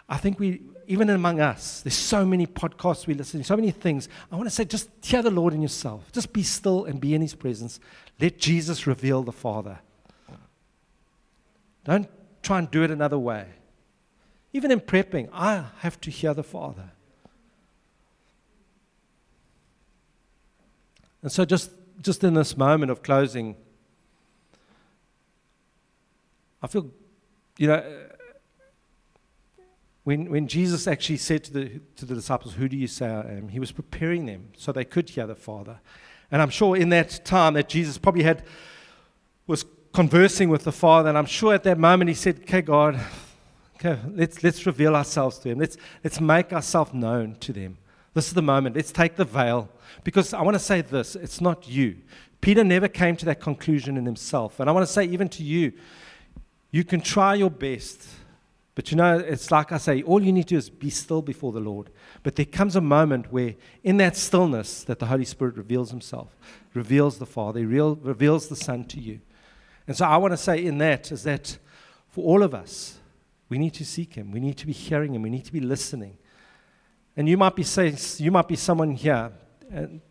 I 0.10 0.18
think 0.18 0.40
we, 0.40 0.62
even 0.88 1.10
among 1.10 1.40
us, 1.40 1.82
there's 1.82 1.96
so 1.96 2.26
many 2.26 2.46
podcasts 2.48 3.08
we 3.08 3.14
listen 3.14 3.40
to, 3.40 3.46
so 3.46 3.56
many 3.56 3.72
things. 3.72 4.10
I 4.32 4.36
want 4.36 4.48
to 4.48 4.54
say, 4.54 4.66
just 4.66 4.90
hear 5.04 5.22
the 5.22 5.32
Lord 5.32 5.54
in 5.54 5.62
yourself. 5.62 6.12
Just 6.12 6.34
be 6.34 6.44
still 6.44 6.86
and 6.86 7.00
be 7.00 7.14
in 7.14 7.22
His 7.22 7.36
presence. 7.36 7.80
Let 8.20 8.38
Jesus 8.38 8.86
reveal 8.86 9.24
the 9.24 9.32
Father. 9.32 9.80
Don't 11.84 12.08
try 12.52 12.60
and 12.60 12.70
do 12.70 12.84
it 12.84 12.92
another 12.92 13.18
way. 13.18 13.46
Even 14.52 14.72
in 14.72 14.82
prepping, 14.82 15.30
I 15.32 15.68
have 15.80 16.02
to 16.02 16.12
hear 16.12 16.34
the 16.34 16.44
Father. 16.44 16.92
And 21.22 21.32
so, 21.32 21.46
just, 21.46 21.72
just 22.02 22.26
in 22.26 22.34
this 22.34 22.58
moment 22.58 22.92
of 22.92 23.04
closing, 23.04 23.56
I 26.62 26.68
feel, 26.68 26.92
you 27.58 27.68
know, 27.68 27.76
uh, 27.76 28.16
when, 30.04 30.30
when 30.30 30.46
Jesus 30.50 30.88
actually 30.88 31.18
said 31.18 31.46
to 31.46 31.54
the, 31.54 31.80
to 31.96 32.06
the 32.06 32.16
disciples, 32.16 32.56
Who 32.56 32.68
do 32.68 32.76
you 32.76 32.88
say 32.88 33.06
I 33.06 33.22
am? 33.38 33.48
He 33.48 33.60
was 33.62 33.72
preparing 33.72 34.26
them 34.26 34.50
so 34.58 34.74
they 34.74 34.84
could 34.84 35.10
hear 35.10 35.26
the 35.26 35.36
Father. 35.36 35.80
And 36.30 36.42
I'm 36.42 36.50
sure 36.50 36.76
in 36.76 36.90
that 36.90 37.24
time 37.24 37.54
that 37.54 37.70
Jesus 37.70 37.98
probably 37.98 38.24
had, 38.24 38.44
was 39.48 39.64
conversing 39.94 40.50
with 40.50 40.64
the 40.64 40.72
Father, 40.72 41.10
and 41.10 41.18
I'm 41.18 41.26
sure 41.26 41.54
at 41.54 41.64
that 41.64 41.78
moment 41.78 42.10
he 42.10 42.14
said, 42.14 42.40
Okay, 42.42 42.62
God, 42.62 43.00
okay, 43.76 44.00
let's, 44.14 44.44
let's 44.44 44.66
reveal 44.66 44.96
ourselves 44.96 45.38
to 45.40 45.50
Him. 45.50 45.60
Let's, 45.60 45.78
let's 46.04 46.20
make 46.22 46.54
ourselves 46.54 46.94
known 46.94 47.36
to 47.42 47.54
them. 47.54 47.78
This 48.14 48.28
is 48.28 48.34
the 48.34 48.42
moment. 48.42 48.76
Let's 48.76 48.92
take 48.92 49.16
the 49.16 49.26
veil. 49.26 49.70
Because 50.04 50.34
I 50.34 50.42
want 50.42 50.56
to 50.56 50.60
say 50.60 50.82
this 50.82 51.16
it's 51.16 51.42
not 51.42 51.68
you. 51.68 51.98
Peter 52.42 52.64
never 52.64 52.88
came 52.88 53.16
to 53.18 53.26
that 53.26 53.40
conclusion 53.40 53.98
in 53.98 54.06
himself. 54.06 54.60
And 54.60 54.70
I 54.70 54.74
want 54.74 54.86
to 54.86 54.92
say, 54.92 55.06
even 55.06 55.30
to 55.30 55.44
you, 55.44 55.74
you 56.72 56.84
can 56.84 57.00
try 57.00 57.36
your 57.36 57.52
best, 57.52 58.04
but 58.74 58.90
you 58.90 58.98
know, 58.98 59.20
it's 59.20 59.52
like 59.52 59.72
I 59.72 59.78
say, 59.78 60.02
all 60.02 60.24
you 60.24 60.32
need 60.32 60.48
to 60.48 60.56
do 60.56 60.58
is 60.58 60.70
be 60.70 60.90
still 60.90 61.22
before 61.22 61.52
the 61.52 61.60
Lord. 61.60 61.90
But 62.24 62.36
there 62.36 62.46
comes 62.46 62.76
a 62.76 62.82
moment 62.82 63.32
where, 63.32 63.56
in 63.84 63.98
that 63.98 64.16
stillness, 64.16 64.84
that 64.86 64.98
the 64.98 65.06
Holy 65.06 65.26
Spirit 65.26 65.56
reveals 65.56 65.92
Himself, 65.92 66.36
reveals 66.74 67.20
the 67.20 67.26
Father, 67.26 67.60
He 67.60 67.66
reveals 67.66 68.48
the 68.48 68.56
Son 68.56 68.86
to 68.86 69.00
you. 69.00 69.20
And 69.88 69.96
so 69.96 70.06
I 70.06 70.18
want 70.18 70.32
to 70.32 70.38
say 70.38 70.64
in 70.64 70.78
that 70.80 71.12
is 71.12 71.24
that 71.24 71.58
for 72.10 72.24
all 72.24 72.44
of 72.44 72.54
us, 72.54 73.00
we 73.50 73.58
need 73.58 73.74
to 73.76 73.86
seek 73.86 74.14
Him. 74.14 74.32
We 74.32 74.40
need 74.40 74.58
to 74.58 74.66
be 74.66 74.74
hearing 74.74 75.14
Him. 75.16 75.22
We 75.22 75.30
need 75.30 75.46
to 75.46 75.52
be 75.52 75.60
listening. 75.60 76.18
And 77.18 77.28
you 77.28 77.38
might 77.38 77.56
be 77.56 77.64
saying, 77.64 77.98
you 78.18 78.32
might 78.32 78.48
be 78.48 78.56
someone 78.56 78.92
here, 78.92 79.32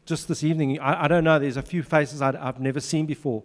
just 0.04 0.28
this 0.28 0.44
evening, 0.44 0.78
I, 0.80 1.04
I 1.04 1.08
don't 1.08 1.24
know, 1.24 1.38
there's 1.38 1.56
a 1.56 1.62
few 1.62 1.82
faces 1.82 2.22
i 2.22 2.32
have 2.32 2.60
never 2.60 2.80
seen 2.80 3.06
before. 3.06 3.42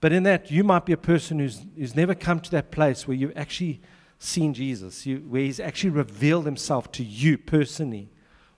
But 0.00 0.12
in 0.12 0.22
that, 0.24 0.50
you 0.50 0.64
might 0.64 0.86
be 0.86 0.92
a 0.92 0.98
person 0.98 1.38
who's, 1.38 1.64
who's 1.76 1.94
never 1.94 2.14
come 2.14 2.40
to 2.40 2.50
that 2.52 2.70
place 2.70 3.08
where 3.08 3.16
you've 3.16 3.36
actually 3.36 3.80
seen 4.18 4.54
Jesus, 4.54 5.06
you, 5.06 5.18
where 5.28 5.42
He's 5.42 5.60
actually 5.60 5.90
revealed 5.90 6.44
Himself 6.44 6.90
to 6.92 7.04
you 7.04 7.38
personally, 7.38 8.10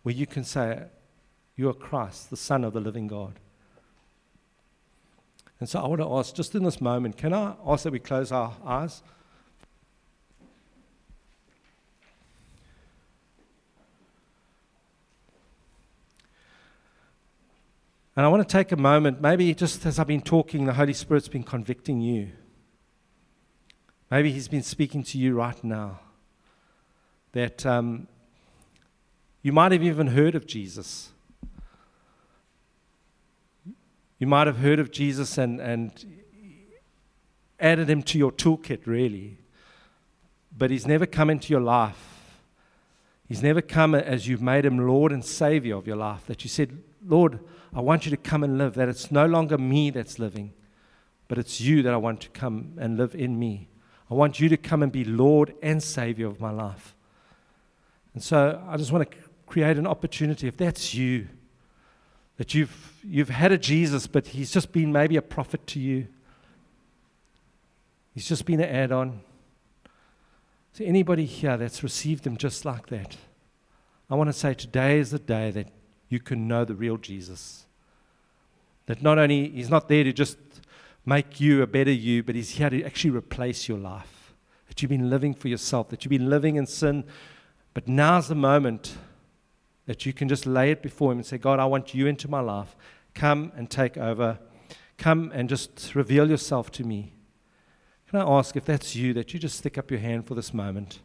where 0.02 0.14
you 0.14 0.26
can 0.26 0.44
say, 0.44 0.84
You 1.56 1.68
are 1.68 1.74
Christ, 1.74 2.30
the 2.30 2.36
Son 2.36 2.64
of 2.64 2.72
the 2.72 2.80
living 2.80 3.06
God. 3.06 3.38
And 5.60 5.68
so 5.68 5.78
I 5.78 5.86
want 5.86 6.00
to 6.00 6.10
ask, 6.14 6.34
just 6.34 6.54
in 6.54 6.64
this 6.64 6.80
moment, 6.80 7.18
can 7.18 7.34
I 7.34 7.54
ask 7.66 7.84
that 7.84 7.92
we 7.92 7.98
close 7.98 8.32
our 8.32 8.56
eyes? 8.64 9.02
And 18.16 18.26
I 18.26 18.28
want 18.28 18.46
to 18.46 18.50
take 18.50 18.72
a 18.72 18.76
moment, 18.76 19.20
maybe 19.20 19.54
just 19.54 19.84
as 19.86 19.98
I've 19.98 20.06
been 20.06 20.22
talking, 20.22 20.64
the 20.64 20.72
Holy 20.72 20.94
Spirit's 20.94 21.28
been 21.28 21.44
convicting 21.44 22.00
you. 22.00 22.30
Maybe 24.10 24.32
He's 24.32 24.48
been 24.48 24.62
speaking 24.62 25.02
to 25.04 25.18
you 25.18 25.34
right 25.34 25.62
now. 25.62 26.00
That 27.32 27.64
um, 27.64 28.08
you 29.42 29.52
might 29.52 29.72
have 29.72 29.82
even 29.82 30.08
heard 30.08 30.34
of 30.34 30.46
Jesus. 30.46 31.10
You 34.20 34.26
might 34.26 34.46
have 34.46 34.58
heard 34.58 34.78
of 34.78 34.92
Jesus 34.92 35.38
and, 35.38 35.60
and 35.60 35.92
added 37.58 37.88
him 37.88 38.02
to 38.02 38.18
your 38.18 38.30
toolkit, 38.30 38.86
really. 38.86 39.38
But 40.56 40.70
he's 40.70 40.86
never 40.86 41.06
come 41.06 41.30
into 41.30 41.50
your 41.50 41.62
life. 41.62 42.42
He's 43.26 43.42
never 43.42 43.62
come 43.62 43.94
as 43.94 44.28
you've 44.28 44.42
made 44.42 44.66
him 44.66 44.86
Lord 44.86 45.10
and 45.10 45.24
Savior 45.24 45.74
of 45.74 45.86
your 45.86 45.96
life. 45.96 46.26
That 46.26 46.44
you 46.44 46.50
said, 46.50 46.82
Lord, 47.04 47.40
I 47.74 47.80
want 47.80 48.04
you 48.04 48.10
to 48.10 48.16
come 48.18 48.44
and 48.44 48.58
live. 48.58 48.74
That 48.74 48.90
it's 48.90 49.10
no 49.10 49.24
longer 49.24 49.56
me 49.56 49.88
that's 49.88 50.18
living, 50.18 50.52
but 51.26 51.38
it's 51.38 51.58
you 51.58 51.82
that 51.82 51.94
I 51.94 51.96
want 51.96 52.20
to 52.20 52.28
come 52.28 52.74
and 52.76 52.98
live 52.98 53.14
in 53.14 53.38
me. 53.38 53.68
I 54.10 54.14
want 54.14 54.38
you 54.38 54.50
to 54.50 54.58
come 54.58 54.82
and 54.82 54.92
be 54.92 55.04
Lord 55.04 55.54
and 55.62 55.82
Savior 55.82 56.26
of 56.26 56.40
my 56.40 56.50
life. 56.50 56.94
And 58.12 58.22
so 58.22 58.62
I 58.68 58.76
just 58.76 58.92
want 58.92 59.10
to 59.10 59.16
create 59.46 59.78
an 59.78 59.86
opportunity. 59.86 60.46
If 60.46 60.58
that's 60.58 60.92
you, 60.92 61.28
that 62.40 62.54
you've, 62.54 62.94
you've 63.04 63.28
had 63.28 63.52
a 63.52 63.58
Jesus, 63.58 64.06
but 64.06 64.28
he's 64.28 64.50
just 64.50 64.72
been 64.72 64.90
maybe 64.90 65.14
a 65.14 65.20
prophet 65.20 65.66
to 65.66 65.78
you, 65.78 66.06
he's 68.14 68.26
just 68.26 68.46
been 68.46 68.60
an 68.60 68.74
add 68.74 68.90
on. 68.90 69.20
So, 70.72 70.84
anybody 70.84 71.26
here 71.26 71.58
that's 71.58 71.82
received 71.82 72.26
him 72.26 72.38
just 72.38 72.64
like 72.64 72.86
that, 72.86 73.18
I 74.08 74.14
want 74.14 74.30
to 74.30 74.32
say 74.32 74.54
today 74.54 74.98
is 74.98 75.10
the 75.10 75.18
day 75.18 75.50
that 75.50 75.68
you 76.08 76.18
can 76.18 76.48
know 76.48 76.64
the 76.64 76.74
real 76.74 76.96
Jesus. 76.96 77.66
That 78.86 79.02
not 79.02 79.18
only, 79.18 79.50
he's 79.50 79.68
not 79.68 79.90
there 79.90 80.04
to 80.04 80.12
just 80.12 80.38
make 81.04 81.40
you 81.40 81.60
a 81.60 81.66
better 81.66 81.92
you, 81.92 82.22
but 82.22 82.36
he's 82.36 82.52
here 82.52 82.70
to 82.70 82.82
actually 82.84 83.10
replace 83.10 83.68
your 83.68 83.76
life. 83.76 84.32
That 84.68 84.80
you've 84.80 84.88
been 84.88 85.10
living 85.10 85.34
for 85.34 85.48
yourself, 85.48 85.90
that 85.90 86.06
you've 86.06 86.10
been 86.10 86.30
living 86.30 86.56
in 86.56 86.64
sin, 86.64 87.04
but 87.74 87.86
now's 87.86 88.28
the 88.28 88.34
moment 88.34 88.96
that 89.90 90.06
you 90.06 90.12
can 90.12 90.28
just 90.28 90.46
lay 90.46 90.70
it 90.70 90.82
before 90.82 91.10
him 91.10 91.18
and 91.18 91.26
say, 91.26 91.36
God, 91.36 91.58
I 91.58 91.64
want 91.64 91.94
you 91.94 92.06
into 92.06 92.30
my 92.30 92.38
life. 92.38 92.76
Come 93.12 93.50
and 93.56 93.68
take 93.68 93.96
over. 93.96 94.38
Come 94.98 95.32
and 95.34 95.48
just 95.48 95.96
reveal 95.96 96.30
yourself 96.30 96.70
to 96.70 96.84
me. 96.84 97.12
Can 98.08 98.20
I 98.20 98.38
ask 98.38 98.54
if 98.54 98.64
that's 98.64 98.94
you, 98.94 99.12
that 99.14 99.34
you 99.34 99.40
just 99.40 99.58
stick 99.58 99.76
up 99.76 99.90
your 99.90 99.98
hand 99.98 100.28
for 100.28 100.36
this 100.36 100.54
moment? 100.54 101.00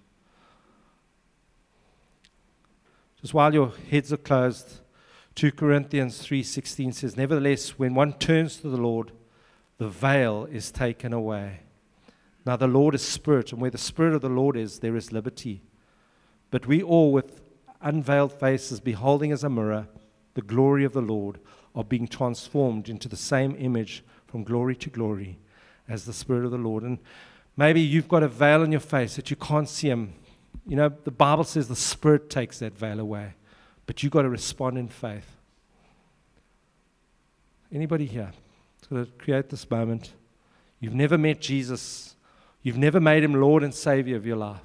Just 3.19 3.33
while 3.33 3.55
your 3.55 3.73
heads 3.89 4.13
are 4.13 4.17
closed, 4.17 4.81
2 5.33 5.53
Corinthians 5.53 6.21
3:16 6.21 6.93
says, 6.93 7.17
"Nevertheless, 7.17 7.79
when 7.79 7.95
one 7.95 8.13
turns 8.13 8.57
to 8.57 8.69
the 8.69 8.77
Lord, 8.77 9.13
the 9.79 9.89
veil 9.89 10.45
is 10.51 10.71
taken 10.71 11.11
away." 11.11 11.61
Now 12.45 12.55
the 12.55 12.67
Lord 12.67 12.93
is 12.93 13.01
spirit, 13.01 13.51
and 13.51 13.59
where 13.59 13.71
the 13.71 13.79
spirit 13.79 14.13
of 14.13 14.21
the 14.21 14.29
Lord 14.29 14.55
is, 14.55 14.77
there 14.77 14.95
is 14.95 15.11
liberty. 15.11 15.63
But 16.51 16.67
we 16.67 16.83
all 16.83 17.11
with 17.11 17.41
unveiled 17.85 18.33
faces 18.33 18.81
beholding 18.81 19.31
as 19.31 19.45
a 19.45 19.49
mirror 19.49 19.87
the 20.33 20.41
glory 20.41 20.83
of 20.83 20.91
the 20.91 21.01
Lord 21.01 21.39
are 21.73 21.83
being 21.83 22.07
transformed 22.07 22.89
into 22.89 23.07
the 23.07 23.15
same 23.15 23.55
image 23.57 24.03
from 24.27 24.43
glory 24.43 24.75
to 24.75 24.89
glory 24.89 25.37
as 25.87 26.03
the 26.03 26.11
spirit 26.11 26.43
of 26.43 26.51
the 26.51 26.57
Lord. 26.57 26.83
And 26.83 26.99
maybe 27.55 27.79
you've 27.79 28.09
got 28.09 28.23
a 28.23 28.27
veil 28.27 28.61
on 28.61 28.71
your 28.71 28.81
face 28.81 29.15
that 29.15 29.29
you 29.29 29.37
can't 29.37 29.69
see 29.69 29.87
him. 29.87 30.13
You 30.67 30.75
know, 30.75 30.89
the 30.89 31.11
Bible 31.11 31.45
says 31.45 31.69
the 31.69 31.75
spirit 31.75 32.29
takes 32.29 32.59
that 32.59 32.77
veil 32.77 32.99
away 32.99 33.35
but 33.85 34.01
you've 34.01 34.11
got 34.11 34.23
to 34.23 34.29
respond 34.29 34.77
in 34.77 34.87
faith. 34.87 35.29
Anybody 37.71 38.05
here? 38.05 38.31
To 38.89 39.05
create 39.17 39.49
this 39.49 39.69
moment. 39.69 40.13
You've 40.79 40.93
never 40.93 41.17
met 41.17 41.41
Jesus. 41.41 42.15
You've 42.61 42.77
never 42.77 42.99
made 42.99 43.23
him 43.23 43.33
Lord 43.33 43.63
and 43.63 43.73
Savior 43.73 44.15
of 44.15 44.25
your 44.25 44.37
life. 44.37 44.61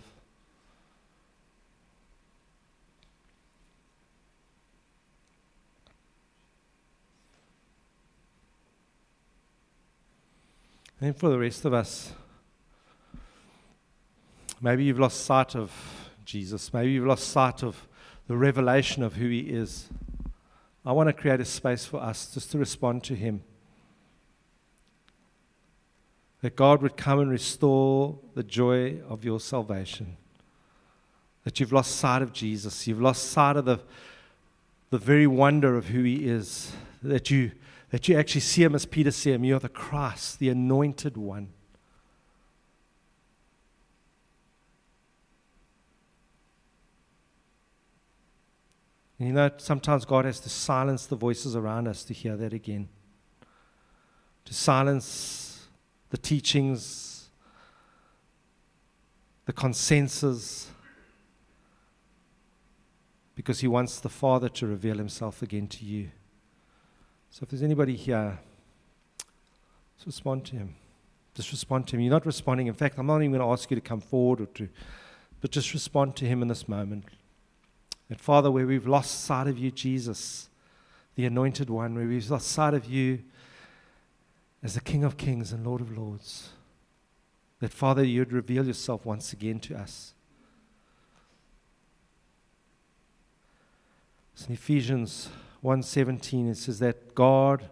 And 11.03 11.17
for 11.17 11.31
the 11.31 11.39
rest 11.39 11.65
of 11.65 11.73
us, 11.73 12.13
maybe 14.61 14.85
you've 14.85 14.99
lost 14.99 15.25
sight 15.25 15.57
of 15.57 15.73
Jesus. 16.27 16.75
Maybe 16.75 16.91
you've 16.91 17.07
lost 17.07 17.29
sight 17.29 17.63
of 17.63 17.89
the 18.27 18.37
revelation 18.37 19.03
of 19.03 19.15
who 19.15 19.29
He 19.29 19.41
is. 19.41 19.89
I 20.85 20.93
want 20.93 21.09
to 21.09 21.15
create 21.15 21.41
a 21.41 21.45
space 21.47 21.87
for 21.87 22.03
us 22.03 22.35
just 22.35 22.51
to 22.53 22.59
respond 22.59 23.03
to 23.05 23.15
Him. 23.15 23.43
That 26.43 26.55
God 26.55 26.83
would 26.83 26.99
come 26.99 27.19
and 27.19 27.31
restore 27.31 28.19
the 28.35 28.43
joy 28.43 29.01
of 29.09 29.25
your 29.25 29.41
salvation. 29.41 30.19
That 31.45 31.61
you've 31.61 31.73
lost 31.73 31.97
sight 31.97 32.21
of 32.21 32.35
Jesus. 32.35 32.87
You've 32.87 33.01
lost 33.01 33.31
sight 33.31 33.57
of 33.57 33.65
the, 33.65 33.81
the 34.91 34.99
very 34.99 35.27
wonder 35.27 35.77
of 35.77 35.87
who 35.87 36.03
He 36.03 36.27
is. 36.27 36.73
That 37.03 37.31
you, 37.31 37.53
that 37.91 38.09
you 38.09 38.17
actually 38.17 38.41
see 38.41 38.63
Him 38.63 38.75
as 38.75 38.87
Peter 38.87 39.11
said 39.11 39.35
Him. 39.35 39.45
You're 39.45 39.59
the 39.59 39.69
Christ, 39.69 40.39
the 40.39 40.49
anointed 40.49 41.17
one. 41.17 41.53
And 49.19 49.29
you 49.29 49.35
know, 49.35 49.51
sometimes 49.59 50.07
God 50.07 50.25
has 50.25 50.41
to 50.41 50.49
silence 50.49 51.05
the 51.05 51.17
voices 51.17 51.55
around 51.55 51.87
us 51.87 52.05
to 52.05 52.15
hear 52.15 52.37
that 52.37 52.55
again, 52.55 52.89
to 54.47 54.55
silence 54.55 55.67
the 56.09 56.17
teachings, 56.17 57.29
the 59.45 59.53
consensus, 59.53 60.71
because 63.35 63.61
He 63.61 63.69
wants 63.69 64.01
the 64.01 64.09
Father 64.09 64.49
to 64.49 64.67
reveal 64.67 64.97
Himself 64.97 65.43
again 65.43 65.67
to 65.69 65.85
you. 65.85 66.11
So 67.31 67.45
if 67.45 67.51
there's 67.51 67.63
anybody 67.63 67.95
here, 67.95 68.39
just 69.97 70.07
respond 70.07 70.45
to 70.47 70.57
Him. 70.57 70.75
Just 71.35 71.53
respond 71.53 71.87
to 71.89 71.97
Him. 71.97 72.03
You're 72.03 72.13
not 72.13 72.27
responding. 72.27 72.67
In 72.67 72.75
fact, 72.75 72.99
I'm 72.99 73.07
not 73.07 73.19
even 73.19 73.31
going 73.31 73.41
to 73.41 73.53
ask 73.53 73.71
you 73.71 73.77
to 73.77 73.81
come 73.81 74.01
forward 74.01 74.41
or 74.41 74.47
to, 74.47 74.69
but 75.41 75.51
just 75.51 75.73
respond 75.73 76.17
to 76.17 76.25
Him 76.27 76.43
in 76.43 76.49
this 76.49 76.69
moment. 76.69 77.05
That, 78.09 78.21
Father, 78.21 78.51
where 78.51 78.67
we've 78.67 78.87
lost 78.87 79.25
sight 79.25 79.47
of 79.47 79.59
you, 79.59 79.71
Jesus, 79.71 80.49
the 81.15 81.25
anointed 81.25 81.71
one, 81.71 81.95
where 81.95 82.07
we've 82.07 82.29
lost 82.29 82.49
sight 82.49 82.75
of 82.75 82.87
you 82.87 83.21
as 84.63 84.75
the 84.75 84.81
King 84.81 85.05
of 85.05 85.17
kings 85.17 85.53
and 85.53 85.65
Lord 85.65 85.81
of 85.81 85.97
lords, 85.97 86.51
that, 87.61 87.73
Father, 87.73 88.03
you'd 88.03 88.33
reveal 88.33 88.67
yourself 88.67 89.07
once 89.07 89.33
again 89.33 89.61
to 89.61 89.77
us. 89.77 90.15
It's 94.35 94.47
in 94.47 94.55
Ephesians 94.55 95.29
1:17 95.63 96.49
it 96.49 96.57
says 96.57 96.79
that 96.79 97.15
God 97.15 97.69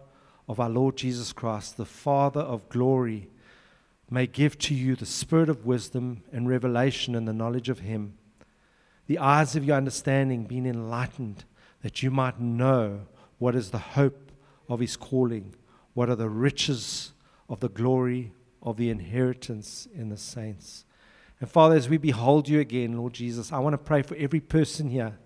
of 0.47 0.59
our 0.59 0.69
Lord 0.69 0.97
Jesus 0.97 1.33
Christ, 1.33 1.77
the 1.77 1.85
Father 1.85 2.41
of 2.41 2.69
glory, 2.69 3.29
may 4.09 4.25
give 4.25 4.57
to 4.59 4.73
you 4.73 4.95
the 4.95 5.05
spirit 5.05 5.49
of 5.49 5.65
wisdom 5.65 6.23
and 6.31 6.49
revelation 6.49 7.15
and 7.15 7.27
the 7.27 7.33
knowledge 7.33 7.69
of 7.69 7.79
him 7.79 8.13
the 9.09 9.17
eyes 9.17 9.55
of 9.55 9.65
your 9.65 9.75
understanding 9.75 10.43
being 10.43 10.67
enlightened, 10.67 11.43
that 11.81 12.03
you 12.03 12.11
might 12.11 12.39
know 12.39 13.07
what 13.39 13.55
is 13.55 13.71
the 13.71 13.79
hope 13.79 14.31
of 14.69 14.79
his 14.79 14.95
calling, 14.95 15.55
what 15.95 16.11
are 16.11 16.15
the 16.15 16.29
riches 16.29 17.11
of 17.49 17.59
the 17.59 17.69
glory 17.69 18.31
of 18.61 18.77
the 18.77 18.91
inheritance 18.91 19.87
in 19.95 20.09
the 20.09 20.17
saints. 20.17 20.85
And 21.41 21.49
Father, 21.49 21.75
as 21.75 21.89
we 21.89 21.97
behold 21.97 22.47
you 22.47 22.59
again, 22.59 22.99
Lord 22.99 23.13
Jesus, 23.13 23.51
I 23.51 23.57
want 23.57 23.73
to 23.73 23.79
pray 23.79 24.03
for 24.03 24.15
every 24.15 24.41
person 24.41 24.89
here 24.89 25.17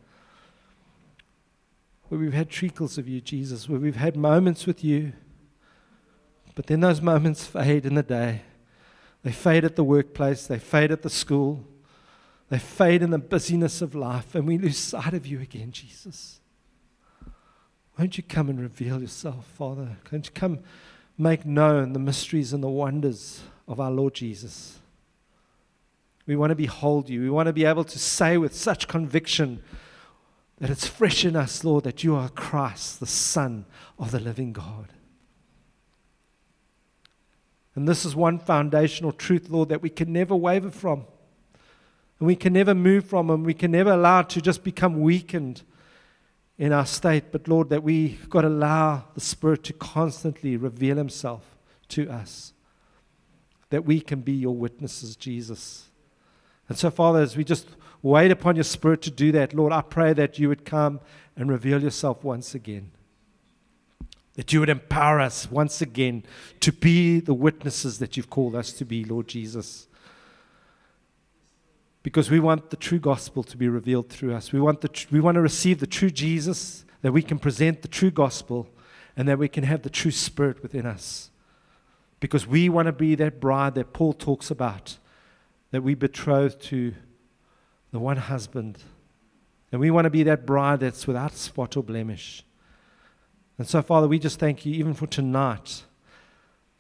where 2.14 2.20
we've 2.20 2.34
had 2.34 2.48
treacles 2.48 3.00
of 3.00 3.10
you, 3.10 3.20
Jesus, 3.20 3.68
where 3.68 3.80
we've 3.80 3.96
had 3.96 4.16
moments 4.16 4.68
with 4.68 4.84
you, 4.84 5.14
but 6.54 6.68
then 6.68 6.80
those 6.80 7.02
moments 7.02 7.44
fade 7.44 7.88
in 7.88 7.96
the 7.96 8.04
day. 8.04 8.42
They 9.24 9.32
fade 9.32 9.66
at 9.66 9.76
the 9.76 9.84
workplace, 9.84 10.46
they 10.46 10.60
fade 10.60 10.92
at 10.92 11.02
the 11.02 11.10
school, 11.10 11.66
they 12.50 12.60
fade 12.60 13.02
in 13.02 13.10
the 13.10 13.18
busyness 13.18 13.82
of 13.82 13.96
life 13.96 14.36
and 14.36 14.48
we 14.48 14.60
lose 14.60 14.78
sight 14.78 15.16
of 15.16 15.26
you 15.26 15.40
again, 15.40 15.72
Jesus. 15.72 16.40
Won't 17.98 18.16
you 18.16 18.22
come 18.22 18.48
and 18.48 18.62
reveal 18.62 19.02
yourself, 19.02 19.48
Father? 19.48 19.98
Won't 20.12 20.28
you 20.28 20.34
come 20.34 20.60
make 21.18 21.48
known 21.48 21.94
the 21.94 22.00
mysteries 22.00 22.54
and 22.54 22.62
the 22.62 22.70
wonders 22.70 23.42
of 23.68 23.80
our 23.80 23.90
Lord 23.90 24.14
Jesus? 24.14 24.78
We 26.28 26.36
want 26.36 26.52
to 26.52 26.56
behold 26.56 27.10
you. 27.10 27.22
We 27.22 27.32
want 27.32 27.48
to 27.48 27.54
be 27.54 27.66
able 27.66 27.86
to 27.86 27.98
say 27.98 28.38
with 28.38 28.54
such 28.54 28.88
conviction 28.88 29.64
that 30.60 30.70
it's 30.70 30.88
fresh 30.88 31.26
in 31.26 31.36
us, 31.36 31.64
Lord, 31.64 31.84
that 31.84 32.04
you 32.04 32.16
are 32.16 32.30
Christ, 32.30 33.00
the 33.00 33.06
Son 33.06 33.66
of 34.00 34.12
the 34.12 34.20
living 34.20 34.54
God. 34.54 34.94
And 37.76 37.88
this 37.88 38.06
is 38.06 38.16
one 38.16 38.38
foundational 38.38 39.12
truth, 39.12 39.50
Lord, 39.50 39.70
that 39.70 39.82
we 39.82 39.90
can 39.90 40.14
never 40.14 40.36
waver 40.36 40.70
from. 40.70 41.06
And 42.20 42.28
we 42.28 42.36
can 42.36 42.54
never 42.54 42.76
move 42.76 43.06
from 43.06 43.30
and 43.30 43.46
We 43.46 43.54
can 43.54 43.72
never 43.72 43.92
allow 43.92 44.22
to 44.22 44.42
just 44.42 44.64
become 44.64 45.02
weakened 45.02 45.64
in 46.58 46.72
our 46.72 46.86
state. 46.86 47.32
But 47.32 47.48
Lord, 47.48 47.70
that 47.70 47.84
we've 47.84 48.30
got 48.30 48.42
to 48.42 48.48
allow 48.48 49.06
the 49.16 49.22
Spirit 49.22 49.64
to 49.64 49.74
constantly 49.74 50.56
reveal 50.56 50.98
Himself 50.98 51.44
to 51.90 52.10
us. 52.10 52.54
That 53.72 53.86
we 53.86 54.00
can 54.00 54.22
be 54.22 54.34
your 54.34 54.56
witnesses, 54.56 55.16
Jesus. 55.16 55.90
And 56.70 56.78
so, 56.78 56.92
Father, 56.92 57.22
as 57.22 57.36
we 57.36 57.44
just 57.44 57.68
wait 58.04 58.30
upon 58.30 58.56
your 58.56 58.64
Spirit 58.64 59.02
to 59.04 59.12
do 59.12 59.32
that, 59.32 59.56
Lord, 59.56 59.74
I 59.74 59.82
pray 59.82 60.14
that 60.14 60.38
you 60.38 60.50
would 60.50 60.66
come 60.66 61.00
and 61.36 61.50
reveal 61.50 61.82
yourself 61.82 62.24
once 62.24 62.54
again. 62.54 62.92
That 64.36 64.54
you 64.54 64.60
would 64.60 64.70
empower 64.70 65.20
us 65.20 65.50
once 65.50 65.82
again 65.82 66.24
to 66.60 66.72
be 66.72 67.20
the 67.20 67.34
witnesses 67.34 67.98
that 67.98 68.16
you've 68.16 68.30
called 68.30 68.54
us 68.54 68.72
to 68.74 68.86
be, 68.86 69.04
Lord 69.04 69.28
Jesus 69.28 69.88
because 72.04 72.30
we 72.30 72.40
want 72.40 72.70
the 72.70 72.76
true 72.76 73.00
gospel 73.00 73.44
to 73.44 73.58
be 73.58 73.70
revealed 73.70 74.10
through 74.10 74.36
us. 74.36 74.52
We 74.52 74.60
want, 74.60 74.82
the 74.82 74.90
tr- 74.90 75.08
we 75.10 75.22
want 75.22 75.36
to 75.36 75.42
receive 75.42 75.80
the 75.80 75.88
true 75.88 76.12
Jesus, 76.12 76.86
that 77.02 77.14
we 77.14 77.24
can 77.24 77.40
present 77.40 77.82
the 77.82 77.88
true 77.88 78.12
gospel, 78.12 78.68
and 79.16 79.28
that 79.28 79.40
we 79.40 79.48
can 79.48 79.64
have 79.64 79.84
the 79.84 79.90
true 79.90 80.12
spirit 80.12 80.62
within 80.62 80.86
us. 80.86 81.32
Because 82.20 82.46
we 82.46 82.68
want 82.68 82.88
to 82.88 82.92
be 82.92 83.16
that 83.16 83.40
bride 83.40 83.76
that 83.76 83.94
Paul 83.94 84.14
talks 84.14 84.52
about, 84.52 84.98
that 85.72 85.82
we 85.82 85.96
betroth 85.96 86.60
to 86.64 86.94
the 87.94 88.00
one 88.00 88.18
husband. 88.18 88.80
And 89.72 89.80
we 89.80 89.92
want 89.92 90.06
to 90.06 90.10
be 90.10 90.24
that 90.24 90.46
bride 90.46 90.82
that's 90.82 91.08
without 91.08 91.34
spot 91.34 91.78
or 91.78 91.84
blemish. 91.84 92.44
And 93.58 93.68
so, 93.68 93.82
Father, 93.82 94.08
we 94.08 94.20
just 94.20 94.40
thank 94.40 94.66
you, 94.66 94.74
even 94.74 94.96
for 94.96 95.08
tonight, 95.08 95.84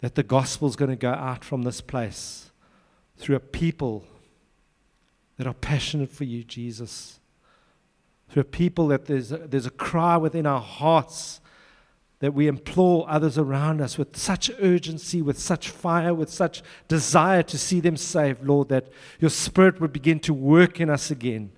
that 0.01 0.15
the 0.15 0.23
gospel 0.23 0.67
is 0.67 0.75
going 0.75 0.89
to 0.89 0.97
go 0.97 1.11
out 1.11 1.45
from 1.45 1.61
this 1.61 1.81
place 1.81 2.51
through 3.15 3.35
a 3.35 3.39
people 3.39 4.03
that 5.37 5.45
are 5.45 5.53
passionate 5.53 6.11
for 6.11 6.23
you, 6.23 6.43
Jesus. 6.43 7.19
Through 8.29 8.41
a 8.41 8.45
people 8.45 8.87
that 8.87 9.05
there's 9.05 9.31
a, 9.31 9.37
there's 9.37 9.67
a 9.67 9.71
cry 9.71 10.17
within 10.17 10.47
our 10.47 10.61
hearts 10.61 11.41
that 12.23 12.33
we 12.33 12.47
implore 12.47 13.05
others 13.09 13.37
around 13.37 13.81
us 13.81 13.97
with 13.97 14.15
such 14.15 14.49
urgency, 14.61 15.21
with 15.21 15.37
such 15.37 15.67
fire, 15.67 16.13
with 16.13 16.29
such 16.29 16.63
desire 16.87 17.43
to 17.43 17.57
see 17.57 17.81
them 17.81 17.97
saved, 17.97 18.45
Lord, 18.45 18.69
that 18.69 18.87
your 19.19 19.29
Spirit 19.29 19.81
would 19.81 19.91
begin 19.91 20.21
to 20.21 20.33
work 20.33 20.79
in 20.79 20.89
us 20.89 21.11
again. 21.11 21.51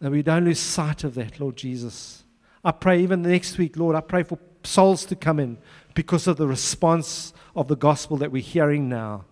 That 0.00 0.10
we 0.10 0.22
don't 0.22 0.46
lose 0.46 0.58
sight 0.58 1.04
of 1.04 1.16
that, 1.16 1.38
Lord 1.38 1.56
Jesus. 1.58 2.24
I 2.64 2.70
pray 2.70 3.02
even 3.02 3.20
the 3.20 3.28
next 3.28 3.58
week, 3.58 3.76
Lord, 3.76 3.94
I 3.94 4.00
pray 4.00 4.22
for 4.22 4.38
souls 4.64 5.04
to 5.04 5.14
come 5.14 5.38
in 5.38 5.58
because 5.92 6.26
of 6.26 6.38
the 6.38 6.48
response 6.48 7.34
of 7.54 7.68
the 7.68 7.76
gospel 7.76 8.16
that 8.16 8.32
we're 8.32 8.40
hearing 8.40 8.88
now 8.88 9.26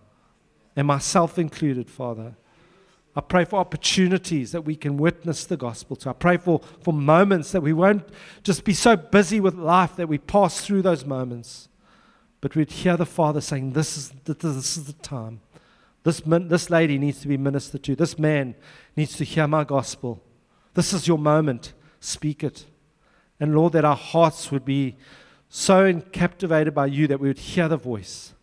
and 0.75 0.85
myself 0.85 1.39
included, 1.39 1.89
Father. 1.89 2.35
I 3.17 3.21
pray 3.21 3.45
for 3.45 3.57
opportunities 3.57 4.51
that 4.51 4.61
we 4.61 4.75
can 4.75 4.95
witness 4.95 5.43
the 5.43 5.57
gospel 5.57 5.95
to. 5.97 6.11
I 6.11 6.13
pray 6.13 6.37
for, 6.37 6.61
for 6.83 6.93
moments 6.93 7.51
that 7.51 7.61
we 7.61 7.73
won't 7.73 8.07
just 8.43 8.63
be 8.63 8.75
so 8.75 8.95
busy 8.95 9.39
with 9.39 9.55
life 9.55 9.95
that 9.95 10.07
we 10.07 10.19
pass 10.19 10.63
through 10.63 10.83
those 10.83 11.03
moments, 11.03 11.67
but 12.41 12.55
we'd 12.55 12.69
hear 12.69 12.95
the 12.95 13.07
Father 13.07 13.41
saying, 13.41 13.73
This 13.73 13.97
is, 13.97 14.09
this 14.23 14.77
is 14.77 14.85
the 14.85 14.93
time. 14.93 15.41
This, 16.03 16.21
this 16.23 16.69
lady 16.69 16.99
needs 16.99 17.19
to 17.21 17.27
be 17.27 17.37
ministered 17.37 17.81
to. 17.85 17.95
This 17.95 18.19
man 18.19 18.53
needs 18.95 19.17
to 19.17 19.23
hear 19.23 19.47
my 19.47 19.63
gospel. 19.63 20.21
This 20.75 20.93
is 20.93 21.07
your 21.07 21.17
moment. 21.17 21.73
Speak 21.99 22.43
it. 22.43 22.65
And 23.39 23.55
Lord, 23.55 23.73
that 23.73 23.83
our 23.83 23.95
hearts 23.95 24.51
would 24.51 24.63
be 24.63 24.95
so 25.49 26.01
captivated 26.11 26.75
by 26.75 26.85
you 26.85 27.07
that 27.07 27.19
we 27.19 27.29
would 27.29 27.39
hear 27.39 27.67
the 27.67 27.77
voice 27.77 28.35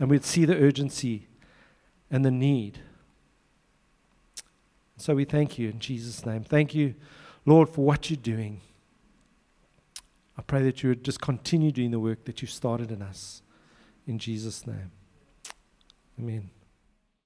and 0.00 0.08
we'd 0.08 0.24
see 0.24 0.46
the 0.46 0.56
urgency 0.56 1.28
and 2.10 2.24
the 2.24 2.30
need. 2.30 2.80
So 4.96 5.14
we 5.14 5.24
thank 5.24 5.58
you 5.58 5.68
in 5.68 5.78
Jesus' 5.78 6.24
name. 6.24 6.42
Thank 6.42 6.74
you, 6.74 6.94
Lord, 7.44 7.68
for 7.68 7.84
what 7.84 8.10
you're 8.10 8.16
doing. 8.16 8.60
I 10.38 10.42
pray 10.42 10.62
that 10.64 10.82
you 10.82 10.90
would 10.90 11.04
just 11.04 11.20
continue 11.20 11.70
doing 11.70 11.90
the 11.90 12.00
work 12.00 12.24
that 12.24 12.42
you've 12.42 12.50
started 12.50 12.90
in 12.90 13.02
us. 13.02 13.42
In 14.06 14.18
Jesus' 14.18 14.66
name. 14.66 14.90
Amen. 16.18 16.50